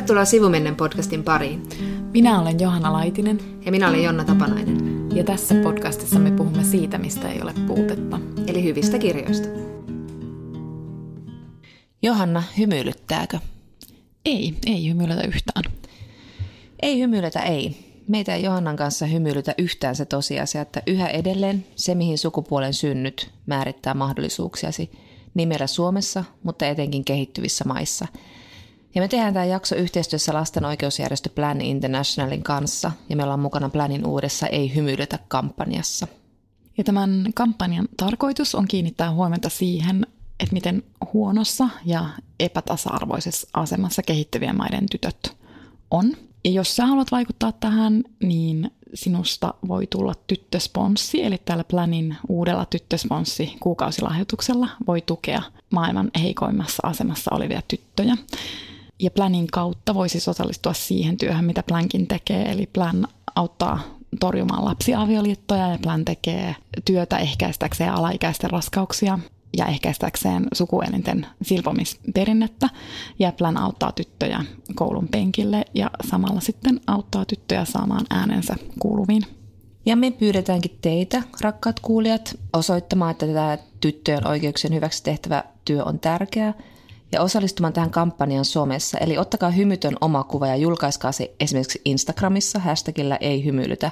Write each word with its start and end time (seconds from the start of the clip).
Tervetuloa 0.00 0.24
Sivumennen 0.24 0.76
podcastin 0.76 1.24
pariin. 1.24 1.62
Minä 2.12 2.40
olen 2.40 2.60
Johanna 2.60 2.92
Laitinen 2.92 3.40
Ja 3.64 3.70
minä 3.70 3.88
olen 3.88 4.02
Jonna 4.02 4.24
Tapanainen, 4.24 5.08
ja 5.14 5.24
tässä 5.24 5.54
podcastissa 5.62 6.18
me 6.18 6.30
puhumme 6.30 6.64
siitä, 6.64 6.98
mistä 6.98 7.28
ei 7.28 7.42
ole 7.42 7.54
puutetta. 7.66 8.20
eli 8.46 8.64
hyvistä 8.64 8.98
kirjoista. 8.98 9.48
Johanna, 12.02 12.42
hymyilyttääkö? 12.58 13.38
Ei, 14.24 14.54
ei 14.66 14.88
hymyilytä 14.88 15.22
yhtään. 15.22 15.64
Ei 16.82 17.00
hymyilytä, 17.00 17.40
ei. 17.40 17.76
Meitä 18.08 18.34
ei 18.34 18.42
Johannan 18.42 18.76
kanssa 18.76 19.06
hymyilytä 19.06 19.54
yhtään 19.58 19.96
se 19.96 20.04
tosiasia, 20.04 20.60
että 20.60 20.82
yhä 20.86 21.08
edelleen 21.08 21.66
se, 21.76 21.94
mihin 21.94 22.18
sukupuolen 22.18 22.74
synnyt 22.74 23.30
määrittää 23.46 23.94
mahdollisuuksiasi 23.94 24.90
nimellä 25.34 25.66
Suomessa, 25.66 26.24
mutta 26.42 26.66
etenkin 26.66 27.04
kehittyvissä 27.04 27.64
maissa. 27.64 28.06
Ja 28.94 29.02
me 29.02 29.08
tehdään 29.08 29.34
tämä 29.34 29.44
jakso 29.44 29.74
yhteistyössä 29.74 30.34
lasten 30.34 30.64
oikeusjärjestö 30.64 31.30
Plan 31.30 31.60
Internationalin 31.60 32.42
kanssa, 32.42 32.92
ja 33.08 33.16
me 33.16 33.22
ollaan 33.22 33.40
mukana 33.40 33.68
Planin 33.68 34.06
uudessa 34.06 34.46
Ei 34.46 34.74
hymyilytä 34.74 35.18
kampanjassa. 35.28 36.06
Ja 36.78 36.84
tämän 36.84 37.24
kampanjan 37.34 37.88
tarkoitus 37.96 38.54
on 38.54 38.68
kiinnittää 38.68 39.12
huomiota 39.12 39.48
siihen, 39.48 40.06
että 40.40 40.54
miten 40.54 40.82
huonossa 41.12 41.68
ja 41.84 42.04
epätasa-arvoisessa 42.40 43.48
asemassa 43.54 44.02
kehittyvien 44.02 44.56
maiden 44.56 44.86
tytöt 44.90 45.36
on. 45.90 46.12
Ja 46.44 46.50
jos 46.50 46.76
sä 46.76 46.86
haluat 46.86 47.10
vaikuttaa 47.10 47.52
tähän, 47.52 48.04
niin 48.22 48.70
sinusta 48.94 49.54
voi 49.68 49.86
tulla 49.86 50.14
tyttösponssi, 50.26 51.24
eli 51.24 51.38
täällä 51.44 51.64
Planin 51.64 52.16
uudella 52.28 52.64
tyttösponssi 52.64 53.56
kuukausilahjoituksella 53.60 54.68
voi 54.86 55.00
tukea 55.00 55.42
maailman 55.70 56.10
heikoimmassa 56.22 56.88
asemassa 56.88 57.34
olevia 57.34 57.62
tyttöjä. 57.68 58.16
Ja 59.00 59.10
Planin 59.10 59.46
kautta 59.46 59.94
voisi 59.94 60.30
osallistua 60.30 60.72
siihen 60.72 61.16
työhön, 61.16 61.44
mitä 61.44 61.62
Plankin 61.62 62.06
tekee, 62.06 62.50
eli 62.50 62.66
Plan 62.66 63.08
auttaa 63.34 63.80
torjumaan 64.20 64.64
lapsiavioliittoja 64.64 65.68
ja 65.68 65.78
Plan 65.82 66.04
tekee 66.04 66.56
työtä 66.84 67.18
ehkäistäkseen 67.18 67.92
alaikäisten 67.92 68.50
raskauksia 68.50 69.18
ja 69.56 69.66
ehkäistäkseen 69.66 70.46
sukuelinten 70.54 71.26
silpomisperinnettä. 71.42 72.68
Ja 73.18 73.32
Plan 73.32 73.56
auttaa 73.56 73.92
tyttöjä 73.92 74.44
koulun 74.74 75.08
penkille 75.08 75.64
ja 75.74 75.90
samalla 76.10 76.40
sitten 76.40 76.80
auttaa 76.86 77.24
tyttöjä 77.24 77.64
saamaan 77.64 78.06
äänensä 78.10 78.54
kuuluviin. 78.78 79.22
Ja 79.86 79.96
me 79.96 80.10
pyydetäänkin 80.10 80.78
teitä, 80.82 81.22
rakkaat 81.40 81.80
kuulijat, 81.80 82.38
osoittamaan, 82.52 83.10
että 83.10 83.26
tämä 83.26 83.58
tyttöjen 83.80 84.26
oikeuksien 84.26 84.74
hyväksi 84.74 85.02
tehtävä 85.02 85.44
työ 85.64 85.84
on 85.84 86.00
tärkeää 86.00 86.54
ja 87.12 87.22
osallistumaan 87.22 87.72
tähän 87.72 87.90
kampanjan 87.90 88.44
somessa. 88.44 88.98
Eli 88.98 89.18
ottakaa 89.18 89.50
hymytön 89.50 89.96
oma 90.00 90.24
kuva 90.24 90.46
ja 90.46 90.56
julkaiskaa 90.56 91.12
se 91.12 91.34
esimerkiksi 91.40 91.80
Instagramissa 91.84 92.58
hashtagillä 92.58 93.16
ei 93.16 93.44
hymyilytä. 93.44 93.90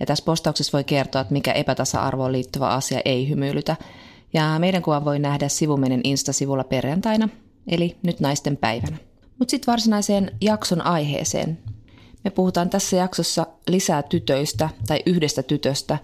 Ja 0.00 0.06
tässä 0.06 0.24
postauksessa 0.24 0.72
voi 0.72 0.84
kertoa, 0.84 1.20
että 1.20 1.32
mikä 1.32 1.52
epätasa-arvoon 1.52 2.32
liittyvä 2.32 2.68
asia 2.68 3.00
ei 3.04 3.28
hymyilytä. 3.28 3.76
Ja 4.32 4.58
meidän 4.58 4.82
kuvan 4.82 5.04
voi 5.04 5.18
nähdä 5.18 5.48
sivumenen 5.48 6.00
Insta-sivulla 6.04 6.64
perjantaina, 6.64 7.28
eli 7.68 7.96
nyt 8.02 8.20
naisten 8.20 8.56
päivänä. 8.56 8.96
Mutta 9.38 9.50
sitten 9.50 9.72
varsinaiseen 9.72 10.30
jakson 10.40 10.86
aiheeseen. 10.86 11.58
Me 12.24 12.30
puhutaan 12.30 12.70
tässä 12.70 12.96
jaksossa 12.96 13.46
lisää 13.68 14.02
tytöistä 14.02 14.68
tai 14.86 15.02
yhdestä 15.06 15.42
tytöstä 15.42 15.98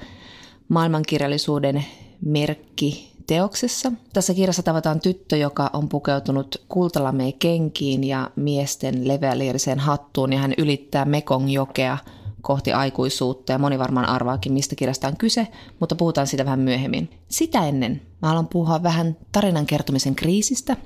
maailmankirjallisuuden 0.68 1.84
merkki 2.24 3.11
teoksessa. 3.26 3.92
Tässä 4.12 4.34
kirjassa 4.34 4.62
tavataan 4.62 5.00
tyttö, 5.00 5.36
joka 5.36 5.70
on 5.72 5.88
pukeutunut 5.88 6.64
kultalameen 6.68 7.32
kenkiin 7.32 8.04
ja 8.04 8.30
miesten 8.36 9.08
leveäliiriseen 9.08 9.78
hattuun 9.78 10.32
ja 10.32 10.38
hän 10.38 10.54
ylittää 10.58 11.04
Mekong-jokea 11.04 11.98
kohti 12.42 12.72
aikuisuutta 12.72 13.52
ja 13.52 13.58
moni 13.58 13.78
varmaan 13.78 14.08
arvaakin, 14.08 14.52
mistä 14.52 14.74
kirjasta 14.76 15.08
on 15.08 15.16
kyse, 15.16 15.48
mutta 15.80 15.94
puhutaan 15.94 16.26
siitä 16.26 16.44
vähän 16.44 16.60
myöhemmin. 16.60 17.10
Sitä 17.28 17.66
ennen 17.66 18.02
mä 18.22 18.28
haluan 18.28 18.48
puhua 18.48 18.82
vähän 18.82 19.16
tarinan 19.32 19.66
kertomisen 19.66 20.14
kriisistä, 20.14 20.76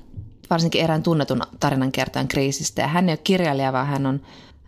varsinkin 0.49 0.81
erään 0.81 1.03
tunnetun 1.03 1.41
tarinankertojan 1.59 2.27
kriisistä. 2.27 2.81
Ja 2.81 2.87
hän 2.87 3.09
ei 3.09 3.13
ole 3.13 3.19
kirjailija, 3.23 3.73
vaan 3.73 3.87
hän 3.87 4.05
on 4.05 4.21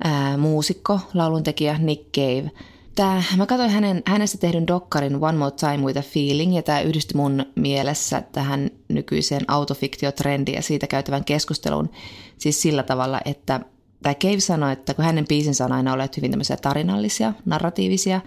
ää, 0.03 0.37
muusikko, 0.37 0.99
lauluntekijä 1.13 1.77
Nick 1.77 2.11
Cave. 2.15 2.51
Tää, 2.95 3.23
mä 3.37 3.45
katsoin 3.45 3.69
hänen, 3.69 4.01
hänestä 4.07 4.37
tehdyn 4.37 4.67
dokkarin 4.67 5.23
One 5.23 5.37
More 5.37 5.51
Time 5.51 5.77
with 5.77 5.99
a 5.99 6.01
Feeling, 6.01 6.55
ja 6.55 6.61
tämä 6.61 6.81
yhdisti 6.81 7.17
mun 7.17 7.45
mielessä 7.55 8.21
tähän 8.31 8.69
nykyiseen 8.87 9.41
autofiktiotrendiin 9.47 10.55
ja 10.55 10.61
siitä 10.61 10.87
käytävän 10.87 11.25
keskusteluun 11.25 11.89
siis 12.37 12.61
sillä 12.61 12.83
tavalla, 12.83 13.21
että 13.25 13.59
tämä 14.01 14.15
Cave 14.15 14.39
sanoi, 14.39 14.73
että 14.73 14.93
kun 14.93 15.05
hänen 15.05 15.27
biisinsä 15.27 15.65
on 15.65 15.71
aina 15.71 15.93
olleet 15.93 16.17
hyvin 16.17 16.31
tämmöisiä 16.31 16.57
tarinallisia, 16.57 17.33
narratiivisia, 17.45 18.21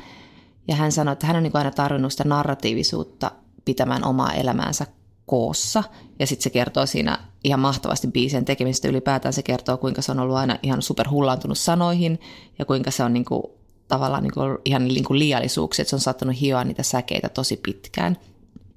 ja 0.68 0.76
hän 0.76 0.92
sanoi, 0.92 1.12
että 1.12 1.26
hän 1.26 1.36
on 1.36 1.42
niin 1.42 1.56
aina 1.56 1.70
tarvinnut 1.70 2.12
sitä 2.12 2.24
narratiivisuutta 2.24 3.30
pitämään 3.64 4.04
omaa 4.04 4.32
elämäänsä 4.32 4.86
koossa. 5.26 5.84
Ja 6.18 6.26
sitten 6.26 6.42
se 6.42 6.50
kertoo 6.50 6.86
siinä 6.86 7.18
ihan 7.44 7.60
mahtavasti 7.60 8.08
biisien 8.08 8.44
tekemisestä 8.44 8.88
ylipäätään. 8.88 9.32
Se 9.32 9.42
kertoo, 9.42 9.76
kuinka 9.76 10.02
se 10.02 10.12
on 10.12 10.20
ollut 10.20 10.36
aina 10.36 10.58
ihan 10.62 10.82
super 10.82 11.08
hullaantunut 11.08 11.58
sanoihin 11.58 12.20
ja 12.58 12.64
kuinka 12.64 12.90
se 12.90 13.04
on 13.04 13.12
niinku, 13.12 13.61
tavallaan 13.92 14.22
niinku 14.22 14.41
ihan 14.64 14.88
niinku 14.88 15.14
liiallisuuksia, 15.14 15.82
että 15.82 15.91
se 15.91 15.97
on 15.97 16.00
saattanut 16.00 16.41
hioa 16.41 16.64
niitä 16.64 16.82
säkeitä 16.82 17.28
tosi 17.28 17.56
pitkään. 17.56 18.16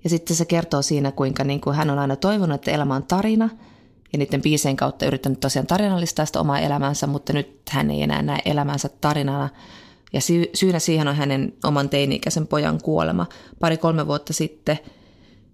Ja 0.03 0.09
sitten 0.09 0.35
se 0.35 0.45
kertoo 0.45 0.81
siinä, 0.81 1.11
kuinka 1.11 1.43
niinku 1.43 1.71
hän 1.71 1.89
on 1.89 1.99
aina 1.99 2.15
toivonut, 2.15 2.55
että 2.55 2.71
elämä 2.71 2.95
on 2.95 3.03
tarina 3.03 3.49
ja 4.13 4.19
niiden 4.19 4.41
biisien 4.41 4.75
kautta 4.75 5.05
yrittänyt 5.05 5.39
tosiaan 5.39 5.67
tarinallistaa 5.67 6.25
sitä 6.25 6.39
omaa 6.39 6.59
elämäänsä, 6.59 7.07
mutta 7.07 7.33
nyt 7.33 7.61
hän 7.69 7.91
ei 7.91 8.03
enää 8.03 8.21
näe 8.21 8.39
elämänsä 8.45 8.89
tarinana. 9.01 9.49
Ja 10.13 10.21
sy- 10.21 10.49
syynä 10.53 10.79
siihen 10.79 11.07
on 11.07 11.15
hänen 11.15 11.53
oman 11.63 11.89
teini-ikäisen 11.89 12.47
pojan 12.47 12.81
kuolema 12.81 13.25
pari-kolme 13.59 14.07
vuotta 14.07 14.33
sitten– 14.33 14.79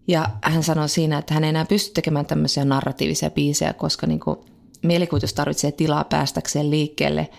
ja 0.07 0.29
hän 0.43 0.63
sanoi 0.63 0.89
siinä, 0.89 1.17
että 1.17 1.33
hän 1.33 1.43
ei 1.43 1.49
enää 1.49 1.65
pysty 1.65 1.93
tekemään 1.93 2.25
tämmöisiä 2.25 2.65
narratiivisia 2.65 3.29
biisejä, 3.29 3.73
koska 3.73 4.07
niin 4.07 4.19
kuin 4.19 4.37
mielikuvitus 4.83 5.33
tarvitsee 5.33 5.71
tilaa 5.71 6.03
päästäkseen 6.03 6.71
liikkeelle 6.71 7.29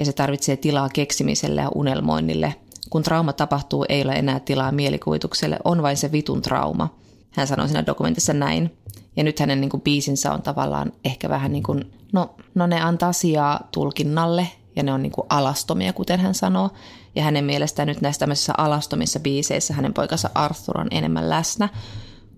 ja 0.00 0.06
se 0.06 0.12
tarvitsee 0.12 0.56
tilaa 0.56 0.88
keksimiselle 0.88 1.60
ja 1.60 1.70
unelmoinnille. 1.74 2.54
Kun 2.90 3.02
trauma 3.02 3.32
tapahtuu, 3.32 3.86
ei 3.88 4.02
ole 4.02 4.12
enää 4.12 4.40
tilaa 4.40 4.72
mielikuvitukselle, 4.72 5.58
on 5.64 5.82
vain 5.82 5.96
se 5.96 6.12
vitun 6.12 6.42
trauma. 6.42 6.94
Hän 7.30 7.46
sanoi 7.46 7.68
siinä 7.68 7.86
dokumentissa 7.86 8.32
näin. 8.32 8.76
Ja 9.16 9.24
nyt 9.24 9.40
hänen 9.40 9.60
niin 9.60 9.70
kuin, 9.70 9.80
biisinsä 9.80 10.32
on 10.32 10.42
tavallaan 10.42 10.92
ehkä 11.04 11.28
vähän 11.28 11.52
niin 11.52 11.62
kuin, 11.62 11.92
no, 12.12 12.34
no 12.54 12.66
ne 12.66 12.80
antaa 12.80 13.12
sijaa 13.12 13.68
tulkinnalle 13.72 14.48
ja 14.76 14.82
ne 14.82 14.92
on 14.92 15.02
niin 15.02 15.12
kuin 15.12 15.26
alastomia, 15.28 15.92
kuten 15.92 16.20
hän 16.20 16.34
sanoo. 16.34 16.70
Ja 17.14 17.22
hänen 17.22 17.44
mielestään 17.44 17.88
nyt 17.88 18.00
näissä 18.00 18.20
tämmöisissä 18.20 18.52
alastomissa 18.58 19.20
biiseissä 19.20 19.74
hänen 19.74 19.94
poikansa 19.94 20.30
Arthur 20.34 20.80
on 20.80 20.88
enemmän 20.90 21.30
läsnä, 21.30 21.68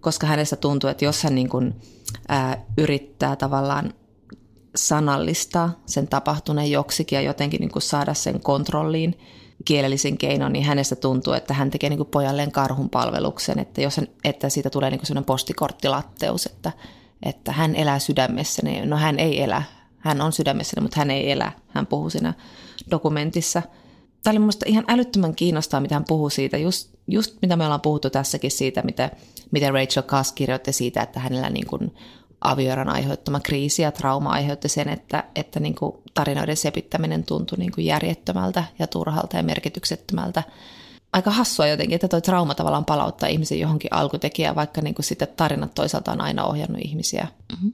koska 0.01 0.27
hänestä 0.27 0.57
tuntuu, 0.57 0.91
että 0.91 1.05
jos 1.05 1.23
hän 1.23 1.35
niin 1.35 1.49
kuin, 1.49 1.75
ää, 2.29 2.65
yrittää 2.79 3.37
tavallaan 3.37 3.95
sanallistaa 4.77 5.81
sen 5.87 6.09
tapahtuneen 6.09 6.71
joksikin 6.71 7.17
ja 7.17 7.23
jotenkin 7.23 7.61
niin 7.61 7.71
kuin 7.71 7.83
saada 7.83 8.15
sen 8.15 8.41
kontrolliin 8.41 9.19
kielellisen 9.65 10.19
keinon, 10.19 10.53
niin 10.53 10.65
hänestä 10.65 10.97
tuntuu, 10.97 11.33
että 11.33 11.55
hän 11.55 11.71
tekee 11.71 11.91
niin 11.91 11.99
kuin 11.99 12.09
pojalleen 12.09 12.53
karhun 12.53 12.91
palveluksen, 12.91 13.59
että, 13.59 13.81
jos 13.81 13.97
hän, 13.97 14.09
että 14.25 14.49
siitä 14.49 14.71
tulee 14.71 14.91
niin 14.91 14.99
kuin 14.99 15.07
sellainen 15.07 15.27
postikorttilatteus, 15.27 16.47
että, 16.47 16.73
että 17.23 17.53
hän 17.53 17.77
elää 17.77 17.99
sydämessäni. 17.99 18.87
No 18.87 18.97
hän 18.97 19.19
ei 19.19 19.43
elä, 19.43 19.63
hän 19.99 20.21
on 20.21 20.33
sydämessäni, 20.33 20.83
mutta 20.83 21.01
hän 21.01 21.11
ei 21.11 21.31
elä. 21.31 21.53
Hän 21.69 21.87
puhuu 21.87 22.11
siinä 22.11 22.35
dokumentissa. 22.91 23.63
Tämä 24.23 24.33
oli 24.33 24.39
minusta 24.39 24.67
ihan 24.69 24.85
älyttömän 24.89 25.35
kiinnostaa, 25.35 25.81
mitä 25.81 25.95
hän 25.95 26.05
puhuu 26.09 26.31
siitä, 26.31 26.59
just, 26.59 26.91
just 27.09 27.37
mitä 27.43 27.57
me 27.57 27.65
ollaan 27.65 27.81
puhuttu 27.81 28.11
tässäkin 28.11 28.51
siitä, 28.51 28.83
mitä, 28.83 29.11
miten 29.51 29.75
Rachel 29.75 30.03
Kass 30.03 30.33
kirjoitti 30.33 30.73
siitä, 30.73 31.03
että 31.03 31.21
hänellä 31.21 31.51
niin 31.51 31.67
kuin 31.67 31.95
avioeron 32.45 32.89
aiheuttama 32.89 33.41
kriisi 33.41 33.83
ja 33.83 33.93
trauma 33.93 34.31
aiheutti 34.31 34.69
sen, 34.69 34.89
että, 34.89 35.25
että 35.37 35.61
niin 35.61 35.75
kuin 35.75 35.97
tarinoiden 36.15 36.57
sepittäminen 36.57 37.25
tuntui 37.25 37.59
niin 37.59 37.73
kuin 37.73 37.85
järjettömältä 37.85 38.65
ja 38.79 38.87
turhalta 38.87 39.37
ja 39.37 39.43
merkityksettömältä. 39.43 40.43
Aika 41.13 41.31
hassua 41.31 41.67
jotenkin, 41.67 41.95
että 41.95 42.09
tuo 42.09 42.21
trauma 42.21 42.55
tavallaan 42.55 42.85
palauttaa 42.85 43.29
ihmisen 43.29 43.61
johonkin 43.61 43.95
alkutekijään, 43.95 44.57
vaikka 44.57 44.81
niin 44.81 44.95
kuin 44.95 45.05
sitten 45.05 45.29
tarinat 45.37 45.75
toisaalta 45.75 46.13
on 46.13 46.21
aina 46.21 46.45
ohjannut 46.45 46.81
ihmisiä. 46.85 47.27
Mm-hmm. 47.53 47.73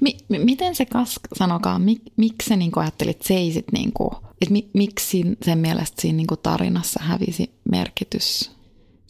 Mi- 0.00 0.16
mi- 0.28 0.38
miten 0.38 0.74
se 0.74 0.84
Kask, 0.84 1.22
sanokaa, 1.34 1.78
mik- 1.78 2.12
miksi 2.16 2.48
sä 2.48 2.56
niin 2.56 2.72
ajattelit, 2.76 3.22
seisit, 3.22 3.72
niin 3.72 3.92
kuin, 3.92 4.10
että 4.42 4.52
mi- 4.52 4.70
miksi 4.74 5.22
sen 5.42 5.58
mielestä 5.58 6.02
siinä 6.02 6.16
niin 6.16 6.26
kuin 6.26 6.40
tarinassa 6.42 7.00
hävisi 7.02 7.50
merkitys 7.70 8.50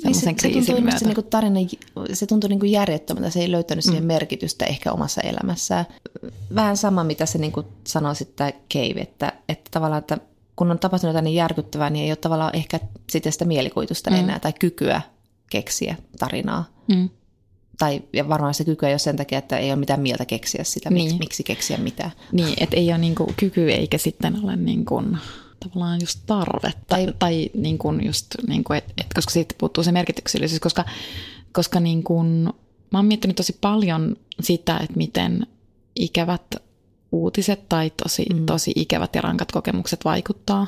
Niin 0.04 0.14
se, 0.14 0.20
se 0.38 0.98
se 0.98 1.04
niinku 1.04 1.22
tarina, 1.22 1.60
se 2.12 2.26
tuntui 2.26 2.48
niinku 2.50 2.66
järjettömältä, 2.66 3.30
se 3.30 3.40
ei 3.40 3.50
löytänyt 3.50 3.84
Mm. 3.84 3.88
siihen 3.90 4.04
merkitystä 4.04 4.64
ehkä 4.64 4.92
omassa 4.92 5.20
elämässään. 5.20 5.86
Vähän 6.54 6.76
sama, 6.76 7.04
mitä 7.04 7.26
se 7.26 7.38
niinku 7.38 7.64
sanoi 7.86 8.16
sitten 8.16 8.52
Cave, 8.74 9.00
että, 9.00 9.32
että 9.48 9.70
tavallaan, 9.70 9.98
että 10.00 10.18
kun 10.56 10.70
on 10.70 10.78
tapahtunut 10.78 11.10
jotain 11.10 11.24
niin 11.24 11.34
järkyttävää, 11.34 11.90
niin 11.90 12.04
ei 12.04 12.10
ole 12.10 12.16
tavallaan 12.16 12.56
ehkä 12.56 12.80
sitten 13.10 13.32
sitä 13.32 13.44
mielikuvitusta 13.44 14.10
mm. 14.10 14.16
enää 14.16 14.38
tai 14.38 14.52
kykyä 14.52 15.02
keksiä 15.50 15.96
tarinaa. 16.18 16.64
Mm. 16.88 17.08
Tai 17.78 18.02
ja 18.12 18.28
varmaan 18.28 18.54
se 18.54 18.64
kyky 18.64 18.86
ei 18.86 18.92
ole 18.92 18.98
sen 18.98 19.16
takia, 19.16 19.38
että 19.38 19.58
ei 19.58 19.70
ole 19.70 19.76
mitään 19.76 20.00
mieltä 20.00 20.24
keksiä 20.24 20.64
sitä, 20.64 20.90
miksi, 20.90 21.08
Niin. 21.08 21.18
miksi 21.18 21.42
keksiä 21.42 21.76
mitään. 21.78 22.10
Niin, 22.32 22.54
että 22.60 22.76
ei 22.76 22.88
ole 22.88 22.98
niin 22.98 23.14
kuin 23.14 23.34
kyky 23.36 23.70
eikä 23.72 23.98
sitten 23.98 24.44
ole 24.44 24.56
niin 24.56 24.84
kuin, 24.84 25.18
tavallaan 25.60 26.00
just 26.00 26.20
tarvetta. 26.26 26.80
Tai, 26.88 27.14
tai 27.18 27.50
niin 27.54 27.78
kuin 27.78 28.06
just, 28.06 28.26
niin 28.46 28.64
kuin, 28.64 28.78
et, 28.78 28.84
et, 28.98 29.06
koska 29.14 29.30
siitä 29.30 29.54
puuttuu 29.58 29.84
se 29.84 29.92
merkityksellisyys, 29.92 30.60
koska, 30.60 30.84
koska 31.52 31.80
niin 31.80 32.02
kuin, 32.02 32.26
mä 32.90 32.98
oon 32.98 33.06
miettinyt 33.06 33.36
tosi 33.36 33.58
paljon 33.60 34.16
sitä, 34.40 34.76
että 34.76 34.96
miten 34.96 35.46
ikävät 35.96 36.56
uutiset 37.12 37.68
tai 37.68 37.90
tosi, 38.02 38.26
mm. 38.34 38.46
tosi 38.46 38.72
ikävät 38.76 39.14
ja 39.14 39.20
rankat 39.20 39.52
kokemukset 39.52 40.04
vaikuttaa 40.04 40.66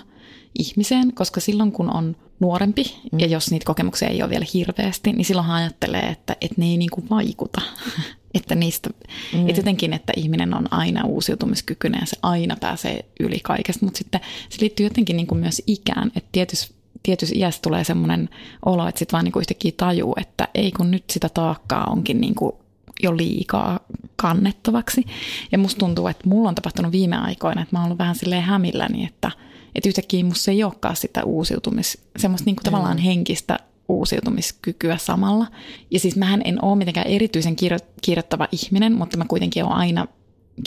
ihmiseen, 0.58 1.12
koska 1.12 1.40
silloin 1.40 1.72
kun 1.72 1.90
on 1.90 2.16
nuorempi 2.40 2.84
mm. 3.12 3.20
ja 3.20 3.26
jos 3.26 3.50
niitä 3.50 3.66
kokemuksia 3.66 4.08
ei 4.08 4.22
ole 4.22 4.30
vielä 4.30 4.46
hirveästi, 4.54 5.12
niin 5.12 5.24
silloin 5.24 5.50
ajattelee, 5.50 6.08
että, 6.08 6.36
että 6.40 6.54
ne 6.58 6.66
ei 6.66 6.76
niinku 6.76 7.04
vaikuta. 7.10 7.60
että 8.34 8.54
niistä, 8.54 8.90
mm. 9.32 9.48
että 9.48 9.60
jotenkin, 9.60 9.92
että 9.92 10.12
ihminen 10.16 10.54
on 10.54 10.72
aina 10.72 11.04
uusiutumiskykyinen 11.04 12.00
ja 12.00 12.06
se 12.06 12.16
aina 12.22 12.56
pääsee 12.60 13.04
yli 13.20 13.40
kaikesta, 13.42 13.84
mutta 13.84 13.98
sitten 13.98 14.20
se 14.48 14.60
liittyy 14.60 14.86
jotenkin 14.86 15.16
niinku 15.16 15.34
myös 15.34 15.62
ikään, 15.66 16.12
että 16.16 16.28
tietysti 16.32 16.74
tietyssä 17.02 17.34
iässä 17.38 17.62
tulee 17.62 17.84
semmoinen 17.84 18.28
olo, 18.66 18.88
että 18.88 18.98
sitten 18.98 19.12
vaan 19.12 19.24
niinku 19.24 19.38
yhtäkkiä 19.38 19.72
tajuu, 19.76 20.14
että 20.20 20.48
ei 20.54 20.72
kun 20.72 20.90
nyt 20.90 21.04
sitä 21.10 21.28
taakkaa 21.28 21.84
onkin 21.84 22.20
niinku 22.20 22.58
jo 23.02 23.16
liikaa 23.16 23.80
kannettavaksi. 24.16 25.04
Ja 25.52 25.58
musta 25.58 25.78
tuntuu, 25.78 26.06
että 26.06 26.28
mulla 26.28 26.48
on 26.48 26.54
tapahtunut 26.54 26.92
viime 26.92 27.16
aikoina, 27.16 27.62
että 27.62 27.76
mä 27.76 27.80
oon 27.80 27.86
ollut 27.86 27.98
vähän 27.98 28.14
silleen 28.14 28.42
hämilläni, 28.42 29.04
että, 29.04 29.30
että 29.74 29.88
yhtäkkiä 29.88 30.24
musta 30.24 30.50
ei 30.50 30.64
olekaan 30.64 30.96
sitä 30.96 31.24
uusiutumis, 31.24 31.98
semmoista 32.18 32.46
niinku 32.46 32.62
tavallaan 32.64 32.98
henkistä 32.98 33.58
uusiutumiskykyä 33.92 34.96
samalla. 34.96 35.46
Ja 35.90 36.00
siis 36.00 36.16
mähän 36.16 36.42
en 36.44 36.64
ole 36.64 36.76
mitenkään 36.76 37.06
erityisen 37.06 37.56
kirjo- 37.56 37.92
kirjoittava 38.02 38.48
ihminen, 38.52 38.92
mutta 38.92 39.16
mä 39.16 39.24
kuitenkin 39.28 39.64
olen 39.64 39.76
aina 39.76 40.06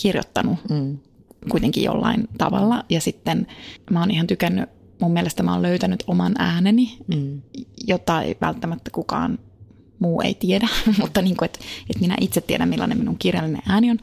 kirjoittanut 0.02 0.60
mm. 0.70 0.98
kuitenkin 1.50 1.84
jollain 1.84 2.28
tavalla. 2.38 2.84
Ja 2.90 3.02
sitten 3.02 3.48
mä 3.92 4.00
oon 4.00 4.12
ihan 4.12 4.28
tykännyt, 4.28 4.70
mun 5.02 5.14
mielestä 5.14 5.44
mä 5.44 5.54
oon 5.54 5.62
löytänyt 5.62 6.04
oman 6.08 6.36
ääneni, 6.38 6.98
mm. 7.08 7.42
jota 7.88 8.22
ei 8.22 8.38
välttämättä 8.42 8.92
kukaan 8.92 9.40
muu 10.00 10.22
ei 10.22 10.34
tiedä, 10.34 10.68
mutta 11.02 11.22
niin 11.22 11.38
kuin, 11.38 11.46
että, 11.46 11.60
että 11.90 12.02
minä 12.02 12.16
itse 12.22 12.42
tiedän, 12.42 12.70
millainen 12.70 12.98
minun 12.98 13.18
kirjallinen 13.18 13.62
ääni 13.68 13.92
on. 13.92 14.00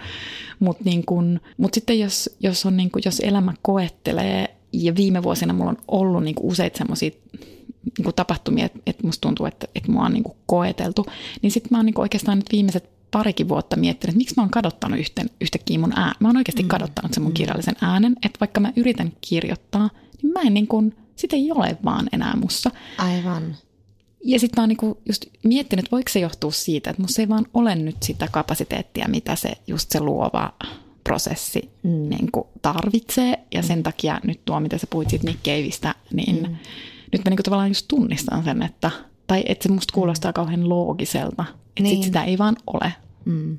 Mutta 0.58 0.84
niin 0.84 1.06
kuin, 1.06 1.40
mut 1.56 1.74
sitten 1.74 2.00
jos, 2.00 2.30
jos, 2.40 2.66
on 2.66 2.76
niin 2.76 2.90
kuin, 2.90 3.02
jos 3.04 3.20
elämä 3.20 3.54
koettelee, 3.62 4.56
ja 4.72 4.96
viime 4.96 5.22
vuosina 5.22 5.52
mulla 5.52 5.70
on 5.70 5.76
ollut 5.88 6.24
niin 6.24 6.34
kuin 6.34 6.46
useita 6.46 6.78
semmoisia 6.78 7.10
niin 7.84 8.04
kuin 8.04 8.14
tapahtumia, 8.14 8.64
että, 8.64 8.78
että 8.86 9.06
musta 9.06 9.20
tuntuu, 9.20 9.46
että, 9.46 9.66
että 9.74 9.92
mua 9.92 10.04
on 10.04 10.12
niin 10.12 10.24
kuin 10.24 10.36
koeteltu, 10.46 11.06
niin 11.42 11.52
sitten 11.52 11.68
mä 11.70 11.78
oon 11.78 11.86
niin 11.86 11.94
kuin 11.94 12.02
oikeastaan 12.02 12.38
nyt 12.38 12.52
viimeiset 12.52 12.90
parikin 13.10 13.48
vuotta 13.48 13.76
miettinyt, 13.76 14.12
että 14.12 14.18
miksi 14.18 14.34
mä 14.36 14.42
oon 14.42 14.50
kadottanut 14.50 14.98
yhten, 14.98 15.30
yhtäkkiä 15.40 15.78
mun 15.78 15.92
äänen. 15.98 16.16
Mä 16.20 16.28
oon 16.28 16.36
oikeasti 16.36 16.62
mm. 16.62 16.68
kadottanut 16.68 17.14
sen 17.14 17.22
mun 17.22 17.32
kirjallisen 17.32 17.76
äänen, 17.80 18.16
että 18.24 18.40
vaikka 18.40 18.60
mä 18.60 18.72
yritän 18.76 19.12
kirjoittaa, 19.20 19.90
niin 20.22 20.32
mä 20.32 20.40
en 20.40 20.54
niin 20.54 20.66
kuin, 20.66 20.96
sitä 21.16 21.36
ei 21.36 21.52
ole 21.52 21.78
vaan 21.84 22.08
enää 22.12 22.36
mussa. 22.36 22.70
Aivan. 22.98 23.56
Ja 24.24 24.40
sitten 24.40 24.60
mä 24.60 24.62
oon 24.62 24.68
niinku 24.68 24.98
just 25.06 25.26
miettinyt, 25.44 25.92
voiko 25.92 26.08
se 26.10 26.20
johtua 26.20 26.50
siitä, 26.50 26.90
että 26.90 27.02
musta 27.02 27.22
ei 27.22 27.28
vaan 27.28 27.46
ole 27.54 27.74
nyt 27.74 27.96
sitä 28.02 28.28
kapasiteettia, 28.32 29.08
mitä 29.08 29.36
se 29.36 29.52
just 29.66 29.90
se 29.90 30.00
luova 30.00 30.52
prosessi 31.04 31.70
mm. 31.82 32.08
niinku 32.08 32.48
tarvitsee. 32.62 33.38
Ja 33.54 33.62
sen 33.62 33.82
takia 33.82 34.20
nyt 34.24 34.44
tuo, 34.44 34.60
mitä 34.60 34.78
sä 34.78 34.86
puhuit 34.90 35.10
siitä 35.10 35.26
Nick 35.26 35.42
Caveista, 35.44 35.94
niin 36.12 36.42
mm. 36.42 36.56
Nyt 37.12 37.24
mä 37.24 37.30
niinku 37.30 37.42
tavallaan 37.42 37.70
just 37.70 37.88
tunnistan 37.88 38.44
sen, 38.44 38.62
että, 38.62 38.90
tai 39.26 39.42
että 39.46 39.62
se 39.62 39.68
musta 39.68 39.94
kuulostaa 39.94 40.32
kauhean 40.32 40.68
loogiselta, 40.68 41.44
että 41.48 41.82
niin. 41.82 41.96
sit 41.96 42.04
sitä 42.04 42.24
ei 42.24 42.38
vaan 42.38 42.56
ole. 42.66 42.92
Mm. 43.24 43.58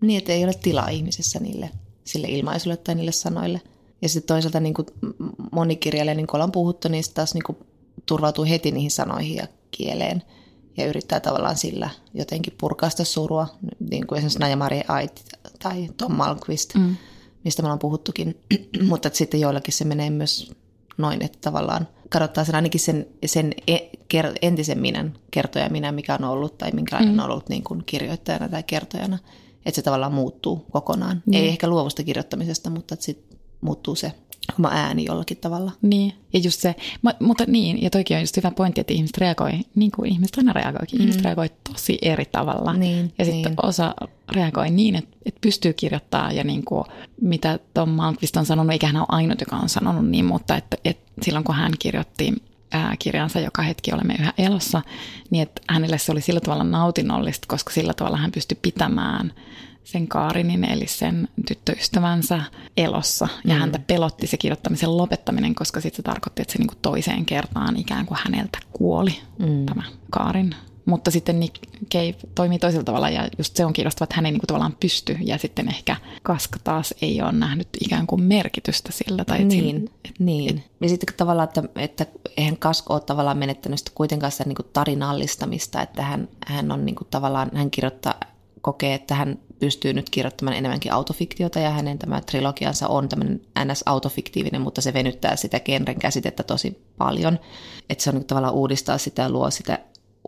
Niin, 0.00 0.18
että 0.18 0.32
ei 0.32 0.44
ole 0.44 0.54
tilaa 0.62 0.88
ihmisessä 0.88 1.40
niille, 1.40 1.70
sille 2.04 2.26
ilmaisulle 2.26 2.76
tai 2.76 2.94
niille 2.94 3.12
sanoille. 3.12 3.60
Ja 4.02 4.08
sitten 4.08 4.34
toisaalta 4.34 4.60
niin 4.60 4.74
kuin 4.74 4.86
monikirjailija, 5.52 6.14
niin 6.14 6.26
kuin 6.26 6.34
ollaan 6.36 6.52
puhuttu, 6.52 6.88
niin 6.88 7.04
sitten 7.04 7.16
taas 7.16 7.34
niin 7.34 7.44
kuin 7.44 7.58
turvautuu 8.06 8.44
heti 8.44 8.70
niihin 8.70 8.90
sanoihin 8.90 9.36
ja 9.36 9.46
kieleen 9.70 10.22
ja 10.76 10.86
yrittää 10.86 11.20
tavallaan 11.20 11.56
sillä 11.56 11.90
jotenkin 12.14 12.54
purkaa 12.60 12.90
sitä 12.90 13.04
surua, 13.04 13.46
niin 13.90 14.06
kuin 14.06 14.16
esimerkiksi 14.16 14.38
Naja 14.38 14.56
Marie 14.56 14.84
Ait 14.88 15.24
tai 15.62 15.88
Tom 15.96 16.12
Malmqvist, 16.12 16.74
mm. 16.74 16.96
mistä 17.44 17.62
me 17.62 17.66
ollaan 17.66 17.78
puhuttukin. 17.78 18.36
Mutta 18.88 19.10
sitten 19.12 19.40
joillakin 19.40 19.74
se 19.74 19.84
menee 19.84 20.10
myös 20.10 20.52
noin, 20.96 21.24
että 21.24 21.38
tavallaan 21.40 21.88
kadottaa 22.12 22.44
sen 22.44 22.54
ainakin 22.54 22.80
sen, 22.80 23.06
sen 23.26 23.54
entisen 24.42 24.78
minän, 24.78 25.14
kertoja 25.30 25.70
minä, 25.70 25.92
mikä 25.92 26.14
on 26.14 26.24
ollut 26.24 26.58
tai 26.58 26.70
minkälainen 26.72 27.14
mm. 27.14 27.18
on 27.18 27.30
ollut 27.30 27.48
niin 27.48 27.64
kuin 27.64 27.82
kirjoittajana 27.86 28.48
tai 28.48 28.62
kertojana. 28.62 29.18
Että 29.66 29.76
se 29.76 29.82
tavallaan 29.82 30.12
muuttuu 30.12 30.66
kokonaan. 30.72 31.22
Mm. 31.26 31.32
Ei 31.32 31.48
ehkä 31.48 31.68
luovusta 31.68 32.02
kirjoittamisesta, 32.02 32.70
mutta 32.70 32.96
sitten 32.98 33.38
muuttuu 33.60 33.94
se 33.94 34.12
oma 34.58 34.68
ääni 34.72 35.04
jollakin 35.04 35.36
tavalla. 35.36 35.72
Niin, 35.82 36.12
ja 36.32 36.38
just 36.38 36.60
se, 36.60 36.74
mutta 37.20 37.44
niin, 37.46 37.82
ja 37.82 37.90
toikin 37.90 38.16
on 38.16 38.22
just 38.22 38.36
hyvä 38.36 38.50
pointti, 38.50 38.80
että 38.80 38.92
ihmiset 38.94 39.18
reagoi, 39.18 39.52
niin 39.74 39.90
kuin 39.90 40.12
ihmiset 40.12 40.38
aina 40.38 40.52
reagoikin, 40.52 40.98
mm. 40.98 41.00
ihmiset 41.00 41.22
reagoi 41.22 41.50
tosi 41.72 41.98
eri 42.02 42.24
tavalla. 42.24 42.72
Niin, 42.72 43.12
ja 43.18 43.24
sitten 43.24 43.42
niin. 43.42 43.66
osa 43.66 43.94
reagoi 44.32 44.70
niin, 44.70 44.96
että, 44.96 45.16
että 45.26 45.40
pystyy 45.40 45.72
kirjoittamaan, 45.72 46.36
ja 46.36 46.44
niin 46.44 46.64
kuin, 46.64 46.84
mitä 47.20 47.58
Tom 47.74 47.88
Malmqvist 47.88 48.36
on 48.36 48.46
sanonut, 48.46 48.72
eikä 48.72 48.86
hän 48.86 48.96
ole 48.96 49.06
ainut, 49.08 49.40
joka 49.40 49.56
on 49.56 49.68
sanonut 49.68 50.08
niin, 50.08 50.24
mutta 50.24 50.56
että, 50.56 50.76
että 50.84 51.12
silloin 51.22 51.44
kun 51.44 51.54
hän 51.54 51.72
kirjoitti 51.78 52.32
ää, 52.72 52.96
kirjansa 52.98 53.40
Joka 53.40 53.62
hetki 53.62 53.92
olemme 53.92 54.14
yhä 54.14 54.32
elossa, 54.38 54.82
niin 55.30 55.42
että 55.42 55.62
hänelle 55.68 55.98
se 55.98 56.12
oli 56.12 56.20
sillä 56.20 56.40
tavalla 56.40 56.64
nautinnollista, 56.64 57.46
koska 57.48 57.70
sillä 57.70 57.94
tavalla 57.94 58.16
hän 58.16 58.32
pystyi 58.32 58.58
pitämään 58.62 59.32
sen 59.84 60.08
Kaarinin, 60.08 60.64
eli 60.64 60.86
sen 60.86 61.28
tyttöystävänsä 61.48 62.42
elossa. 62.76 63.28
Ja 63.44 63.54
mm. 63.54 63.60
häntä 63.60 63.78
pelotti 63.78 64.26
se 64.26 64.36
kirjoittamisen 64.36 64.96
lopettaminen, 64.96 65.54
koska 65.54 65.80
sitten 65.80 65.96
se 65.96 66.02
tarkoitti, 66.02 66.42
että 66.42 66.52
se 66.52 66.58
niinku 66.58 66.74
toiseen 66.82 67.26
kertaan 67.26 67.76
ikään 67.76 68.06
kuin 68.06 68.18
häneltä 68.24 68.58
kuoli 68.72 69.20
mm. 69.38 69.66
tämä 69.66 69.82
Kaarin. 70.10 70.54
Mutta 70.84 71.10
sitten 71.10 71.40
Nick 71.40 71.54
Cave 71.92 72.14
toimii 72.34 72.58
toisella 72.58 72.84
tavalla 72.84 73.10
ja 73.10 73.28
just 73.38 73.56
se 73.56 73.64
on 73.64 73.72
kiinnostavaa, 73.72 74.04
että 74.04 74.16
hän 74.16 74.26
ei 74.26 74.32
niinku 74.32 74.46
tavallaan 74.46 74.76
pysty 74.80 75.16
ja 75.20 75.38
sitten 75.38 75.68
ehkä 75.68 75.96
Kaska 76.22 76.58
taas 76.64 76.94
ei 77.02 77.22
ole 77.22 77.32
nähnyt 77.32 77.68
ikään 77.84 78.06
kuin 78.06 78.22
merkitystä 78.22 78.92
sillä. 78.92 79.24
Tai 79.24 79.44
niin, 79.44 79.90
et, 80.04 80.14
niin. 80.18 80.64
Ja 80.80 80.88
sitten 80.88 81.14
tavallaan, 81.16 81.48
että, 81.48 81.62
että 81.76 82.06
eihän 82.36 82.56
Kasko 82.56 82.94
ole 82.94 83.00
tavallaan 83.00 83.38
menettänyt 83.38 83.78
sitä 83.78 83.90
kuitenkaan 83.94 84.32
sitä 84.32 84.44
niinku 84.44 84.62
tarinallistamista, 84.62 85.82
että 85.82 86.02
hän, 86.02 86.28
hän 86.46 86.72
on 86.72 86.84
niinku 86.84 87.04
tavallaan, 87.04 87.50
hän 87.54 87.70
kirjoittaa, 87.70 88.14
kokee, 88.60 88.94
että 88.94 89.14
hän 89.14 89.38
pystyy 89.62 89.92
nyt 89.92 90.10
kirjoittamaan 90.10 90.56
enemmänkin 90.56 90.92
autofiktiota 90.92 91.58
ja 91.58 91.70
hänen 91.70 91.98
tämä 91.98 92.20
trilogiansa 92.20 92.88
on 92.88 93.08
tämmöinen 93.08 93.40
NS-autofiktiivinen, 93.58 94.60
mutta 94.60 94.80
se 94.80 94.92
venyttää 94.92 95.36
sitä 95.36 95.60
genren 95.60 95.98
käsitettä 95.98 96.42
tosi 96.42 96.82
paljon. 96.98 97.38
Että 97.90 98.04
se 98.04 98.10
on 98.10 98.16
niin 98.16 98.26
tavallaan 98.26 98.54
uudistaa 98.54 98.98
sitä 98.98 99.22
ja 99.22 99.30
luo 99.30 99.50
sitä 99.50 99.78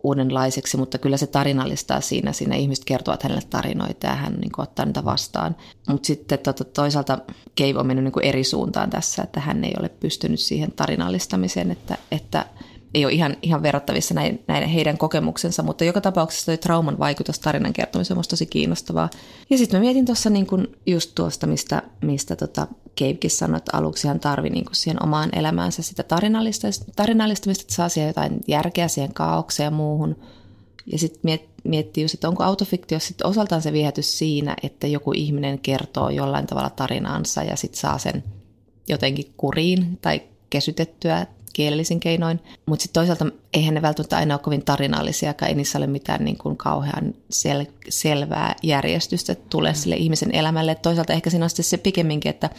uudenlaiseksi, 0.03 0.77
mutta 0.77 0.97
kyllä 0.97 1.17
se 1.17 1.27
tarinallistaa 1.27 2.01
siinä. 2.01 2.33
Siinä 2.33 2.55
ihmiset 2.55 2.85
kertovat 2.85 3.23
hänelle 3.23 3.41
tarinoita 3.49 4.07
ja 4.07 4.15
hän 4.15 4.33
niin 4.33 4.51
kuin, 4.51 4.63
ottaa 4.63 4.85
niitä 4.85 5.05
vastaan. 5.05 5.55
Mutta 5.87 6.07
sitten 6.07 6.39
tota, 6.39 6.63
toisaalta 6.63 7.17
Cave 7.57 7.79
on 7.79 7.87
mennyt 7.87 8.03
niin 8.03 8.11
kuin 8.11 8.25
eri 8.25 8.43
suuntaan 8.43 8.89
tässä, 8.89 9.23
että 9.23 9.39
hän 9.39 9.63
ei 9.63 9.73
ole 9.79 9.89
pystynyt 9.89 10.39
siihen 10.39 10.71
tarinallistamiseen, 10.71 11.71
että, 11.71 11.97
että 12.11 12.45
ei 12.95 13.05
ole 13.05 13.13
ihan, 13.13 13.37
ihan 13.41 13.63
verrattavissa 13.63 14.13
näin, 14.13 14.43
näin 14.47 14.69
heidän 14.69 14.97
kokemuksensa, 14.97 15.63
mutta 15.63 15.83
joka 15.83 16.01
tapauksessa 16.01 16.45
toi 16.45 16.57
trauman 16.57 16.99
vaikutus 16.99 17.39
tarinan 17.39 17.73
kertomiseen 17.73 18.17
on 18.17 18.23
tosi 18.29 18.45
kiinnostavaa. 18.45 19.09
Ja 19.49 19.57
sitten 19.57 19.79
mä 19.79 19.83
mietin 19.83 20.05
tuossa 20.05 20.29
niin 20.29 20.47
just 20.85 21.11
tuosta, 21.15 21.47
mistä, 21.47 21.81
mistä 22.01 22.35
tota 22.35 22.67
Cavekin 22.99 23.31
sanoi, 23.31 23.57
että 23.57 23.77
aluksi 23.77 24.07
hän 24.07 24.19
tarvii 24.19 24.49
niin 24.49 24.65
siihen 24.71 25.03
omaan 25.03 25.29
elämäänsä 25.33 25.81
sitä 25.83 26.03
tarinallistamista, 26.03 26.85
tarinallistamista, 26.95 27.61
että 27.61 27.75
saa 27.75 27.89
siihen 27.89 28.07
jotain 28.07 28.39
järkeä 28.47 28.87
siihen 28.87 29.13
kaaukseen 29.13 29.65
ja 29.65 29.71
muuhun. 29.71 30.15
Ja 30.85 30.97
sitten 30.99 31.19
miet, 31.23 31.49
miettii 31.63 32.03
just, 32.03 32.13
että 32.13 32.27
onko 32.29 32.43
autofiktio 32.43 32.99
sitten 32.99 33.27
osaltaan 33.27 33.61
se 33.61 33.73
viehätys 33.73 34.17
siinä, 34.17 34.55
että 34.63 34.87
joku 34.87 35.11
ihminen 35.15 35.59
kertoo 35.59 36.09
jollain 36.09 36.47
tavalla 36.47 36.69
tarinaansa 36.69 37.43
ja 37.43 37.55
sitten 37.55 37.79
saa 37.79 37.97
sen 37.97 38.23
jotenkin 38.87 39.33
kuriin 39.37 39.97
tai 40.01 40.21
kesytettyä 40.49 41.27
kielellisin 41.55 41.99
keinoin. 41.99 42.39
Mutta 42.65 42.83
sitten 42.83 43.01
toisaalta 43.01 43.25
eihän 43.53 43.73
ne 43.73 43.81
välttämättä 43.81 44.17
aina 44.17 44.33
ole 44.33 44.41
kovin 44.41 44.65
tarinallisia, 44.65 45.33
ei 45.47 45.55
niissä 45.55 45.77
ole 45.77 45.87
mitään 45.87 46.25
niin 46.25 46.37
kuin 46.37 46.57
kauhean 46.57 47.13
sel- 47.33 47.71
selvää 47.89 48.55
järjestystä 48.63 49.35
tulee 49.35 49.71
mm. 49.71 49.75
sille 49.75 49.95
ihmisen 49.95 50.35
elämälle. 50.35 50.75
Toisaalta 50.75 51.13
ehkä 51.13 51.29
siinä 51.29 51.45
on 51.45 51.49
sitten 51.49 51.63
se 51.63 51.77
pikemminkin, 51.77 52.29
että 52.29 52.49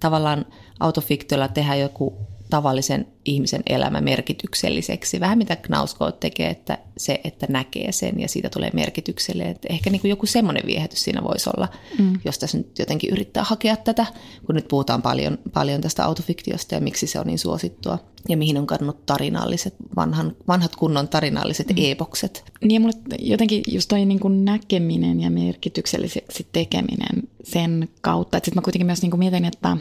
tavallaan 0.00 0.46
autofiktiolla 0.80 1.48
tehdään 1.48 1.80
joku 1.80 2.16
tavallisen 2.50 3.06
ihmisen 3.26 3.62
elämä 3.66 4.00
merkitykselliseksi. 4.00 5.20
Vähän 5.20 5.38
mitä 5.38 5.56
Knausko 5.56 6.12
tekee, 6.12 6.50
että 6.50 6.78
se, 6.96 7.20
että 7.24 7.46
näkee 7.48 7.92
sen 7.92 8.20
ja 8.20 8.28
siitä 8.28 8.48
tulee 8.48 8.70
merkitykselle. 8.72 9.42
Että 9.42 9.68
ehkä 9.70 9.90
niin 9.90 10.00
kuin 10.00 10.10
joku 10.10 10.26
semmoinen 10.26 10.62
viehätys 10.66 11.02
siinä 11.02 11.22
voisi 11.22 11.50
olla, 11.56 11.68
mm. 11.98 12.20
jos 12.24 12.38
tässä 12.38 12.58
nyt 12.58 12.78
jotenkin 12.78 13.10
yrittää 13.10 13.44
hakea 13.44 13.76
tätä, 13.76 14.06
kun 14.46 14.54
nyt 14.54 14.68
puhutaan 14.68 15.02
paljon, 15.02 15.38
paljon 15.52 15.80
tästä 15.80 16.04
autofiktiosta 16.04 16.74
ja 16.74 16.80
miksi 16.80 17.06
se 17.06 17.20
on 17.20 17.26
niin 17.26 17.38
suosittua. 17.38 17.98
Ja 18.28 18.36
mihin 18.36 18.58
on 18.58 18.66
kadonnut 18.66 19.06
tarinalliset, 19.06 19.74
vanhan, 19.96 20.36
vanhat 20.48 20.76
kunnon 20.76 21.08
tarinalliset 21.08 21.68
mm. 21.68 21.74
e-bokset. 21.78 22.44
Niin 22.60 22.72
ja 22.72 22.80
mulle 22.80 22.94
jotenkin 23.18 23.62
just 23.68 23.88
toi 23.88 24.04
niin 24.04 24.20
kuin 24.20 24.44
näkeminen 24.44 25.20
ja 25.20 25.30
merkitykselliseksi 25.30 26.46
tekeminen 26.52 27.28
sen 27.44 27.88
kautta. 28.00 28.36
Että 28.36 28.44
sitten 28.46 28.58
mä 28.60 28.64
kuitenkin 28.64 28.86
myös 28.86 29.02
niin 29.02 29.10
kuin 29.10 29.18
mietin, 29.18 29.44
että 29.44 29.76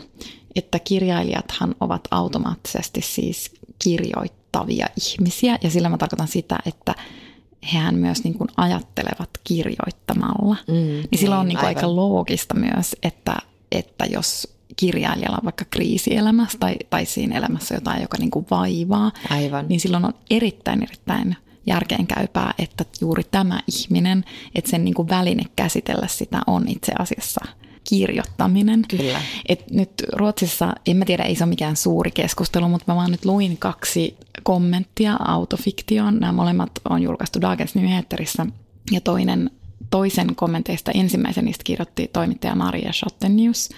että 0.56 0.80
kirjailijathan 0.80 1.76
ovat 1.80 2.08
automaattisesti 2.12 3.02
siis 3.02 3.35
kirjoittavia 3.84 4.88
ihmisiä, 5.02 5.58
ja 5.64 5.70
sillä 5.70 5.90
mä 5.90 5.98
tarkoitan 5.98 6.28
sitä, 6.28 6.60
että 6.66 6.96
hehän 7.74 7.96
myös 7.96 8.24
niin 8.24 8.34
kuin 8.34 8.50
ajattelevat 8.58 9.30
kirjoittamalla. 9.44 10.56
Mm, 10.68 10.74
niin 10.76 11.20
silloin 11.20 11.42
on 11.42 11.48
niin 11.48 11.58
kuin 11.58 11.68
aika 11.68 11.96
loogista 11.96 12.54
myös, 12.54 12.96
että, 13.04 13.36
että 13.72 14.06
jos 14.06 14.56
kirjailijalla 14.76 15.38
on 15.38 15.46
vaikka 15.46 15.66
kriisielämässä 15.70 16.58
tai, 16.58 16.76
tai 16.90 17.06
siinä 17.06 17.38
elämässä 17.38 17.76
jotain, 17.76 18.02
joka 18.02 18.18
niin 18.18 18.32
kuin 18.32 18.46
vaivaa, 18.52 19.12
aivan. 19.30 19.66
niin 19.70 19.80
silloin 19.80 20.06
on 20.06 20.14
erittäin, 20.30 20.84
erittäin 20.84 21.36
järkeenkäypää, 21.68 22.54
että 22.58 22.86
juuri 23.02 23.24
tämä 23.24 23.60
ihminen, 23.68 24.26
että 24.56 24.72
sen 24.72 24.86
niin 24.86 24.94
kuin 24.94 25.10
väline 25.10 25.44
käsitellä 25.56 26.08
sitä 26.08 26.42
on 26.48 26.68
itse 26.68 26.92
asiassa– 27.00 27.46
kirjoittaminen. 27.90 28.82
Kyllä. 28.90 29.22
Et 29.50 29.72
nyt 29.72 29.92
Ruotsissa, 30.14 30.74
en 30.86 30.98
mä 30.98 31.06
tiedä, 31.06 31.24
ei 31.24 31.36
se 31.36 31.44
ole 31.44 31.50
mikään 31.50 31.76
suuri 31.76 32.12
keskustelu, 32.12 32.70
mutta 32.70 32.92
mä 32.92 32.96
vaan 32.96 33.12
nyt 33.12 33.26
luin 33.26 33.58
kaksi 33.58 34.18
kommenttia 34.44 35.18
autofiktioon. 35.20 36.18
Nämä 36.20 36.34
molemmat 36.34 36.72
on 36.90 37.02
julkaistu 37.02 37.42
Dagens 37.42 37.76
Nyheterissä 37.76 38.46
ja 38.92 39.02
toinen 39.02 39.52
toisen 39.92 40.36
kommenteista 40.36 40.92
ensimmäisen 40.92 41.46
niistä 41.46 41.64
kirjoitti 41.64 42.10
toimittaja 42.14 42.56
Maria 42.56 42.94
Schottenius. 42.94 43.70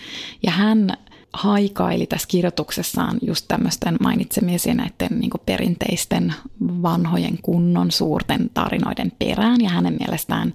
Ja 0.43 0.51
hän 0.51 0.97
haikaili 1.33 2.07
tässä 2.07 2.27
kirjoituksessaan 2.27 3.17
just 3.21 3.45
tämmöisten 3.47 3.97
mainitsemisia 3.99 4.73
näiden 4.73 5.19
niin 5.19 5.31
perinteisten 5.45 6.33
vanhojen 6.61 7.37
kunnon 7.41 7.91
suurten 7.91 8.49
tarinoiden 8.53 9.11
perään. 9.19 9.61
Ja 9.61 9.69
hänen 9.69 9.97
mielestään 9.99 10.53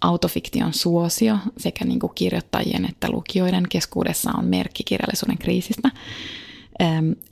autofiktion 0.00 0.74
suosio 0.74 1.38
sekä 1.56 1.84
niin 1.84 2.00
kirjoittajien 2.14 2.84
että 2.84 3.10
lukijoiden 3.10 3.64
keskuudessa 3.68 4.30
on 4.38 4.44
merkki 4.44 4.84
kirjallisuuden 4.84 5.38
kriisistä 5.38 5.90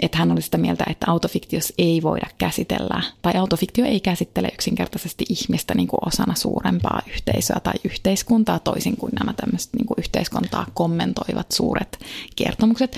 että 0.03 0.19
hän 0.19 0.33
oli 0.33 0.43
sitä 0.43 0.59
mieltä, 0.59 0.85
että 0.91 1.11
autofiktios 1.11 1.73
ei 1.79 2.03
voida 2.03 2.27
käsitellä, 2.39 3.03
tai 3.23 3.33
autofiktio 3.35 3.85
ei 3.85 4.01
käsittele 4.01 4.49
yksinkertaisesti 4.55 5.25
ihmistä 5.29 5.75
niin 5.75 5.89
kuin 5.89 6.07
osana 6.07 6.35
suurempaa 6.35 7.03
yhteisöä 7.13 7.61
tai 7.61 7.75
yhteiskuntaa, 7.85 8.59
toisin 8.59 8.97
kuin 8.97 9.13
nämä 9.19 9.33
tämmöiset 9.33 9.73
niin 9.73 9.87
kuin 9.87 9.99
yhteiskuntaa 9.99 10.67
kommentoivat 10.75 11.53
suuret 11.53 11.99
kertomukset. 12.37 12.97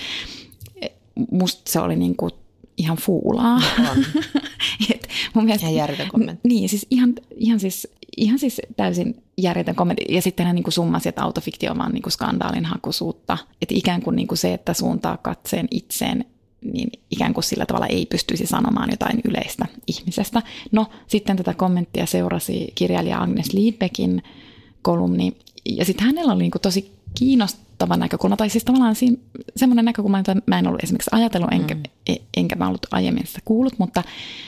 E, 0.83 0.89
musta 1.31 1.63
se 1.71 1.81
oli 1.81 1.97
niin 1.97 2.17
kuin 2.17 2.33
ihan 2.77 2.97
fuulaa. 2.97 3.61
Et 4.95 5.09
mun 5.35 5.45
mielestä, 5.45 5.67
ihan 5.67 5.77
järjetön 5.77 6.09
kommentti. 6.09 6.49
Niin, 6.49 6.69
siis 6.69 6.87
ihan, 6.91 7.15
ihan, 7.37 7.61
siis, 7.61 7.89
ihan 8.17 8.39
siis 8.39 8.61
täysin 8.77 9.23
järjetön 9.39 9.75
kommentti. 9.75 10.15
Ja 10.15 10.23
sitten 10.23 10.47
hän 10.47 10.55
niin 10.55 10.65
kuin 10.65 10.73
summasi, 10.73 11.09
että 11.09 11.23
autofiktio 11.23 11.71
on 11.71 11.79
vaan 11.79 11.93
niin 11.93 12.03
kuin 12.03 12.13
skandaalin 12.13 12.65
hakusuutta. 12.65 13.39
Että 13.63 13.75
ikään 13.75 14.03
kuin, 14.03 14.17
niin 14.17 14.29
kuin 14.29 14.39
se, 14.39 14.55
että 14.55 14.75
suuntaa 14.75 15.17
katseen 15.17 15.69
itseen 15.71 16.25
niin 16.73 16.91
ikään 17.11 17.35
kuin 17.35 17.45
sillä 17.45 17.67
tavalla 17.67 17.87
ei 17.87 18.07
pystyisi 18.07 18.47
sanomaan 18.47 18.91
jotain 18.91 19.21
yleistä 19.25 19.67
ihmisestä. 19.87 20.43
No, 20.73 20.87
sitten 21.07 21.37
tätä 21.37 21.55
kommenttia 21.55 22.07
seurasi 22.07 22.73
kirjailija 22.75 23.23
Agnes 23.23 23.53
Liedbeckin 23.53 24.23
kolumni, 24.83 25.33
ja 25.65 25.85
sitten 25.85 26.07
hänellä 26.07 26.33
oli 26.33 26.43
niinku 26.43 26.59
tosi 26.59 26.97
kiinnostava 27.19 27.97
näkökulma, 27.97 28.37
tai 28.37 28.51
siis 28.51 28.65
tavallaan 28.65 28.97
semmoinen 29.57 29.85
näkökulma, 29.85 30.19
jota 30.19 30.37
mä 30.47 30.59
en 30.59 30.67
ollut 30.67 30.83
esimerkiksi 30.85 31.11
ajatellut, 31.13 31.53
enkä, 31.53 31.75
mm. 31.75 31.83
E, 32.07 32.15
enkä 32.37 32.57
mä 32.57 32.69
ollut 32.69 32.87
aiemmin 32.91 33.27
sitä 33.27 33.41
kuullut, 33.45 33.79
mutta 33.79 34.03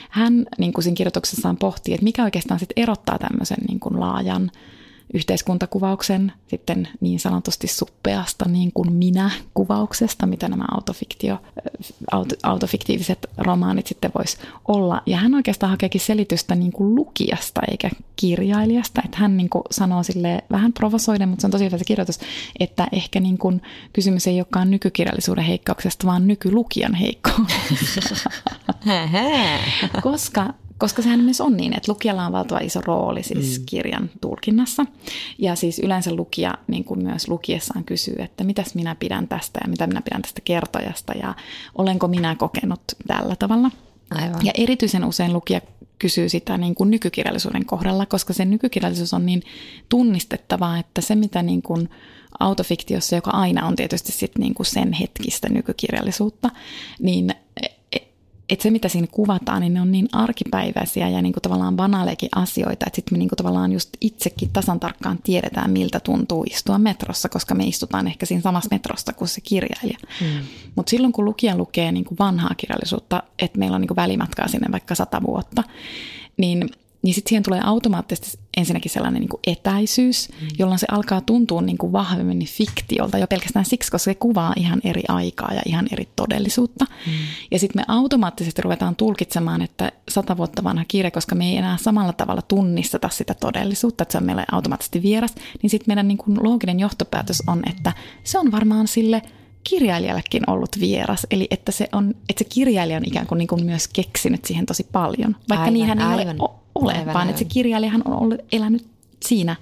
hän 0.09 0.45
niin 0.57 0.73
kuin 0.73 0.83
siinä 0.83 0.95
kirjoituksessaan 0.95 1.57
pohtii, 1.57 1.93
että 1.93 2.03
mikä 2.03 2.23
oikeastaan 2.23 2.59
sitten 2.59 2.83
erottaa 2.83 3.17
tämmöisen 3.17 3.57
niin 3.67 3.79
kuin 3.79 3.99
laajan 3.99 4.51
yhteiskuntakuvauksen 5.13 6.31
sitten 6.47 6.87
niin 7.01 7.19
sanotusti 7.19 7.67
suppeasta 7.67 8.45
niin 8.47 8.71
kuin 8.73 8.93
minä-kuvauksesta, 8.93 10.25
mitä 10.25 10.49
nämä 10.49 10.65
autofiktio, 10.71 11.37
auto, 12.11 12.35
autofiktiiviset 12.43 13.25
romaanit 13.37 13.87
sitten 13.87 14.11
vois 14.17 14.37
olla. 14.67 15.01
Ja 15.05 15.17
hän 15.17 15.35
oikeastaan 15.35 15.69
hakeekin 15.69 16.01
selitystä 16.01 16.55
niin 16.55 16.71
kuin 16.71 16.95
lukijasta 16.95 17.61
eikä 17.71 17.89
kirjailijasta. 18.15 19.01
Että 19.05 19.17
hän 19.17 19.37
niin 19.37 19.49
kuin 19.49 19.63
sanoo 19.71 20.03
sille 20.03 20.43
vähän 20.51 20.73
provosoiden, 20.73 21.29
mutta 21.29 21.41
se 21.41 21.47
on 21.47 21.51
tosi 21.51 21.65
hyvä 21.65 21.77
se 21.77 21.85
kirjoitus, 21.85 22.19
että 22.59 22.87
ehkä 22.91 23.19
niin 23.19 23.37
kuin 23.37 23.61
kysymys 23.93 24.27
ei 24.27 24.39
olekaan 24.39 24.71
nykykirjallisuuden 24.71 25.43
heikkauksesta, 25.43 26.07
vaan 26.07 26.27
nykylukijan 26.27 26.93
heikkoudesta. 26.93 28.29
Koska 30.01 30.53
koska 30.79 31.01
sehän 31.01 31.19
myös 31.19 31.41
on 31.41 31.57
niin, 31.57 31.73
että 31.77 31.91
lukijalla 31.91 32.25
on 32.25 32.31
valtava 32.31 32.59
iso 32.59 32.81
rooli 32.81 33.23
siis 33.23 33.59
mm. 33.59 33.65
kirjan 33.65 34.09
tulkinnassa. 34.21 34.85
Ja 35.37 35.55
siis 35.55 35.79
yleensä 35.79 36.15
lukija 36.15 36.57
niin 36.67 36.83
kuin 36.83 37.03
myös 37.03 37.27
lukiessaan 37.27 37.83
kysyy, 37.83 38.15
että 38.19 38.43
mitäs 38.43 38.75
minä 38.75 38.95
pidän 38.95 39.27
tästä 39.27 39.59
ja 39.63 39.69
mitä 39.69 39.87
minä 39.87 40.01
pidän 40.01 40.21
tästä 40.21 40.41
kertojasta 40.43 41.13
ja 41.13 41.35
olenko 41.75 42.07
minä 42.07 42.35
kokenut 42.35 42.81
tällä 43.07 43.35
tavalla. 43.35 43.71
Aivan. 44.11 44.45
Ja 44.45 44.51
erityisen 44.57 45.05
usein 45.05 45.33
lukija 45.33 45.61
kysyy 45.99 46.29
sitä 46.29 46.57
niin 46.57 46.75
kuin 46.75 46.91
nykykirjallisuuden 46.91 47.65
kohdalla, 47.65 48.05
koska 48.05 48.33
se 48.33 48.45
nykykirjallisuus 48.45 49.13
on 49.13 49.25
niin 49.25 49.43
tunnistettavaa, 49.89 50.79
että 50.79 51.01
se 51.01 51.15
mitä 51.15 51.43
niin 51.43 51.61
kuin 51.61 51.89
autofiktiossa, 52.39 53.15
joka 53.15 53.31
aina 53.31 53.67
on 53.67 53.75
tietysti 53.75 54.11
sit 54.11 54.37
niin 54.37 54.53
kuin 54.53 54.65
sen 54.65 54.93
hetkistä 54.93 55.49
nykykirjallisuutta, 55.49 56.49
niin 56.99 57.35
että 58.49 58.63
se, 58.63 58.71
mitä 58.71 58.89
siinä 58.89 59.07
kuvataan, 59.11 59.61
niin 59.61 59.73
ne 59.73 59.81
on 59.81 59.91
niin 59.91 60.09
arkipäiväisiä 60.11 61.09
ja 61.09 61.21
niin 61.21 61.33
kuin 61.33 61.41
tavallaan 61.41 61.75
banaalekin 61.75 62.29
asioita, 62.35 62.85
että 62.87 62.95
sitten 62.95 63.13
me 63.13 63.17
niin 63.17 63.29
kuin 63.29 63.37
tavallaan 63.37 63.71
just 63.71 63.89
itsekin 64.01 64.49
tasan 64.53 64.79
tarkkaan 64.79 65.19
tiedetään, 65.23 65.71
miltä 65.71 65.99
tuntuu 65.99 66.43
istua 66.49 66.77
metrossa, 66.77 67.29
koska 67.29 67.55
me 67.55 67.63
istutaan 67.63 68.07
ehkä 68.07 68.25
siinä 68.25 68.41
samassa 68.41 68.69
metrosta 68.71 69.13
kuin 69.13 69.27
se 69.27 69.41
kirjailija. 69.41 69.97
Mm. 70.21 70.27
Mutta 70.75 70.89
silloin, 70.89 71.13
kun 71.13 71.25
lukija 71.25 71.57
lukee 71.57 71.91
niin 71.91 72.05
kuin 72.05 72.19
vanhaa 72.19 72.55
kirjallisuutta, 72.57 73.23
että 73.39 73.59
meillä 73.59 73.75
on 73.75 73.81
niin 73.81 73.87
kuin 73.87 73.95
välimatkaa 73.95 74.47
sinne 74.47 74.71
vaikka 74.71 74.95
sata 74.95 75.21
vuotta, 75.23 75.63
niin 76.37 76.69
niin 77.01 77.13
sitten 77.13 77.29
siihen 77.29 77.43
tulee 77.43 77.61
automaattisesti 77.63 78.39
ensinnäkin 78.57 78.91
sellainen 78.91 79.19
niin 79.19 79.29
kuin 79.29 79.39
etäisyys, 79.47 80.29
mm. 80.29 80.47
jolloin 80.59 80.79
se 80.79 80.87
alkaa 80.91 81.21
tuntua 81.21 81.61
niin 81.61 81.77
kuin 81.77 81.91
vahvemmin 81.91 82.45
fiktiolta 82.45 83.17
jo 83.17 83.27
pelkästään 83.27 83.65
siksi, 83.65 83.91
koska 83.91 84.05
se 84.05 84.15
kuvaa 84.15 84.53
ihan 84.55 84.81
eri 84.83 85.03
aikaa 85.07 85.53
ja 85.53 85.61
ihan 85.65 85.87
eri 85.91 86.07
todellisuutta. 86.15 86.85
Mm. 86.85 87.11
Ja 87.51 87.59
sitten 87.59 87.81
me 87.81 87.85
automaattisesti 87.87 88.61
ruvetaan 88.61 88.95
tulkitsemaan, 88.95 89.61
että 89.61 89.91
sata 90.09 90.37
vuotta 90.37 90.63
vanha 90.63 90.85
kirja, 90.87 91.11
koska 91.11 91.35
me 91.35 91.49
ei 91.49 91.57
enää 91.57 91.77
samalla 91.77 92.13
tavalla 92.13 92.41
tunnisteta 92.41 93.09
sitä 93.09 93.33
todellisuutta, 93.33 94.01
että 94.01 94.11
se 94.11 94.17
on 94.17 94.25
meille 94.25 94.45
automaattisesti 94.51 95.01
vieras, 95.01 95.35
niin 95.61 95.69
sitten 95.69 95.85
meidän 95.87 96.07
niin 96.07 96.17
kuin 96.17 96.43
looginen 96.43 96.79
johtopäätös 96.79 97.43
on, 97.47 97.61
että 97.69 97.93
se 98.23 98.39
on 98.39 98.51
varmaan 98.51 98.87
sille 98.87 99.21
kirjailijallekin 99.63 100.49
ollut 100.49 100.79
vieras, 100.79 101.27
eli 101.31 101.47
että 101.51 101.71
se, 101.71 101.89
on, 101.91 102.15
että 102.29 102.43
se 102.43 102.49
kirjailija 102.49 102.97
on 102.97 103.05
ikään 103.05 103.27
kuin, 103.27 103.37
niin 103.37 103.47
kuin 103.47 103.65
myös 103.65 103.87
keksinyt 103.87 104.45
siihen 104.45 104.65
tosi 104.65 104.87
paljon, 104.91 105.35
vaikka 105.49 105.63
aivan, 105.63 105.73
niinhän 105.73 105.99
ei 105.99 106.05
aivan. 106.05 106.35
ole 106.39 106.49
ole, 106.83 106.93
Aivan 106.93 107.13
vaan 107.13 107.29
että 107.29 107.39
se 107.39 107.45
kirjailijahan 107.45 108.01
on 108.05 108.21
ollut, 108.21 108.39
elänyt 108.51 108.87
siinä 109.25 109.55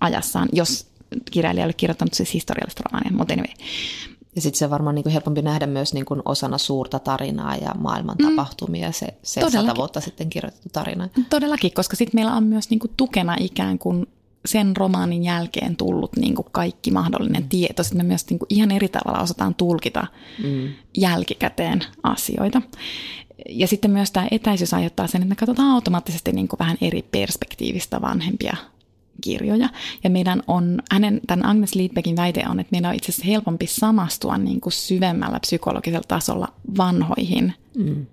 ajassaan, 0.00 0.48
jos 0.52 0.86
kirjailija 1.30 1.64
oli 1.64 1.74
kirjoittanut 1.74 2.14
siis 2.14 2.34
historiallista 2.34 2.82
romaania, 2.84 3.16
mutta 3.16 3.34
anyway. 3.34 3.54
Ja 4.36 4.42
sitten 4.42 4.58
se 4.58 4.64
on 4.64 4.70
varmaan 4.70 4.94
niin 4.94 5.08
helpompi 5.08 5.42
nähdä 5.42 5.66
myös 5.66 5.94
niin 5.94 6.04
kuin 6.04 6.22
osana 6.24 6.58
suurta 6.58 6.98
tarinaa 6.98 7.56
ja 7.56 7.74
maailman 7.78 8.16
mm. 8.18 8.28
tapahtumia, 8.28 8.92
se, 8.92 9.06
se 9.22 9.50
sata 9.50 9.76
vuotta 9.76 10.00
sitten 10.00 10.30
kirjoitettu 10.30 10.68
tarina. 10.72 11.08
Todellakin, 11.30 11.72
koska 11.74 11.96
sitten 11.96 12.18
meillä 12.18 12.34
on 12.34 12.44
myös 12.44 12.70
niin 12.70 12.78
kuin 12.78 12.90
tukena 12.96 13.36
ikään 13.40 13.78
kuin 13.78 14.06
sen 14.46 14.76
romaanin 14.76 15.24
jälkeen 15.24 15.76
tullut 15.76 16.16
niin 16.16 16.34
kuin 16.34 16.46
kaikki 16.52 16.90
mahdollinen 16.90 17.42
mm. 17.42 17.48
tieto. 17.48 17.82
Sitten 17.82 17.98
me 17.98 18.08
myös 18.08 18.26
niin 18.30 18.38
kuin 18.38 18.46
ihan 18.48 18.70
eri 18.70 18.88
tavalla 18.88 19.22
osataan 19.22 19.54
tulkita 19.54 20.06
mm. 20.42 20.68
jälkikäteen 20.96 21.80
asioita. 22.02 22.62
Ja 23.48 23.66
sitten 23.66 23.90
myös 23.90 24.10
tämä 24.10 24.28
etäisyys 24.30 24.74
aiheuttaa 24.74 25.06
sen, 25.06 25.22
että 25.22 25.28
me 25.28 25.34
katsotaan 25.36 25.70
automaattisesti 25.70 26.32
niin 26.32 26.48
kuin 26.48 26.58
vähän 26.58 26.78
eri 26.80 27.02
perspektiivistä 27.02 28.00
vanhempia 28.00 28.56
kirjoja. 29.20 29.68
Ja 30.04 30.10
meidän 30.10 30.42
on, 30.46 30.82
hänen, 30.90 31.20
tämän 31.26 31.46
Agnes 31.46 31.74
Liedbeckin 31.74 32.16
väite 32.16 32.44
on, 32.48 32.60
että 32.60 32.72
meidän 32.72 32.88
on 32.88 32.94
itse 32.94 33.12
asiassa 33.12 33.26
helpompi 33.26 33.66
samastua 33.66 34.38
niin 34.38 34.60
kuin 34.60 34.72
syvemmällä 34.72 35.40
psykologisella 35.40 36.04
tasolla 36.08 36.48
vanhoihin 36.76 37.54
mm. 37.76 38.06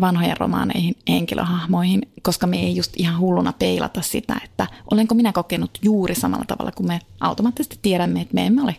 vanhojen 0.00 0.36
romaaneihin 0.36 0.94
henkilöhahmoihin, 1.08 2.02
koska 2.22 2.46
me 2.46 2.62
ei 2.62 2.76
just 2.76 2.92
ihan 2.96 3.20
hulluna 3.20 3.52
peilata 3.52 4.02
sitä, 4.02 4.40
että 4.44 4.66
olenko 4.90 5.14
minä 5.14 5.32
kokenut 5.32 5.70
juuri 5.82 6.14
samalla 6.14 6.44
tavalla, 6.46 6.72
kun 6.72 6.86
me 6.86 7.00
automaattisesti 7.20 7.78
tiedämme, 7.82 8.20
että 8.20 8.34
me 8.34 8.46
emme 8.46 8.62
ole 8.62 8.76